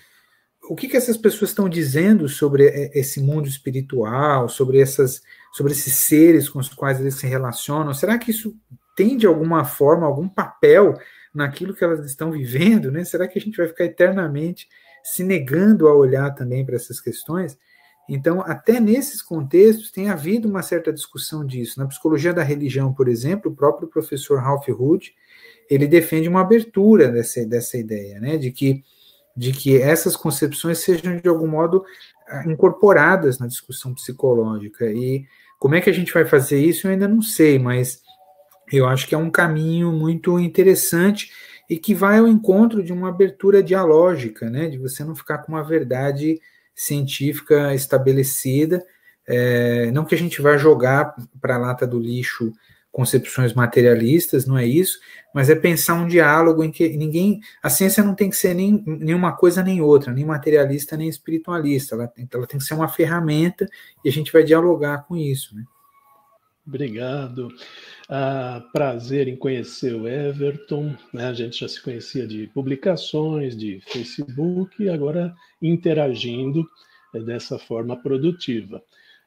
o 0.70 0.76
que, 0.76 0.88
que 0.88 0.96
essas 0.96 1.16
pessoas 1.16 1.50
estão 1.50 1.68
dizendo 1.68 2.28
sobre 2.28 2.64
esse 2.94 3.20
mundo 3.20 3.48
espiritual, 3.48 4.48
sobre 4.48 4.80
essas, 4.80 5.20
sobre 5.52 5.72
esses 5.72 5.94
seres 5.94 6.48
com 6.48 6.58
os 6.58 6.68
quais 6.68 7.00
eles 7.00 7.16
se 7.16 7.26
relacionam? 7.26 7.92
Será 7.92 8.16
que 8.16 8.30
isso 8.30 8.54
tem 8.96 9.16
de 9.16 9.26
alguma 9.26 9.64
forma 9.64 10.06
algum 10.06 10.28
papel 10.28 10.94
naquilo 11.34 11.74
que 11.74 11.84
elas 11.84 12.04
estão 12.04 12.30
vivendo, 12.30 12.90
né? 12.90 13.04
Será 13.04 13.26
que 13.26 13.38
a 13.38 13.42
gente 13.42 13.56
vai 13.56 13.66
ficar 13.66 13.84
eternamente 13.84 14.68
se 15.02 15.24
negando 15.24 15.88
a 15.88 15.94
olhar 15.94 16.30
também 16.34 16.64
para 16.64 16.76
essas 16.76 17.00
questões? 17.00 17.58
Então, 18.08 18.40
até 18.42 18.80
nesses 18.80 19.22
contextos 19.22 19.90
tem 19.90 20.10
havido 20.10 20.48
uma 20.48 20.62
certa 20.62 20.92
discussão 20.92 21.46
disso. 21.46 21.78
Na 21.78 21.86
psicologia 21.86 22.34
da 22.34 22.42
religião, 22.42 22.92
por 22.92 23.08
exemplo, 23.08 23.50
o 23.50 23.54
próprio 23.54 23.88
professor 23.88 24.40
Ralph 24.40 24.68
Hood, 24.68 25.14
ele 25.70 25.86
defende 25.86 26.28
uma 26.28 26.40
abertura 26.40 27.08
dessa, 27.10 27.44
dessa 27.46 27.78
ideia, 27.78 28.20
né, 28.20 28.36
de 28.36 28.50
que, 28.50 28.82
de 29.36 29.52
que 29.52 29.80
essas 29.80 30.16
concepções 30.16 30.78
sejam, 30.78 31.16
de 31.16 31.28
algum 31.28 31.46
modo, 31.46 31.84
ah, 32.28 32.44
incorporadas 32.46 33.38
na 33.38 33.46
discussão 33.46 33.94
psicológica. 33.94 34.90
E 34.90 35.24
como 35.58 35.76
é 35.76 35.80
que 35.80 35.88
a 35.88 35.94
gente 35.94 36.12
vai 36.12 36.24
fazer 36.24 36.58
isso, 36.58 36.86
eu 36.86 36.90
ainda 36.90 37.06
não 37.06 37.22
sei, 37.22 37.58
mas 37.58 38.01
eu 38.70 38.86
acho 38.86 39.06
que 39.06 39.14
é 39.14 39.18
um 39.18 39.30
caminho 39.30 39.92
muito 39.92 40.38
interessante 40.38 41.30
e 41.68 41.78
que 41.78 41.94
vai 41.94 42.18
ao 42.18 42.28
encontro 42.28 42.82
de 42.82 42.92
uma 42.92 43.08
abertura 43.08 43.62
dialógica, 43.62 44.50
né, 44.50 44.68
de 44.68 44.78
você 44.78 45.04
não 45.04 45.14
ficar 45.14 45.38
com 45.38 45.52
uma 45.52 45.62
verdade 45.62 46.40
científica 46.74 47.74
estabelecida, 47.74 48.84
é, 49.26 49.90
não 49.90 50.04
que 50.04 50.14
a 50.14 50.18
gente 50.18 50.42
vá 50.42 50.56
jogar 50.56 51.14
para 51.40 51.54
a 51.54 51.58
lata 51.58 51.86
do 51.86 51.98
lixo 51.98 52.52
concepções 52.92 53.54
materialistas, 53.54 54.44
não 54.46 54.58
é 54.58 54.66
isso, 54.66 55.00
mas 55.34 55.48
é 55.48 55.54
pensar 55.54 55.94
um 55.94 56.06
diálogo 56.06 56.62
em 56.62 56.70
que 56.70 56.90
ninguém, 56.90 57.40
a 57.62 57.70
ciência 57.70 58.04
não 58.04 58.14
tem 58.14 58.28
que 58.28 58.36
ser 58.36 58.52
nem 58.52 58.84
nenhuma 58.86 59.34
coisa 59.34 59.62
nem 59.62 59.80
outra, 59.80 60.12
nem 60.12 60.26
materialista 60.26 60.94
nem 60.94 61.08
espiritualista, 61.08 61.94
ela, 61.94 62.12
ela 62.32 62.46
tem 62.46 62.58
que 62.58 62.66
ser 62.66 62.74
uma 62.74 62.88
ferramenta 62.88 63.66
e 64.04 64.10
a 64.10 64.12
gente 64.12 64.30
vai 64.30 64.44
dialogar 64.44 65.06
com 65.06 65.16
isso, 65.16 65.56
né? 65.56 65.64
Obrigado. 66.66 67.48
Ah, 68.14 68.62
prazer 68.74 69.26
em 69.26 69.34
conhecer 69.34 69.94
o 69.94 70.06
Everton. 70.06 70.94
Né? 71.14 71.24
A 71.24 71.32
gente 71.32 71.60
já 71.60 71.66
se 71.66 71.80
conhecia 71.80 72.26
de 72.26 72.46
publicações, 72.48 73.56
de 73.56 73.80
Facebook, 73.80 74.82
e 74.82 74.90
agora 74.90 75.34
interagindo 75.62 76.68
é, 77.14 77.20
dessa 77.20 77.58
forma 77.58 77.96
produtiva. 77.96 78.82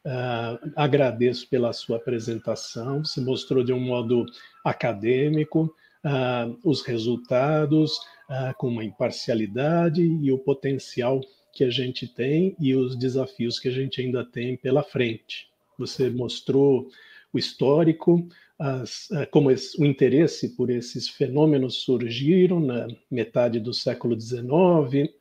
Ah, 0.05 0.59
agradeço 0.75 1.49
pela 1.49 1.73
sua 1.73 1.97
apresentação, 1.97 3.03
se 3.03 3.19
mostrou 3.21 3.63
de 3.63 3.73
um 3.73 3.79
modo 3.79 4.23
acadêmico, 4.63 5.73
ah, 6.03 6.47
os 6.63 6.83
resultados 6.83 7.99
ah, 8.29 8.53
com 8.55 8.67
uma 8.67 8.83
imparcialidade 8.83 10.03
e 10.03 10.31
o 10.31 10.37
potencial 10.37 11.21
que 11.51 11.63
a 11.63 11.71
gente 11.71 12.07
tem 12.07 12.55
e 12.59 12.75
os 12.75 12.95
desafios 12.95 13.57
que 13.57 13.67
a 13.67 13.71
gente 13.71 13.99
ainda 13.99 14.23
tem 14.23 14.55
pela 14.55 14.83
frente. 14.83 15.49
Você 15.75 16.07
mostrou 16.07 16.87
o 17.35 17.37
histórico, 17.37 18.25
as, 18.57 19.11
eh, 19.11 19.25
como 19.25 19.51
esse, 19.51 19.79
o 19.81 19.85
interesse 19.85 20.55
por 20.55 20.69
esses 20.69 21.09
fenômenos 21.09 21.81
surgiram 21.81 22.61
na 22.61 22.87
metade 23.11 23.59
do 23.59 23.73
século 23.73 24.19
XIX, 24.19 25.11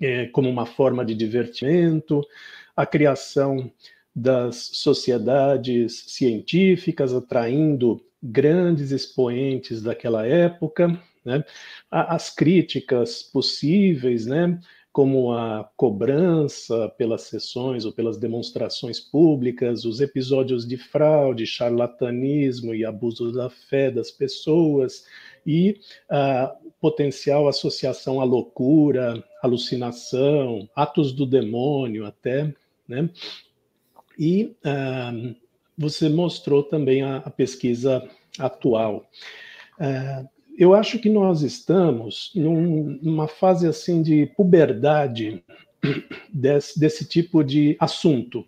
é, 0.00 0.26
como 0.34 0.50
uma 0.50 0.66
forma 0.66 1.04
de 1.04 1.14
divertimento, 1.14 2.26
a 2.76 2.84
criação 2.84 3.70
das 4.14 4.70
sociedades 4.72 6.06
científicas 6.08 7.14
atraindo 7.14 8.04
grandes 8.20 8.90
expoentes 8.90 9.80
daquela 9.80 10.26
época, 10.26 11.00
né? 11.24 11.44
as 11.88 12.34
críticas 12.34 13.22
possíveis, 13.22 14.26
né? 14.26 14.58
Como 14.92 15.32
a 15.32 15.70
cobrança 15.76 16.88
pelas 16.98 17.22
sessões 17.22 17.84
ou 17.84 17.92
pelas 17.92 18.18
demonstrações 18.18 18.98
públicas, 18.98 19.84
os 19.84 20.00
episódios 20.00 20.66
de 20.66 20.76
fraude, 20.76 21.46
charlatanismo 21.46 22.74
e 22.74 22.84
abuso 22.84 23.32
da 23.32 23.48
fé 23.48 23.90
das 23.90 24.10
pessoas, 24.10 25.04
e 25.46 25.78
a 26.08 26.56
potencial 26.80 27.48
associação 27.48 28.20
à 28.20 28.24
loucura, 28.24 29.22
alucinação, 29.42 30.68
atos 30.74 31.12
do 31.12 31.24
demônio 31.24 32.04
até, 32.04 32.52
né? 32.86 33.08
E 34.18 34.56
uh, 34.66 35.36
você 35.78 36.08
mostrou 36.08 36.62
também 36.62 37.02
a, 37.02 37.18
a 37.18 37.30
pesquisa 37.30 38.06
atual. 38.38 39.08
Uh, 39.78 40.28
eu 40.60 40.74
acho 40.74 40.98
que 40.98 41.08
nós 41.08 41.40
estamos 41.40 42.30
num, 42.34 42.98
numa 43.00 43.26
fase 43.26 43.66
assim 43.66 44.02
de 44.02 44.26
puberdade 44.36 45.42
desse, 46.30 46.78
desse 46.78 47.08
tipo 47.08 47.42
de 47.42 47.78
assunto, 47.80 48.44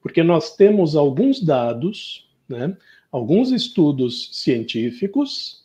porque 0.00 0.22
nós 0.22 0.54
temos 0.54 0.94
alguns 0.94 1.42
dados, 1.42 2.30
né, 2.48 2.76
alguns 3.10 3.50
estudos 3.50 4.30
científicos, 4.32 5.64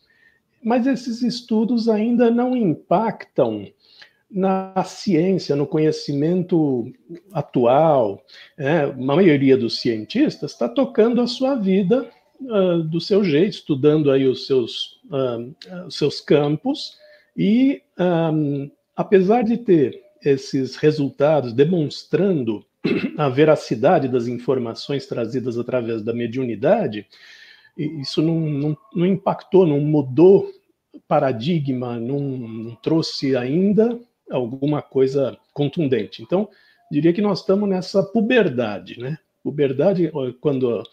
mas 0.64 0.88
esses 0.88 1.22
estudos 1.22 1.88
ainda 1.88 2.32
não 2.32 2.58
impactam 2.58 3.68
na 4.30 4.84
ciência, 4.84 5.56
no 5.56 5.68
conhecimento 5.68 6.92
atual. 7.32 8.26
Né? 8.58 8.86
A 8.86 8.94
maioria 8.94 9.56
dos 9.56 9.80
cientistas 9.80 10.54
está 10.54 10.68
tocando 10.68 11.22
a 11.22 11.28
sua 11.28 11.54
vida 11.54 12.10
uh, 12.42 12.84
do 12.84 13.00
seu 13.00 13.24
jeito, 13.24 13.54
estudando 13.54 14.12
aí 14.12 14.28
os 14.28 14.46
seus, 14.46 15.00
uh, 15.06 15.86
os 15.88 15.96
seus 15.96 16.20
campos, 16.20 16.98
e 17.36 17.82
um, 17.98 18.70
apesar 18.96 19.44
de 19.44 19.58
ter 19.58 20.02
esses 20.24 20.76
resultados 20.76 21.54
demonstrando 21.54 22.66
a 23.18 23.30
veracidade 23.30 24.08
das 24.08 24.28
informações 24.28 25.06
trazidas 25.06 25.58
através 25.58 26.02
da 26.02 26.14
mediunidade, 26.14 27.06
isso 27.78 28.22
não, 28.22 28.40
não, 28.40 28.78
não 28.94 29.06
impactou, 29.06 29.66
não 29.66 29.80
mudou 29.80 30.52
paradigma, 31.08 32.00
não, 32.00 32.20
não 32.20 32.76
trouxe 32.76 33.36
ainda 33.36 34.00
alguma 34.30 34.82
coisa 34.82 35.38
contundente. 35.54 36.22
Então, 36.22 36.50
diria 36.92 37.14
que 37.14 37.22
nós 37.22 37.40
estamos 37.40 37.70
nessa 37.70 38.04
puberdade, 38.04 39.00
né? 39.00 39.18
Puberdade, 39.44 40.12
quando 40.40 40.84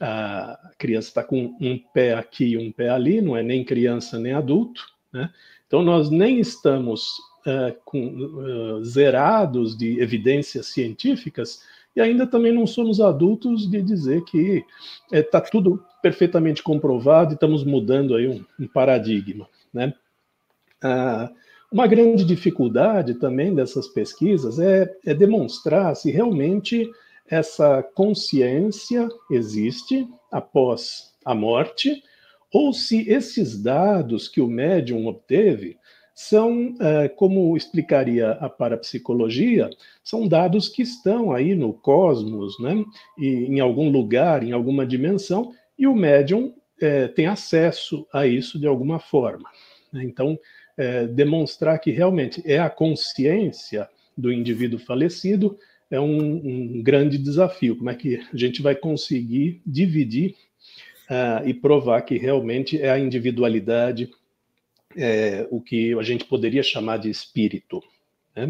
a 0.00 0.70
criança 0.78 1.08
está 1.08 1.24
com 1.24 1.56
um 1.60 1.78
pé 1.92 2.14
aqui 2.14 2.48
e 2.48 2.58
um 2.58 2.70
pé 2.70 2.90
ali, 2.90 3.20
não 3.20 3.36
é 3.36 3.42
nem 3.42 3.64
criança 3.64 4.18
nem 4.18 4.32
adulto, 4.32 4.84
né? 5.12 5.30
Então, 5.66 5.82
nós 5.82 6.10
nem 6.10 6.38
estamos 6.38 7.18
uh, 7.46 7.74
com, 7.84 8.06
uh, 8.06 8.84
zerados 8.84 9.76
de 9.76 10.00
evidências 10.00 10.66
científicas 10.66 11.62
e 11.96 12.00
ainda 12.00 12.26
também 12.26 12.52
não 12.52 12.66
somos 12.66 13.00
adultos 13.00 13.68
de 13.70 13.80
dizer 13.80 14.22
que 14.24 14.64
está 15.12 15.38
eh, 15.38 15.50
tudo 15.50 15.82
perfeitamente 16.02 16.62
comprovado 16.62 17.32
e 17.32 17.34
estamos 17.34 17.64
mudando 17.64 18.14
aí 18.14 18.28
um, 18.28 18.44
um 18.58 18.68
paradigma, 18.68 19.48
né? 19.72 19.94
Uh, 20.82 21.32
Uma 21.72 21.86
grande 21.86 22.24
dificuldade 22.24 23.14
também 23.14 23.54
dessas 23.54 23.88
pesquisas 23.88 24.58
é, 24.58 24.92
é 25.04 25.14
demonstrar 25.14 25.96
se 25.96 26.10
realmente 26.10 26.90
essa 27.28 27.82
consciência 27.82 29.08
existe 29.30 30.06
após 30.30 31.12
a 31.24 31.34
morte, 31.34 32.02
ou 32.52 32.72
se 32.72 33.08
esses 33.08 33.60
dados 33.60 34.28
que 34.28 34.40
o 34.40 34.46
médium 34.46 35.06
obteve 35.06 35.78
são, 36.14 36.74
é, 36.80 37.08
como 37.08 37.56
explicaria 37.56 38.32
a 38.32 38.48
parapsicologia, 38.48 39.68
são 40.02 40.28
dados 40.28 40.68
que 40.68 40.82
estão 40.82 41.32
aí 41.32 41.54
no 41.56 41.72
cosmos, 41.72 42.58
né? 42.60 42.84
E 43.18 43.46
em 43.46 43.58
algum 43.58 43.90
lugar, 43.90 44.44
em 44.44 44.52
alguma 44.52 44.86
dimensão, 44.86 45.52
e 45.76 45.88
o 45.88 45.94
médium 45.94 46.54
é, 46.80 47.08
tem 47.08 47.26
acesso 47.26 48.06
a 48.12 48.26
isso 48.26 48.60
de 48.60 48.66
alguma 48.66 49.00
forma. 49.00 49.50
Né? 49.92 50.04
Então, 50.04 50.38
é, 50.76 51.06
demonstrar 51.06 51.80
que 51.80 51.90
realmente 51.90 52.42
é 52.44 52.58
a 52.58 52.70
consciência 52.70 53.88
do 54.16 54.32
indivíduo 54.32 54.78
falecido 54.78 55.58
é 55.94 56.00
um, 56.00 56.76
um, 56.76 56.82
grande 56.82 57.16
desafio. 57.16 57.76
Como 57.76 57.90
é 57.90 57.94
que 57.94 58.16
a 58.16 58.36
gente 58.36 58.60
vai 58.60 58.74
conseguir 58.74 59.62
dividir 59.64 60.34
uh, 61.08 61.46
e 61.46 61.54
provar 61.54 62.02
que 62.02 62.18
realmente 62.18 62.80
é 62.80 62.90
a 62.90 62.98
individualidade 62.98 64.10
é, 64.96 65.46
o 65.50 65.60
que 65.60 65.92
a 65.94 66.02
gente 66.02 66.24
poderia 66.24 66.62
chamar 66.62 66.98
de 66.98 67.10
espírito? 67.10 67.82
Né? 68.34 68.48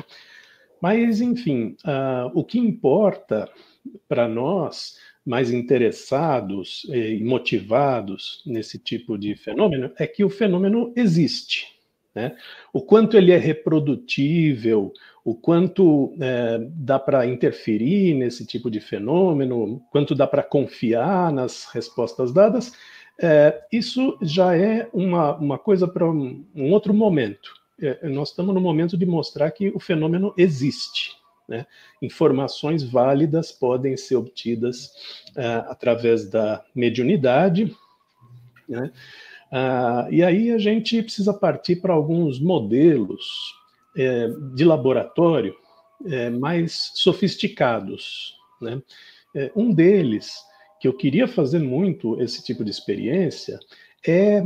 Mas, 0.80 1.20
enfim, 1.20 1.76
uh, 1.84 2.30
o 2.34 2.44
que 2.44 2.58
importa 2.58 3.50
para 4.08 4.28
nós, 4.28 4.98
mais 5.24 5.50
interessados 5.50 6.84
e 6.90 7.22
motivados 7.22 8.42
nesse 8.44 8.78
tipo 8.78 9.16
de 9.16 9.34
fenômeno, 9.34 9.90
é 9.98 10.06
que 10.06 10.24
o 10.24 10.30
fenômeno 10.30 10.92
existe. 10.96 11.74
Né? 12.14 12.36
O 12.72 12.82
quanto 12.82 13.16
ele 13.16 13.32
é 13.32 13.38
reprodutível, 13.38 14.92
o 15.24 15.34
quanto 15.34 16.14
é, 16.20 16.58
dá 16.70 16.98
para 16.98 17.26
interferir 17.26 18.12
nesse 18.14 18.44
tipo 18.44 18.70
de 18.70 18.78
fenômeno, 18.78 19.80
quanto 19.90 20.14
dá 20.14 20.26
para 20.26 20.42
confiar 20.42 21.32
nas 21.32 21.64
respostas 21.72 22.30
dadas, 22.30 22.72
é, 23.18 23.62
isso 23.72 24.18
já 24.20 24.54
é 24.54 24.88
uma, 24.92 25.34
uma 25.36 25.58
coisa 25.58 25.88
para 25.88 26.08
um, 26.08 26.44
um, 26.54 26.70
outro 26.72 26.92
momento. 26.92 27.54
É, 27.80 28.06
nós 28.08 28.30
estamos 28.30 28.54
no 28.54 28.60
momento 28.60 28.98
de 28.98 29.06
mostrar 29.06 29.50
que 29.50 29.70
o 29.74 29.80
fenômeno 29.80 30.34
existe. 30.36 31.16
Né? 31.48 31.66
Informações 32.02 32.82
válidas 32.82 33.50
podem 33.50 33.96
ser 33.96 34.16
obtidas 34.16 34.92
é, 35.36 35.46
através 35.68 36.28
da 36.28 36.62
mediunidade. 36.74 37.74
Né? 38.68 38.92
Ah, 39.50 40.06
e 40.10 40.22
aí 40.22 40.50
a 40.50 40.58
gente 40.58 41.02
precisa 41.02 41.32
partir 41.32 41.76
para 41.76 41.94
alguns 41.94 42.40
modelos 42.40 43.54
é, 43.96 44.28
de 44.54 44.64
laboratório 44.64 45.54
é, 46.06 46.30
mais 46.30 46.90
sofisticados. 46.94 48.36
Né? 48.60 48.82
É, 49.34 49.50
um 49.54 49.72
deles, 49.72 50.36
que 50.80 50.88
eu 50.88 50.96
queria 50.96 51.26
fazer 51.26 51.58
muito 51.58 52.20
esse 52.20 52.42
tipo 52.42 52.64
de 52.64 52.70
experiência, 52.70 53.58
é 54.06 54.42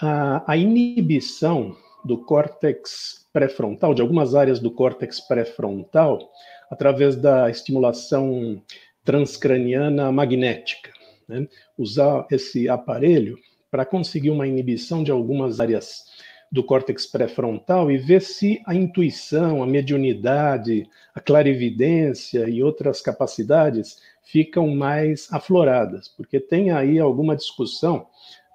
a, 0.00 0.52
a 0.52 0.56
inibição 0.56 1.76
do 2.04 2.18
córtex 2.18 3.26
pré-frontal, 3.32 3.94
de 3.94 4.02
algumas 4.02 4.34
áreas 4.34 4.60
do 4.60 4.70
córtex 4.70 5.20
pré-frontal, 5.20 6.30
através 6.70 7.16
da 7.16 7.50
estimulação 7.50 8.62
transcraniana 9.04 10.12
magnética. 10.12 10.92
Né? 11.26 11.48
Usar 11.76 12.26
esse 12.30 12.68
aparelho 12.68 13.38
para 13.70 13.84
conseguir 13.84 14.30
uma 14.30 14.46
inibição 14.46 15.02
de 15.02 15.10
algumas 15.10 15.60
áreas 15.60 16.04
do 16.50 16.62
córtex 16.62 17.06
pré-frontal 17.06 17.90
e 17.90 17.98
ver 17.98 18.22
se 18.22 18.60
a 18.66 18.74
intuição, 18.74 19.62
a 19.62 19.66
mediunidade, 19.66 20.88
a 21.14 21.20
clarividência 21.20 22.48
e 22.48 22.62
outras 22.62 23.00
capacidades 23.00 23.98
ficam 24.22 24.68
mais 24.68 25.30
afloradas, 25.32 26.08
porque 26.08 26.40
tem 26.40 26.70
aí 26.70 26.98
alguma 26.98 27.36
discussão 27.36 28.06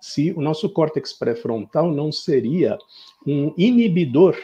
se 0.01 0.31
o 0.33 0.41
nosso 0.41 0.69
córtex 0.69 1.13
pré-frontal 1.13 1.91
não 1.91 2.11
seria 2.11 2.77
um 3.25 3.53
inibidor 3.57 4.37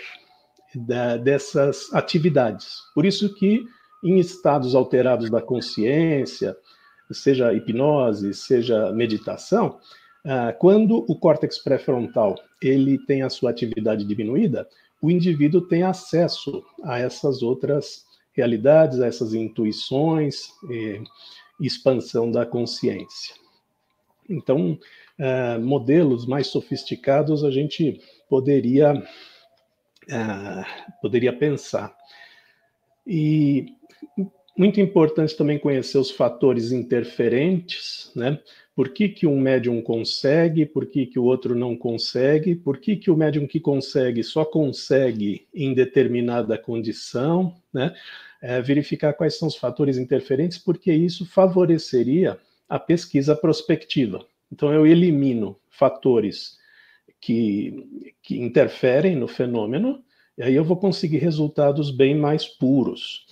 da, 0.73 1.17
dessas 1.17 1.93
atividades. 1.93 2.75
Por 2.95 3.05
isso 3.05 3.33
que 3.35 3.65
em 4.03 4.17
estados 4.19 4.75
alterados 4.75 5.29
da 5.29 5.41
consciência, 5.41 6.55
seja 7.11 7.53
hipnose, 7.53 8.33
seja 8.33 8.91
meditação, 8.93 9.79
ah, 10.25 10.53
quando 10.53 11.05
o 11.07 11.15
córtex 11.17 11.59
pré-frontal 11.59 12.35
ele 12.61 12.97
tem 13.05 13.21
a 13.21 13.29
sua 13.29 13.51
atividade 13.51 14.05
diminuída, 14.05 14.67
o 15.01 15.09
indivíduo 15.09 15.61
tem 15.61 15.83
acesso 15.83 16.63
a 16.83 16.99
essas 16.99 17.41
outras 17.41 18.05
realidades, 18.33 18.99
a 18.99 19.07
essas 19.07 19.33
intuições, 19.33 20.49
e 20.69 21.67
expansão 21.67 22.31
da 22.31 22.45
consciência. 22.45 23.35
Então, 24.29 24.79
uh, 25.19 25.59
modelos 25.59 26.25
mais 26.25 26.47
sofisticados 26.47 27.43
a 27.43 27.51
gente 27.51 27.99
poderia 28.29 28.93
uh, 28.93 30.65
poderia 31.01 31.33
pensar. 31.33 31.95
E 33.05 33.65
muito 34.59 34.81
importante 34.81 35.37
também 35.37 35.57
conhecer 35.57 35.97
os 35.97 36.11
fatores 36.11 36.73
interferentes, 36.73 38.11
né? 38.13 38.37
Por 38.75 38.89
que, 38.89 39.07
que 39.07 39.25
um 39.25 39.39
médium 39.39 39.81
consegue, 39.81 40.65
por 40.65 40.85
que, 40.85 41.05
que 41.05 41.17
o 41.17 41.23
outro 41.23 41.55
não 41.55 41.77
consegue, 41.77 42.55
por 42.55 42.77
que, 42.77 42.97
que 42.97 43.09
o 43.09 43.15
médium 43.15 43.47
que 43.47 43.57
consegue 43.57 44.21
só 44.21 44.43
consegue 44.43 45.47
em 45.53 45.73
determinada 45.73 46.57
condição, 46.57 47.55
né? 47.73 47.93
É, 48.41 48.61
verificar 48.61 49.13
quais 49.13 49.39
são 49.39 49.47
os 49.47 49.55
fatores 49.55 49.97
interferentes, 49.97 50.57
porque 50.57 50.91
isso 50.91 51.25
favoreceria 51.25 52.37
a 52.67 52.77
pesquisa 52.77 53.37
prospectiva. 53.37 54.25
Então, 54.51 54.73
eu 54.73 54.85
elimino 54.85 55.57
fatores 55.69 56.57
que, 57.21 58.13
que 58.21 58.37
interferem 58.37 59.15
no 59.15 59.27
fenômeno, 59.27 60.03
e 60.37 60.43
aí 60.43 60.55
eu 60.55 60.65
vou 60.65 60.75
conseguir 60.75 61.19
resultados 61.19 61.91
bem 61.91 62.13
mais 62.13 62.45
puros. 62.45 63.25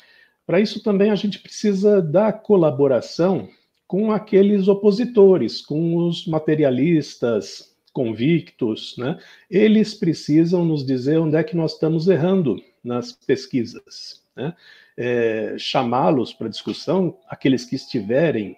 Para 0.47 0.61
isso 0.61 0.81
também 0.81 1.11
a 1.11 1.15
gente 1.15 1.39
precisa 1.39 2.01
da 2.01 2.31
colaboração 2.31 3.49
com 3.85 4.13
aqueles 4.13 4.69
opositores, 4.69 5.61
com 5.61 5.97
os 5.97 6.25
materialistas 6.25 7.75
convictos, 7.91 8.95
né? 8.97 9.19
Eles 9.51 9.93
precisam 9.93 10.63
nos 10.63 10.85
dizer 10.85 11.17
onde 11.17 11.35
é 11.35 11.43
que 11.43 11.57
nós 11.57 11.73
estamos 11.73 12.07
errando 12.07 12.61
nas 12.81 13.11
pesquisas, 13.11 14.23
né? 14.35 14.55
É, 14.95 15.55
chamá-los 15.57 16.33
para 16.33 16.47
discussão, 16.47 17.17
aqueles 17.27 17.65
que 17.65 17.75
estiverem 17.75 18.55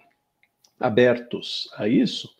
abertos 0.78 1.68
a 1.76 1.88
isso, 1.88 2.30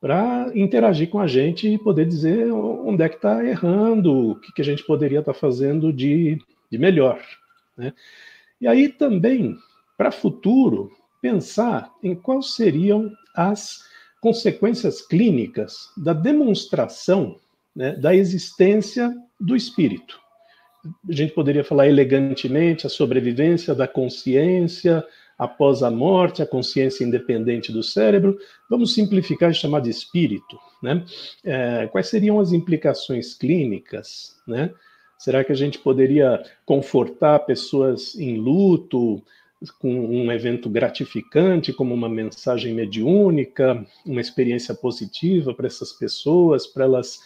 para 0.00 0.50
interagir 0.54 1.08
com 1.10 1.20
a 1.20 1.26
gente 1.26 1.68
e 1.68 1.78
poder 1.78 2.06
dizer 2.06 2.50
onde 2.52 3.02
é 3.02 3.08
que 3.08 3.16
está 3.16 3.44
errando, 3.44 4.30
o 4.30 4.40
que, 4.40 4.52
que, 4.52 4.62
a 4.62 4.64
gente 4.64 4.84
poderia 4.84 5.20
estar 5.20 5.34
tá 5.34 5.38
fazendo 5.38 5.92
de, 5.92 6.38
de 6.70 6.78
melhor. 6.78 7.22
Né? 7.76 7.92
E 8.60 8.66
aí 8.66 8.88
também, 8.88 9.56
para 9.96 10.10
futuro, 10.10 10.90
pensar 11.20 11.90
em 12.02 12.14
quais 12.14 12.54
seriam 12.54 13.10
as 13.34 13.82
consequências 14.20 15.02
clínicas 15.06 15.90
da 15.96 16.12
demonstração 16.12 17.36
né, 17.74 17.96
da 17.96 18.14
existência 18.14 19.14
do 19.40 19.56
espírito. 19.56 20.18
A 21.08 21.12
gente 21.12 21.32
poderia 21.32 21.64
falar 21.64 21.88
elegantemente 21.88 22.86
a 22.86 22.90
sobrevivência 22.90 23.74
da 23.74 23.88
consciência 23.88 25.04
após 25.38 25.82
a 25.82 25.90
morte, 25.90 26.42
a 26.42 26.46
consciência 26.46 27.04
independente 27.04 27.72
do 27.72 27.82
cérebro. 27.82 28.38
Vamos 28.70 28.94
simplificar 28.94 29.50
e 29.50 29.54
chamar 29.54 29.80
de 29.80 29.90
espírito. 29.90 30.58
Né? 30.82 31.04
É, 31.42 31.86
quais 31.88 32.08
seriam 32.08 32.38
as 32.38 32.52
implicações 32.52 33.34
clínicas? 33.34 34.36
Né? 34.46 34.72
Será 35.18 35.42
que 35.44 35.52
a 35.52 35.56
gente 35.56 35.78
poderia 35.78 36.42
confortar 36.66 37.40
pessoas 37.40 38.14
em 38.14 38.36
luto 38.36 39.22
com 39.78 39.90
um 39.90 40.30
evento 40.30 40.68
gratificante, 40.68 41.72
como 41.72 41.94
uma 41.94 42.08
mensagem 42.08 42.74
mediúnica, 42.74 43.86
uma 44.04 44.20
experiência 44.20 44.74
positiva 44.74 45.54
para 45.54 45.66
essas 45.66 45.92
pessoas, 45.92 46.66
para 46.66 46.84
elas 46.84 47.20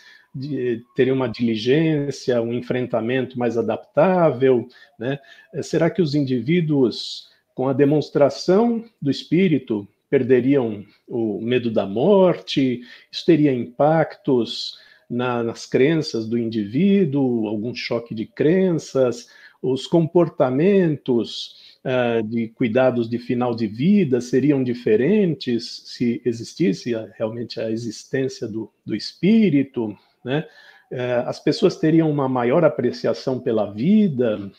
terem 0.95 1.12
uma 1.12 1.28
diligência, 1.28 2.41
um 2.41 2.53
enfrentamento 2.53 3.39
mais 3.39 3.57
adaptável? 3.57 4.68
Né? 4.99 5.18
Será 5.62 5.91
que 5.91 6.03
os 6.03 6.14
indivíduos, 6.14 7.28
com 7.55 7.68
a 7.68 7.72
demonstração 7.72 8.84
do 9.01 9.11
espírito, 9.11 9.89
perderiam 10.09 10.84
o 11.07 11.41
medo 11.41 11.70
da 11.70 11.86
morte? 11.86 12.82
Isso 13.11 13.24
teria 13.26 13.53
impactos 13.53 14.78
na, 15.09 15.42
nas 15.42 15.66
crenças 15.66 16.26
do 16.26 16.38
indivíduo, 16.38 17.46
algum 17.46 17.74
choque 17.74 18.14
de 18.14 18.26
crenças, 18.26 19.28
os 19.61 19.86
comportamentos 19.86 21.76
uh, 21.84 22.22
de 22.22 22.48
cuidados 22.48 23.09
de 23.09 23.18
final 23.18 23.54
de 23.54 23.66
vida 23.66 24.20
seriam 24.20 24.62
diferentes 24.62 25.82
se 25.86 26.22
existisse 26.24 26.94
a, 26.94 27.11
realmente 27.16 27.61
a 27.61 27.70
existência 27.70 28.46
do, 28.46 28.70
do 28.84 28.94
espírito, 28.94 29.96
né? 30.24 30.44
é, 30.90 31.22
as 31.26 31.38
pessoas 31.38 31.76
teriam 31.76 32.11
uma 32.11 32.28
maior 32.28 32.64
apreciação 32.64 33.38
pela 33.38 33.70
vida, 33.72 34.50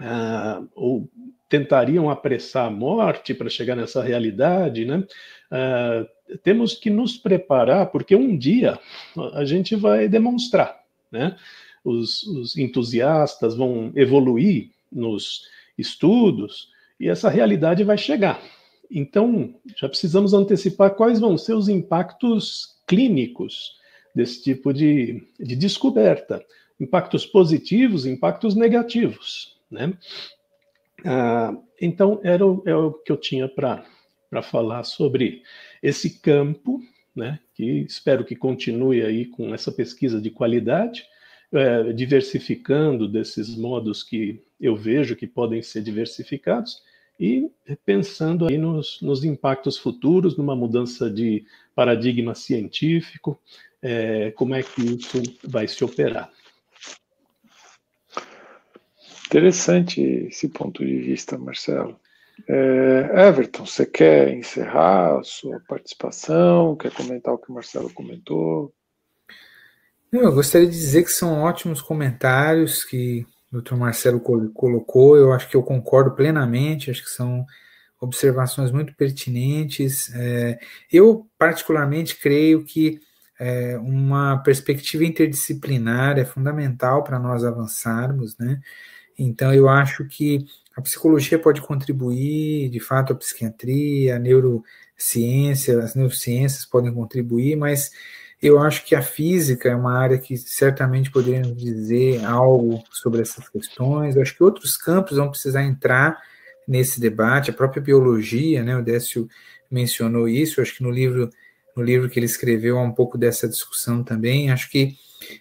é, 0.00 0.04
ou 0.74 1.08
tentariam 1.48 2.10
apressar 2.10 2.66
a 2.66 2.70
morte 2.70 3.34
para 3.34 3.48
chegar 3.48 3.76
nessa 3.76 4.02
realidade, 4.02 4.84
né? 4.84 5.04
É, 5.50 6.06
temos 6.42 6.74
que 6.74 6.90
nos 6.90 7.16
preparar, 7.16 7.86
porque 7.86 8.16
um 8.16 8.36
dia 8.36 8.78
a 9.34 9.44
gente 9.44 9.76
vai 9.76 10.08
demonstrar, 10.08 10.80
né? 11.10 11.36
Os, 11.84 12.24
os 12.24 12.56
entusiastas 12.56 13.56
vão 13.56 13.92
evoluir 13.94 14.70
nos 14.90 15.48
estudos 15.78 16.68
e 16.98 17.08
essa 17.08 17.28
realidade 17.28 17.84
vai 17.84 17.96
chegar. 17.96 18.42
Então, 18.90 19.54
já 19.76 19.88
precisamos 19.88 20.32
antecipar 20.32 20.94
quais 20.94 21.20
vão 21.20 21.36
ser 21.38 21.54
os 21.54 21.68
impactos 21.68 22.76
clínicos 22.86 23.76
desse 24.14 24.42
tipo 24.42 24.72
de, 24.72 25.22
de 25.38 25.54
descoberta. 25.54 26.44
Impactos 26.80 27.24
positivos, 27.24 28.06
impactos 28.06 28.54
negativos, 28.54 29.56
né? 29.70 29.92
Ah, 31.04 31.56
então, 31.80 32.20
era 32.22 32.44
o, 32.44 32.62
é 32.66 32.74
o 32.74 32.92
que 32.92 33.12
eu 33.12 33.16
tinha 33.16 33.48
para 33.48 33.84
falar 34.42 34.84
sobre 34.84 35.42
esse 35.82 36.18
campo, 36.20 36.80
né, 37.14 37.38
que 37.54 37.64
espero 37.80 38.24
que 38.24 38.36
continue 38.36 39.02
aí 39.02 39.26
com 39.26 39.54
essa 39.54 39.72
pesquisa 39.72 40.20
de 40.20 40.30
qualidade, 40.30 41.04
é, 41.52 41.92
diversificando 41.92 43.08
desses 43.08 43.56
modos 43.56 44.02
que 44.02 44.42
eu 44.60 44.76
vejo 44.76 45.16
que 45.16 45.26
podem 45.26 45.62
ser 45.62 45.82
diversificados 45.82 46.82
e 47.18 47.50
pensando 47.84 48.46
aí 48.46 48.58
nos, 48.58 49.00
nos 49.00 49.24
impactos 49.24 49.78
futuros, 49.78 50.36
numa 50.36 50.54
mudança 50.54 51.10
de 51.10 51.46
paradigma 51.74 52.34
científico, 52.34 53.40
é, 53.80 54.30
como 54.32 54.54
é 54.54 54.62
que 54.62 54.82
isso 54.82 55.22
vai 55.44 55.66
se 55.66 55.82
operar. 55.84 56.30
Interessante 59.26 60.00
esse 60.00 60.48
ponto 60.48 60.84
de 60.84 60.98
vista, 60.98 61.36
Marcelo. 61.36 61.98
É, 62.48 63.28
Everton, 63.28 63.66
você 63.66 63.84
quer 63.84 64.32
encerrar 64.32 65.18
a 65.18 65.22
sua 65.22 65.60
participação? 65.66 66.76
Quer 66.76 66.92
comentar 66.92 67.34
o 67.34 67.38
que 67.38 67.50
o 67.50 67.54
Marcelo 67.54 67.92
comentou? 67.92 68.72
Eu 70.12 70.32
gostaria 70.32 70.68
de 70.68 70.72
dizer 70.72 71.02
que 71.02 71.10
são 71.10 71.42
ótimos 71.42 71.82
comentários 71.82 72.84
que 72.84 73.26
o 73.52 73.60
Dr. 73.60 73.74
Marcelo 73.74 74.20
colocou. 74.20 75.16
Eu 75.16 75.32
acho 75.32 75.48
que 75.48 75.56
eu 75.56 75.62
concordo 75.62 76.14
plenamente, 76.14 76.90
acho 76.90 77.02
que 77.02 77.10
são 77.10 77.44
observações 78.00 78.70
muito 78.70 78.94
pertinentes. 78.94 80.14
É, 80.14 80.58
eu, 80.92 81.26
particularmente, 81.38 82.16
creio 82.16 82.64
que 82.64 83.00
é, 83.38 83.76
uma 83.78 84.38
perspectiva 84.38 85.04
interdisciplinar 85.04 86.18
é 86.18 86.24
fundamental 86.24 87.02
para 87.02 87.18
nós 87.18 87.44
avançarmos, 87.44 88.36
né? 88.38 88.60
Então, 89.18 89.52
eu 89.52 89.68
acho 89.68 90.04
que 90.06 90.46
a 90.76 90.82
psicologia 90.82 91.38
pode 91.38 91.62
contribuir, 91.62 92.68
de 92.68 92.80
fato, 92.80 93.12
a 93.12 93.16
psiquiatria, 93.16 94.16
a 94.16 94.18
neurociência, 94.18 95.78
as 95.82 95.94
neurociências 95.94 96.66
podem 96.66 96.92
contribuir, 96.92 97.56
mas 97.56 97.90
eu 98.42 98.58
acho 98.58 98.84
que 98.84 98.94
a 98.94 99.00
física 99.00 99.70
é 99.70 99.74
uma 99.74 99.98
área 99.98 100.18
que 100.18 100.36
certamente 100.36 101.10
poderíamos 101.10 101.56
dizer 101.56 102.22
algo 102.24 102.82
sobre 102.90 103.22
essas 103.22 103.48
questões. 103.48 104.14
Eu 104.14 104.22
acho 104.22 104.36
que 104.36 104.44
outros 104.44 104.76
campos 104.76 105.16
vão 105.16 105.30
precisar 105.30 105.62
entrar 105.62 106.20
nesse 106.68 107.00
debate, 107.00 107.50
a 107.50 107.54
própria 107.54 107.82
biologia, 107.82 108.62
né? 108.62 108.76
O 108.76 108.82
Décio 108.82 109.28
mencionou 109.70 110.28
isso, 110.28 110.60
eu 110.60 110.62
acho 110.62 110.76
que 110.76 110.82
no 110.82 110.90
livro, 110.90 111.30
no 111.74 111.82
livro 111.82 112.10
que 112.10 112.18
ele 112.18 112.26
escreveu 112.26 112.78
há 112.78 112.82
um 112.82 112.92
pouco 112.92 113.16
dessa 113.16 113.48
discussão 113.48 114.04
também. 114.04 114.50
Acho 114.50 114.70
que 114.70 114.96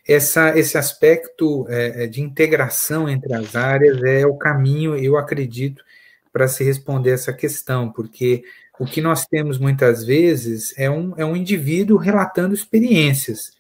essa, 0.08 0.58
esse 0.58 0.78
aspecto 0.78 1.66
é, 1.70 2.04
é, 2.04 2.08
de 2.08 2.22
integração 2.22 3.10
entre 3.10 3.34
as 3.34 3.56
áreas 3.56 4.02
é 4.04 4.26
o 4.26 4.36
caminho, 4.36 4.96
eu 4.96 5.18
acredito, 5.18 5.84
para 6.32 6.48
se 6.48 6.64
responder 6.64 7.12
essa 7.12 7.34
questão, 7.34 7.92
porque 7.92 8.44
o 8.80 8.86
que 8.86 9.02
nós 9.02 9.26
temos 9.26 9.58
muitas 9.58 10.04
vezes 10.04 10.74
é 10.78 10.90
um, 10.90 11.14
é 11.18 11.26
um 11.26 11.36
indivíduo 11.36 11.98
relatando 11.98 12.54
experiências. 12.54 13.54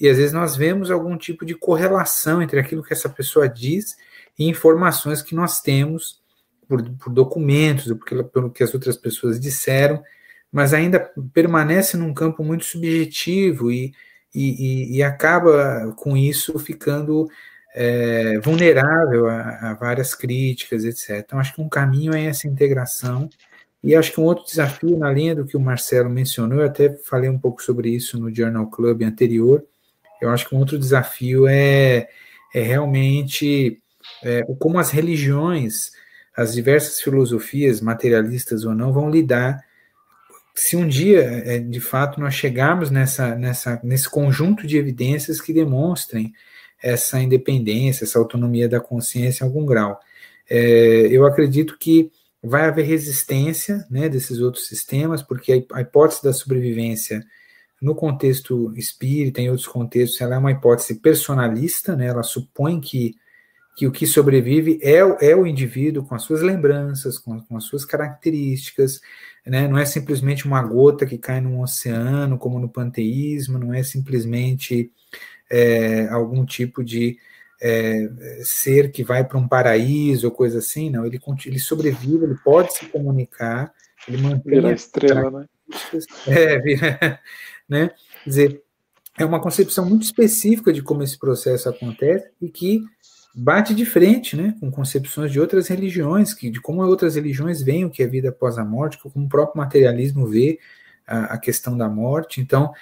E 0.00 0.08
às 0.08 0.16
vezes 0.16 0.32
nós 0.32 0.56
vemos 0.56 0.90
algum 0.90 1.16
tipo 1.16 1.44
de 1.44 1.54
correlação 1.54 2.40
entre 2.40 2.58
aquilo 2.58 2.82
que 2.82 2.92
essa 2.92 3.08
pessoa 3.08 3.48
diz 3.48 3.96
e 4.38 4.48
informações 4.48 5.22
que 5.22 5.34
nós 5.34 5.60
temos 5.60 6.20
por, 6.68 6.88
por 6.98 7.12
documentos, 7.12 7.92
pelo, 8.08 8.24
pelo 8.24 8.50
que 8.50 8.62
as 8.62 8.72
outras 8.72 8.96
pessoas 8.96 9.40
disseram, 9.40 10.02
mas 10.52 10.72
ainda 10.72 11.00
permanece 11.34 11.96
num 11.96 12.14
campo 12.14 12.44
muito 12.44 12.64
subjetivo 12.64 13.70
e, 13.70 13.92
e, 14.34 14.94
e, 14.94 14.96
e 14.96 15.02
acaba 15.02 15.92
com 15.96 16.16
isso 16.16 16.58
ficando 16.58 17.28
é, 17.74 18.38
vulnerável 18.40 19.28
a, 19.28 19.70
a, 19.70 19.74
várias 19.74 20.14
críticas, 20.14 20.84
etc. 20.84 21.22
Então, 21.24 21.38
acho 21.38 21.54
que 21.54 21.60
um 21.60 21.68
caminho 21.68 22.14
é 22.14 22.26
essa 22.26 22.48
integração. 22.48 23.28
E 23.82 23.94
acho 23.94 24.12
que 24.12 24.20
um 24.20 24.24
outro 24.24 24.44
desafio, 24.44 24.98
na 24.98 25.10
linha 25.10 25.34
do 25.34 25.46
que 25.46 25.56
o 25.56 25.60
Marcelo 25.60 26.10
mencionou, 26.10 26.60
eu 26.60 26.66
até 26.66 26.94
falei 27.04 27.30
um 27.30 27.38
pouco 27.38 27.62
sobre 27.62 27.88
isso 27.88 28.18
no 28.18 28.34
Journal 28.34 28.66
Club 28.68 29.02
anterior. 29.02 29.64
Eu 30.20 30.30
acho 30.30 30.48
que 30.48 30.54
um 30.54 30.58
outro 30.58 30.78
desafio 30.78 31.46
é, 31.46 32.08
é 32.54 32.60
realmente 32.60 33.80
é, 34.22 34.42
como 34.58 34.78
as 34.78 34.90
religiões, 34.90 35.92
as 36.36 36.52
diversas 36.52 37.00
filosofias, 37.00 37.80
materialistas 37.80 38.64
ou 38.64 38.74
não, 38.74 38.92
vão 38.92 39.10
lidar 39.10 39.64
se 40.54 40.76
um 40.76 40.86
dia, 40.86 41.20
é, 41.20 41.58
de 41.58 41.80
fato, 41.80 42.20
nós 42.20 42.34
chegarmos 42.34 42.90
nessa, 42.90 43.34
nessa, 43.34 43.80
nesse 43.82 44.08
conjunto 44.08 44.66
de 44.66 44.76
evidências 44.76 45.40
que 45.40 45.52
demonstrem 45.52 46.32
essa 46.82 47.20
independência, 47.20 48.04
essa 48.04 48.18
autonomia 48.18 48.68
da 48.68 48.80
consciência 48.80 49.44
em 49.44 49.46
algum 49.46 49.64
grau. 49.64 49.98
É, 50.48 51.06
eu 51.10 51.26
acredito 51.26 51.78
que 51.78 52.10
vai 52.42 52.64
haver 52.64 52.86
resistência 52.86 53.86
né, 53.90 54.08
desses 54.08 54.40
outros 54.40 54.66
sistemas, 54.66 55.22
porque 55.22 55.66
a, 55.72 55.80
hipótese 55.80 56.22
da 56.22 56.32
sobrevivência 56.32 57.24
no 57.80 57.94
contexto 57.94 58.72
espírita, 58.76 59.40
em 59.40 59.48
outros 59.48 59.68
contextos, 59.68 60.20
ela 60.20 60.34
é 60.34 60.38
uma 60.38 60.52
hipótese 60.52 60.96
personalista, 60.96 61.94
né, 61.94 62.06
ela 62.06 62.22
supõe 62.22 62.80
que, 62.80 63.14
que 63.76 63.86
o 63.86 63.92
que 63.92 64.06
sobrevive 64.06 64.78
é, 64.82 64.98
é 65.30 65.36
o 65.36 65.46
indivíduo 65.46 66.04
com 66.04 66.14
as 66.14 66.22
suas 66.22 66.42
lembranças, 66.42 67.18
com, 67.18 67.40
com 67.40 67.56
as 67.56 67.64
suas 67.64 67.84
características, 67.84 69.00
né? 69.46 69.66
não 69.66 69.78
é 69.78 69.84
simplesmente 69.84 70.46
uma 70.46 70.62
gota 70.62 71.06
que 71.06 71.18
cai 71.18 71.40
num 71.40 71.60
oceano, 71.60 72.38
como 72.38 72.58
no 72.58 72.68
panteísmo, 72.68 73.58
não 73.58 73.72
é 73.72 73.82
simplesmente 73.82 74.92
é, 75.50 76.08
algum 76.08 76.44
tipo 76.44 76.84
de 76.84 77.18
é, 77.60 78.08
ser 78.42 78.90
que 78.90 79.04
vai 79.04 79.24
para 79.24 79.38
um 79.38 79.46
paraíso 79.46 80.26
ou 80.26 80.32
coisa 80.32 80.58
assim, 80.58 80.90
não, 80.90 81.04
ele, 81.04 81.20
ele 81.46 81.58
sobrevive, 81.58 82.24
ele 82.24 82.38
pode 82.42 82.72
se 82.74 82.86
comunicar, 82.86 83.72
ele 84.08 84.18
mantém... 84.18 84.54
Vira 84.54 84.72
estrela, 84.72 85.30
né? 85.30 85.46
É, 86.26 86.58
vira, 86.58 87.20
né? 87.68 87.90
Quer 88.24 88.28
dizer, 88.28 88.62
é 89.18 89.24
uma 89.24 89.40
concepção 89.40 89.84
muito 89.88 90.02
específica 90.02 90.72
de 90.72 90.82
como 90.82 91.02
esse 91.02 91.18
processo 91.18 91.68
acontece 91.68 92.30
e 92.40 92.48
que 92.48 92.82
bate 93.34 93.74
de 93.74 93.84
frente 93.84 94.36
né, 94.36 94.54
com 94.60 94.70
concepções 94.70 95.30
de 95.30 95.40
outras 95.40 95.68
religiões, 95.68 96.34
que, 96.34 96.50
de 96.50 96.60
como 96.60 96.82
outras 96.82 97.14
religiões 97.14 97.62
veem 97.62 97.84
o 97.84 97.90
que 97.90 98.02
é 98.02 98.06
vida 98.06 98.30
após 98.30 98.58
a 98.58 98.64
morte, 98.64 98.98
como 98.98 99.24
o 99.24 99.28
próprio 99.28 99.58
materialismo 99.58 100.26
vê 100.26 100.58
a, 101.06 101.34
a 101.34 101.38
questão 101.38 101.76
da 101.76 101.88
morte. 101.88 102.40
Então, 102.40 102.72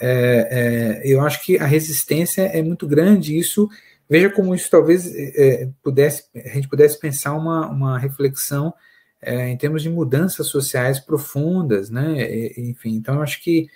é, 0.00 1.02
é, 1.02 1.12
eu 1.12 1.20
acho 1.20 1.42
que 1.44 1.58
a 1.58 1.66
resistência 1.66 2.42
é 2.42 2.62
muito 2.62 2.86
grande. 2.86 3.36
Isso, 3.36 3.68
veja 4.08 4.30
como 4.30 4.54
isso 4.54 4.70
talvez 4.70 5.06
é, 5.14 5.68
pudesse, 5.82 6.24
a 6.34 6.48
gente 6.50 6.68
pudesse 6.68 6.98
pensar 6.98 7.34
uma, 7.34 7.68
uma 7.68 7.98
reflexão 7.98 8.72
é, 9.20 9.48
em 9.48 9.56
termos 9.56 9.82
de 9.82 9.88
mudanças 9.88 10.46
sociais 10.46 11.00
profundas, 11.00 11.90
né? 11.90 12.50
enfim, 12.58 12.94
então 12.94 13.16
eu 13.16 13.22
acho 13.22 13.42
que 13.42 13.66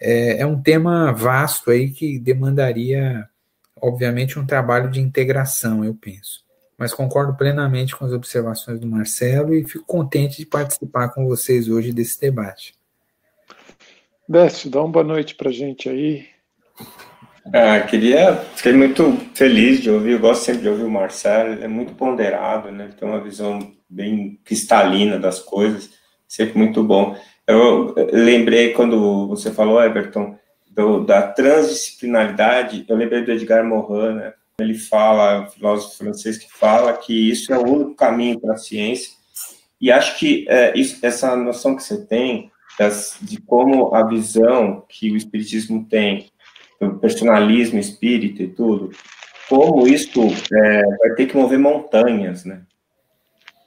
é, 0.00 0.42
é 0.42 0.46
um 0.46 0.60
tema 0.60 1.12
vasto 1.12 1.70
aí 1.70 1.90
que 1.90 2.18
demandaria 2.18 3.28
obviamente, 3.82 4.38
um 4.38 4.46
trabalho 4.46 4.90
de 4.90 5.00
integração, 5.00 5.84
eu 5.84 5.94
penso. 5.94 6.44
Mas 6.78 6.94
concordo 6.94 7.34
plenamente 7.34 7.94
com 7.94 8.04
as 8.04 8.12
observações 8.12 8.80
do 8.80 8.86
Marcelo 8.86 9.54
e 9.54 9.64
fico 9.64 9.84
contente 9.84 10.38
de 10.38 10.46
participar 10.46 11.08
com 11.10 11.26
vocês 11.26 11.68
hoje 11.68 11.92
desse 11.92 12.20
debate. 12.20 12.74
Décio, 14.28 14.70
dá 14.70 14.80
uma 14.80 14.92
boa 14.92 15.04
noite 15.04 15.34
para 15.34 15.48
a 15.48 15.52
gente 15.52 15.88
aí. 15.88 16.26
Ah, 17.52 17.80
queria, 17.80 18.36
fiquei 18.54 18.72
muito 18.72 19.16
feliz 19.34 19.80
de 19.80 19.90
ouvir, 19.90 20.12
eu 20.12 20.20
gosto 20.20 20.44
sempre 20.44 20.62
de 20.62 20.68
ouvir 20.68 20.84
o 20.84 20.90
Marcelo, 20.90 21.52
ele 21.52 21.64
é 21.64 21.68
muito 21.68 21.94
ponderado, 21.94 22.70
né? 22.70 22.84
ele 22.84 22.92
tem 22.92 23.08
uma 23.08 23.20
visão 23.20 23.72
bem 23.88 24.38
cristalina 24.44 25.18
das 25.18 25.40
coisas, 25.40 25.90
sempre 26.28 26.56
muito 26.56 26.84
bom. 26.84 27.16
Eu 27.46 27.94
lembrei 28.12 28.72
quando 28.72 29.26
você 29.26 29.50
falou, 29.50 29.82
Everton, 29.82 30.38
do, 30.70 31.04
da 31.04 31.22
transdisciplinaridade, 31.22 32.84
eu 32.88 32.96
lembrei 32.96 33.22
do 33.24 33.32
Edgar 33.32 33.64
Morin, 33.64 34.14
né? 34.14 34.34
Ele 34.58 34.74
fala, 34.74 35.42
um 35.42 35.50
filósofo 35.50 35.98
francês 35.98 36.38
que 36.38 36.52
fala 36.52 36.92
que 36.92 37.30
isso 37.30 37.52
é 37.52 37.58
o 37.58 37.66
único 37.66 37.94
caminho 37.94 38.38
para 38.38 38.54
a 38.54 38.58
ciência. 38.58 39.12
E 39.80 39.90
acho 39.90 40.18
que 40.18 40.46
é, 40.48 40.76
isso, 40.78 41.04
essa 41.04 41.34
noção 41.34 41.74
que 41.74 41.82
você 41.82 42.04
tem 42.04 42.50
das, 42.78 43.16
de 43.20 43.40
como 43.40 43.94
a 43.94 44.06
visão 44.06 44.84
que 44.88 45.10
o 45.10 45.16
espiritismo 45.16 45.86
tem 45.88 46.30
o 46.80 46.98
personalismo, 46.98 47.78
espírito 47.78 48.42
e 48.42 48.48
tudo, 48.48 48.90
como 49.48 49.86
isso 49.86 50.20
é, 50.52 50.82
vai 50.98 51.14
ter 51.14 51.26
que 51.26 51.36
mover 51.36 51.58
montanhas, 51.58 52.44
né? 52.44 52.62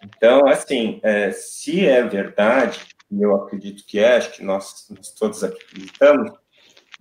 Então, 0.04 0.48
assim, 0.48 1.00
é, 1.04 1.32
se 1.32 1.86
é 1.86 2.02
verdade, 2.04 2.80
e 3.12 3.22
eu 3.22 3.36
acredito 3.36 3.86
que 3.86 4.00
é, 4.00 4.18
acho 4.18 4.32
que 4.32 4.44
nós, 4.44 4.88
nós 4.90 5.12
todos 5.12 5.44
acreditamos, 5.44 6.32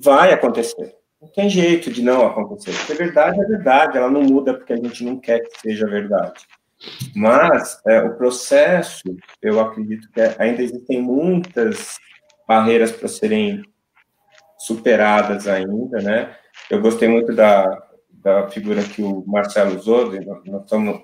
vai 0.02 0.32
acontecer. 0.32 0.94
Não 1.20 1.28
tem 1.28 1.48
jeito 1.48 1.90
de 1.90 2.02
não 2.02 2.26
acontecer. 2.26 2.72
Porque 2.76 2.94
verdade 2.94 3.40
é 3.40 3.44
verdade, 3.44 3.96
ela 3.96 4.10
não 4.10 4.22
muda 4.22 4.54
porque 4.54 4.72
a 4.72 4.76
gente 4.76 5.04
não 5.04 5.18
quer 5.18 5.40
que 5.40 5.60
seja 5.60 5.86
verdade. 5.86 6.40
Mas 7.14 7.80
é, 7.86 8.00
o 8.02 8.16
processo, 8.16 9.04
eu 9.40 9.60
acredito 9.60 10.10
que 10.10 10.20
ainda 10.38 10.62
existem 10.62 11.00
muitas 11.00 11.98
barreiras 12.46 12.90
para 12.90 13.08
serem 13.08 13.62
superadas 14.58 15.46
ainda, 15.46 16.00
né? 16.00 16.34
Eu 16.68 16.80
gostei 16.80 17.08
muito 17.08 17.32
da, 17.34 17.82
da 18.10 18.48
figura 18.48 18.82
que 18.82 19.02
o 19.02 19.24
Marcelo 19.26 19.76
usou, 19.76 20.12
nós 20.46 20.62
estamos 20.62 21.02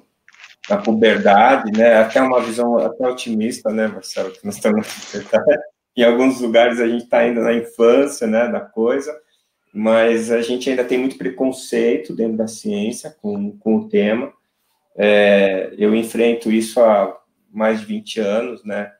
na 0.69 0.77
puberdade, 0.79 1.71
né? 1.73 1.95
Até 1.99 2.21
uma 2.21 2.41
visão 2.41 2.77
até 2.79 3.07
otimista, 3.07 3.71
né, 3.71 3.87
Marcelo? 3.87 4.33
Que 4.33 4.45
nós 4.45 4.57
estamos 4.57 4.87
na 4.87 5.23
puberdade. 5.23 5.63
Em 5.99 6.05
alguns 6.05 6.41
lugares 6.41 6.79
a 6.79 6.87
gente 6.87 7.03
está 7.03 7.19
ainda 7.19 7.41
na 7.41 7.53
infância, 7.53 8.25
né, 8.25 8.47
da 8.47 8.61
coisa, 8.61 9.13
mas 9.75 10.31
a 10.31 10.41
gente 10.41 10.71
ainda 10.71 10.85
tem 10.85 10.97
muito 10.97 11.19
preconceito 11.19 12.15
dentro 12.15 12.37
da 12.37 12.47
ciência 12.47 13.11
com, 13.21 13.59
com 13.59 13.79
o 13.79 13.89
tema. 13.89 14.33
É, 14.97 15.75
eu 15.77 15.93
enfrento 15.97 16.53
isso 16.53 16.81
há 16.81 17.21
mais 17.51 17.81
de 17.81 17.87
20 17.87 18.21
anos, 18.21 18.65
né? 18.65 18.93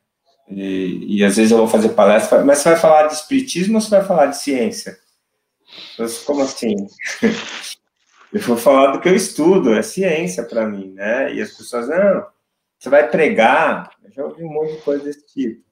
E, 0.51 1.19
e, 1.19 1.25
às 1.25 1.37
vezes 1.37 1.53
eu 1.53 1.59
vou 1.59 1.69
fazer 1.69 1.91
palestra, 1.91 2.43
mas 2.45 2.59
você 2.59 2.71
vai 2.71 2.79
falar 2.81 3.07
de 3.07 3.15
espiritismo 3.15 3.77
ou 3.77 3.81
você 3.81 3.91
vai 3.91 4.05
falar 4.05 4.27
de 4.27 4.39
ciência? 4.39 4.99
Mas 5.97 6.19
como 6.25 6.43
assim? 6.43 6.75
eu 8.35 8.41
vou 8.41 8.57
falar 8.57 8.91
do 8.91 9.01
que 9.01 9.09
eu 9.09 9.15
estudo, 9.15 9.73
é 9.73 9.83
ciência 9.83 10.43
para 10.43 10.67
mim, 10.67 10.95
né? 10.95 11.33
E 11.33 11.41
as 11.41 11.53
pessoas, 11.53 11.89
não, 11.89 12.27
você 12.77 12.89
vai 12.89 13.09
pregar, 13.09 13.93
eu 14.03 14.11
já 14.11 14.25
ouvi 14.25 14.43
um 14.43 14.53
monte 14.53 14.73
de 14.73 14.81
coisa 14.83 15.05
desse 15.05 15.25
tipo. 15.29 15.68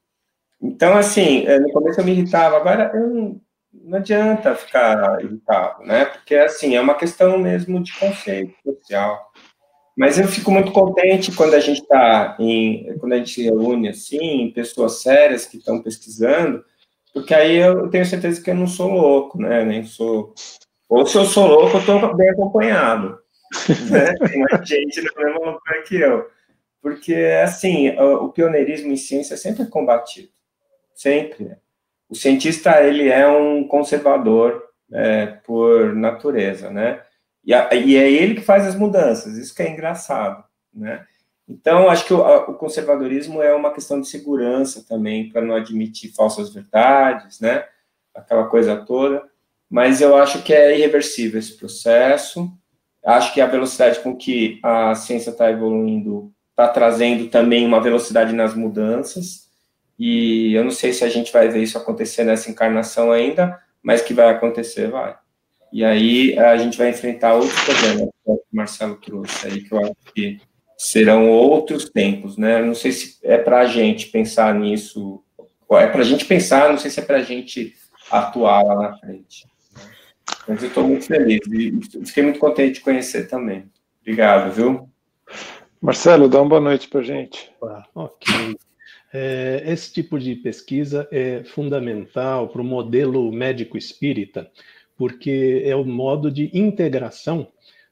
Então, 0.61 0.97
assim, 0.97 1.47
é, 1.47 1.59
no 1.59 1.71
começo 1.71 2.01
eu 2.01 2.05
me 2.05 2.13
irritava, 2.13 2.57
agora 2.57 2.91
eu 2.95 3.09
não, 3.09 3.41
não 3.73 3.99
adianta 3.99 4.55
ficar 4.55 5.23
irritado, 5.23 5.85
né? 5.85 6.07
Porque, 6.07 6.35
assim, 6.35 6.75
é 6.75 6.81
uma 6.81 6.95
questão 6.95 7.39
mesmo 7.39 7.83
de 7.83 7.97
conceito 7.99 8.55
social. 8.65 9.31
Mas 9.97 10.19
eu 10.19 10.27
fico 10.29 10.51
muito 10.51 10.73
contente 10.73 11.35
quando 11.35 11.55
a 11.55 11.61
gente 11.61 11.81
está 11.81 12.37
em, 12.39 12.97
quando 12.99 13.15
a 13.15 13.19
gente 13.19 13.31
se 13.31 13.45
reúne 13.45 13.89
assim, 13.89 14.53
pessoas 14.55 15.01
sérias 15.01 15.47
que 15.47 15.57
estão 15.57 15.83
pesquisando, 15.83 16.63
porque 17.15 17.35
aí 17.35 17.57
eu 17.57 17.89
tenho 17.89 18.05
certeza 18.05 18.43
que 18.43 18.51
eu 18.51 18.55
não 18.55 18.67
sou 18.67 18.91
louco, 18.91 19.39
né? 19.41 19.65
Nem 19.65 19.85
sou 19.85 20.35
ou 20.89 21.05
se 21.05 21.17
eu 21.17 21.25
sou 21.25 21.47
louco, 21.47 21.77
eu 21.77 21.81
estou 21.81 22.17
bem 22.17 22.31
acompanhado. 22.31 23.19
Né? 23.91 24.13
Tem 24.29 24.41
mais 24.41 24.69
gente 24.69 25.01
na 25.03 25.25
mesma 25.25 25.39
loucura 25.39 25.83
que 25.87 25.97
eu. 25.97 26.27
Porque, 26.83 27.15
assim, 27.43 27.89
o 27.97 28.29
pioneirismo 28.31 28.93
em 28.93 28.97
ciência 28.97 29.37
sempre 29.37 29.63
é 29.63 29.67
combatido. 29.67 30.29
Sempre. 30.97 31.45
Né? 31.45 31.57
O 32.09 32.15
cientista, 32.17 32.83
ele 32.83 33.09
é 33.09 33.29
um 33.29 33.69
conservador 33.69 34.65
é, 34.93 35.27
por 35.27 35.95
natureza, 35.95 36.71
né? 36.71 37.03
E, 37.45 37.55
a, 37.55 37.73
e, 37.75 37.97
é 37.97 38.11
ele 38.11 38.35
que 38.35 38.41
faz 38.41 38.67
as 38.67 38.75
mudanças. 38.75 39.37
Isso 39.37 39.55
que 39.55 39.63
é 39.63 39.71
engraçado, 39.71 40.43
né? 40.75 41.07
Então, 41.49 41.89
acho 41.89 42.05
que 42.05 42.13
o, 42.13 42.25
a, 42.25 42.51
o 42.51 42.55
conservadorismo 42.55 43.41
é 43.41 43.55
uma 43.55 43.73
questão 43.73 44.01
de 44.01 44.09
segurança 44.09 44.85
também, 44.89 45.29
para 45.29 45.43
não 45.43 45.55
admitir 45.55 46.13
falsas 46.13 46.53
verdades, 46.53 47.41
né? 47.41 47.65
Aquela 48.13 48.47
coisa 48.47 48.77
toda 48.77 49.23
mas 49.69 50.01
eu 50.01 50.17
acho 50.17 50.43
que 50.43 50.53
é 50.53 50.77
irreversível 50.77 51.39
esse 51.39 51.57
processo. 51.57 52.51
Acho 53.05 53.35
que 53.35 53.41
a 53.41 53.47
velocidade 53.47 54.01
com 54.01 54.17
que 54.17 54.61
a 54.63 54.95
ciência 54.95 55.31
está 55.31 55.51
evoluindo 55.51 56.33
está 56.51 56.69
trazendo 56.69 57.29
também 57.29 57.67
uma 57.67 57.81
velocidade 57.81 58.33
nas 58.33 58.55
mudanças. 58.55 59.46
E 59.99 60.55
eu 60.55 60.63
não 60.63 60.71
sei 60.71 60.93
se 60.93 61.05
a 61.05 61.09
gente 61.09 61.33
vai 61.33 61.49
ver 61.49 61.63
isso 61.63 61.79
acontecer 61.79 62.25
nessa 62.25 62.51
encarnação 62.51 63.11
ainda, 63.13 63.59
mas 63.83 64.03
que 64.03 64.13
vai 64.13 64.29
acontecer, 64.29 64.91
vai. 64.91 65.17
E 65.73 65.85
aí 65.85 66.39
a 66.39 66.57
gente 66.57 66.77
vai 66.77 66.91
enfrentar 66.91 67.35
outros 67.35 67.59
problemas 67.65 68.09
que 68.25 68.31
o 68.31 68.41
Marcelo 68.53 68.97
trouxe 68.97 69.47
aí, 69.47 69.63
que 69.63 69.73
eu 69.73 69.79
acho 69.79 69.95
que 70.15 70.41
serão 70.77 71.31
outros 71.31 71.89
tempos, 71.89 72.37
né? 72.37 72.63
Não 72.63 72.75
sei 72.75 72.93
se 72.93 73.19
é 73.23 73.39
para 73.39 73.61
a 73.61 73.67
gente 73.67 74.09
pensar 74.09 74.55
nisso, 74.55 75.23
é 75.73 75.87
para 75.87 76.01
a 76.01 76.05
gente 76.05 76.25
pensar, 76.25 76.71
não 76.71 76.79
sei 76.79 76.91
se 76.91 77.01
é 77.01 77.03
para 77.03 77.19
a 77.19 77.23
gente 77.23 77.75
atuar 78.11 78.63
lá 78.63 78.75
na 78.75 78.99
frente. 78.99 79.47
Mas 80.47 80.63
eu 80.63 80.69
estou 80.69 80.87
muito 80.87 81.07
feliz 81.07 81.41
e 81.51 82.07
fiquei 82.07 82.23
muito 82.23 82.39
contente 82.39 82.75
de 82.75 82.81
conhecer 82.81 83.29
também. 83.29 83.71
Obrigado, 84.01 84.53
viu? 84.53 84.89
Marcelo, 85.81 86.29
dá 86.29 86.41
uma 86.41 86.49
boa 86.49 86.61
noite 86.61 86.89
para 86.89 87.03
gente. 87.03 87.51
Ah, 87.63 87.85
ok. 87.95 88.57
É, 89.13 89.63
esse 89.67 89.93
tipo 89.93 90.19
de 90.19 90.35
pesquisa 90.35 91.09
é 91.11 91.45
fundamental 91.45 92.49
para 92.49 92.61
o 92.61 92.65
modelo 92.65 93.31
médico 93.33 93.79
espírita, 93.79 94.51
porque 94.97 95.63
é 95.65 95.77
o 95.77 95.85
modo 95.85 96.31
de 96.31 96.51
integração 96.53 97.49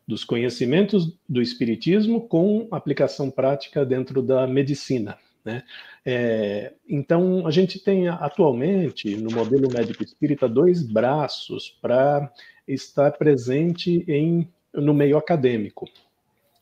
dos 0.07 0.24
conhecimentos 0.24 1.16
do 1.28 1.41
espiritismo 1.41 2.28
com 2.28 2.69
aplicação 2.70 3.31
prática 3.31 3.85
dentro 3.85 4.23
da 4.23 4.47
medicina. 4.47 5.16
Né? 5.45 5.62
É, 6.05 6.73
então, 6.89 7.47
a 7.47 7.51
gente 7.51 7.78
tem 7.78 8.09
atualmente, 8.09 9.16
no 9.16 9.31
modelo 9.31 9.69
médico 9.73 10.03
espírita, 10.03 10.49
dois 10.49 10.82
braços 10.82 11.78
para 11.81 12.32
estar 12.66 13.12
presente 13.12 14.05
em, 14.09 14.49
no 14.73 14.95
meio 14.95 15.16
acadêmico. 15.16 15.86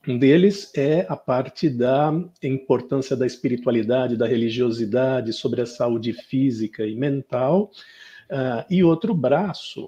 Um 0.07 0.19
deles 0.19 0.73
é 0.75 1.07
a 1.09 1.17
parte 1.17 1.71
da 1.71 2.13
importância 2.43 3.17
da 3.17 3.25
espiritualidade, 3.25 4.17
da 4.17 4.27
religiosidade, 4.27 5.33
sobre 5.33 5.61
a 5.61 5.67
saúde 5.67 6.13
física 6.13 6.85
e 6.85 6.97
mental, 6.97 7.71
uh, 8.29 8.65
e 8.69 8.83
outro 8.83 9.15
braço 9.15 9.87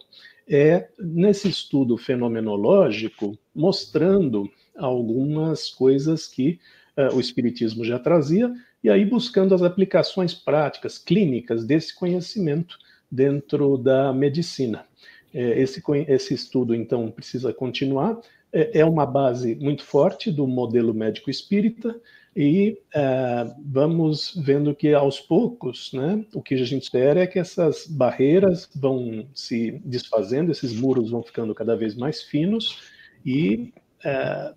é 0.49 0.89
nesse 0.99 1.49
estudo 1.49 1.97
fenomenológico, 1.97 3.37
mostrando 3.53 4.49
algumas 4.77 5.69
coisas 5.69 6.29
que 6.29 6.61
uh, 6.97 7.17
o 7.17 7.21
Espiritismo 7.21 7.85
já 7.85 7.99
trazia 7.99 8.53
e 8.85 8.91
aí 8.91 9.05
buscando 9.05 9.53
as 9.53 9.63
aplicações 9.63 10.33
práticas, 10.33 10.97
clínicas 10.97 11.65
desse 11.65 11.93
conhecimento 11.93 12.79
dentro 13.11 13.77
da 13.79 14.13
medicina. 14.13 14.87
É, 15.33 15.61
esse, 15.61 15.83
esse 16.07 16.35
estudo, 16.35 16.75
então, 16.75 17.11
precisa 17.11 17.53
continuar, 17.53 18.21
é, 18.55 18.79
é 18.79 18.85
uma 18.85 19.05
base 19.05 19.57
muito 19.57 19.85
forte 19.85 20.31
do 20.31 20.47
modelo 20.47 20.95
médico 20.95 21.29
espírita, 21.29 22.01
e 22.37 22.79
é, 22.95 23.55
vamos 23.65 24.33
vendo 24.37 24.75
que 24.75 24.93
aos 24.93 25.21
poucos, 25.21 25.93
né, 25.93 26.25
o 26.35 26.43
que 26.43 26.55
a 26.55 26.65
gente 26.65 26.83
espera 26.83 27.21
é 27.21 27.27
que 27.27 27.39
essas 27.39 27.87
barreiras 27.87 28.69
vão 28.75 29.27
se 29.35 29.81
desfazendo, 29.85 30.51
esses 30.51 30.73
muros 30.73 31.11
vão 31.11 31.23
ficando 31.23 31.55
cada 31.55 31.77
vez 31.77 31.95
mais 31.95 32.23
finos 32.23 32.83
e 33.25 33.73
é, 34.05 34.53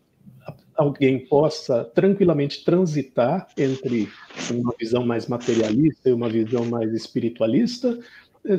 alguém 0.75 1.19
possa 1.27 1.83
tranquilamente 1.83 2.63
transitar 2.63 3.47
entre 3.57 4.09
uma 4.51 4.73
visão 4.79 5.05
mais 5.05 5.27
materialista 5.27 6.09
e 6.09 6.13
uma 6.13 6.29
visão 6.29 6.65
mais 6.65 6.91
espiritualista, 6.93 7.97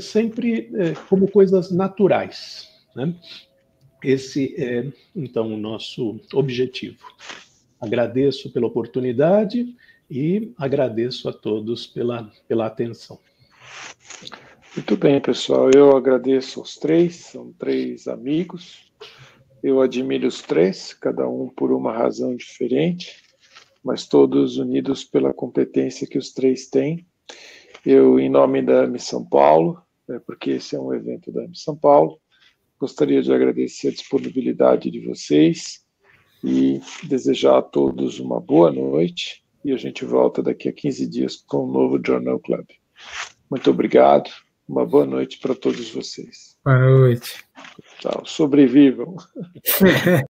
sempre 0.00 0.70
como 1.08 1.30
coisas 1.30 1.70
naturais. 1.70 2.68
Né? 2.94 3.14
Esse 4.02 4.54
é, 4.56 4.90
então, 5.14 5.52
o 5.52 5.56
nosso 5.56 6.20
objetivo. 6.32 7.04
Agradeço 7.80 8.52
pela 8.52 8.66
oportunidade 8.66 9.74
e 10.10 10.52
agradeço 10.56 11.28
a 11.28 11.32
todos 11.32 11.86
pela, 11.86 12.30
pela 12.46 12.66
atenção. 12.66 13.18
Muito 14.74 14.96
bem, 14.96 15.20
pessoal. 15.20 15.70
Eu 15.74 15.96
agradeço 15.96 16.60
aos 16.60 16.76
três, 16.76 17.16
são 17.16 17.52
três 17.52 18.06
amigos 18.06 18.88
eu 19.62 19.80
admiro 19.80 20.28
os 20.28 20.40
três, 20.40 20.94
cada 20.94 21.28
um 21.28 21.48
por 21.48 21.72
uma 21.72 21.92
razão 21.92 22.34
diferente, 22.36 23.16
mas 23.82 24.06
todos 24.06 24.56
unidos 24.56 25.04
pela 25.04 25.34
competência 25.34 26.06
que 26.06 26.18
os 26.18 26.32
três 26.32 26.68
têm. 26.68 27.06
Eu, 27.84 28.20
em 28.20 28.28
nome 28.28 28.62
da 28.62 28.86
Missão 28.86 29.24
Paulo, 29.24 29.82
é, 30.08 30.18
porque 30.20 30.52
esse 30.52 30.76
é 30.76 30.80
um 30.80 30.94
evento 30.94 31.32
da 31.32 31.46
Missão 31.46 31.76
Paulo, 31.76 32.20
gostaria 32.78 33.22
de 33.22 33.32
agradecer 33.32 33.88
a 33.88 33.92
disponibilidade 33.92 34.90
de 34.90 35.00
vocês 35.00 35.84
e 36.42 36.80
desejar 37.04 37.58
a 37.58 37.62
todos 37.62 38.20
uma 38.20 38.40
boa 38.40 38.70
noite. 38.70 39.42
E 39.64 39.72
a 39.72 39.76
gente 39.76 40.04
volta 40.04 40.42
daqui 40.42 40.68
a 40.68 40.72
15 40.72 41.06
dias 41.06 41.36
com 41.36 41.64
um 41.64 41.72
novo 41.72 42.00
Journal 42.04 42.38
Club. 42.38 42.66
Muito 43.50 43.70
obrigado. 43.70 44.30
Uma 44.68 44.86
boa 44.86 45.06
noite 45.06 45.38
para 45.38 45.54
todos 45.54 45.90
vocês. 45.90 46.56
Boa 46.64 46.78
noite. 46.78 47.44
Tchau. 48.00 48.22
Sobrevivam. 48.24 49.16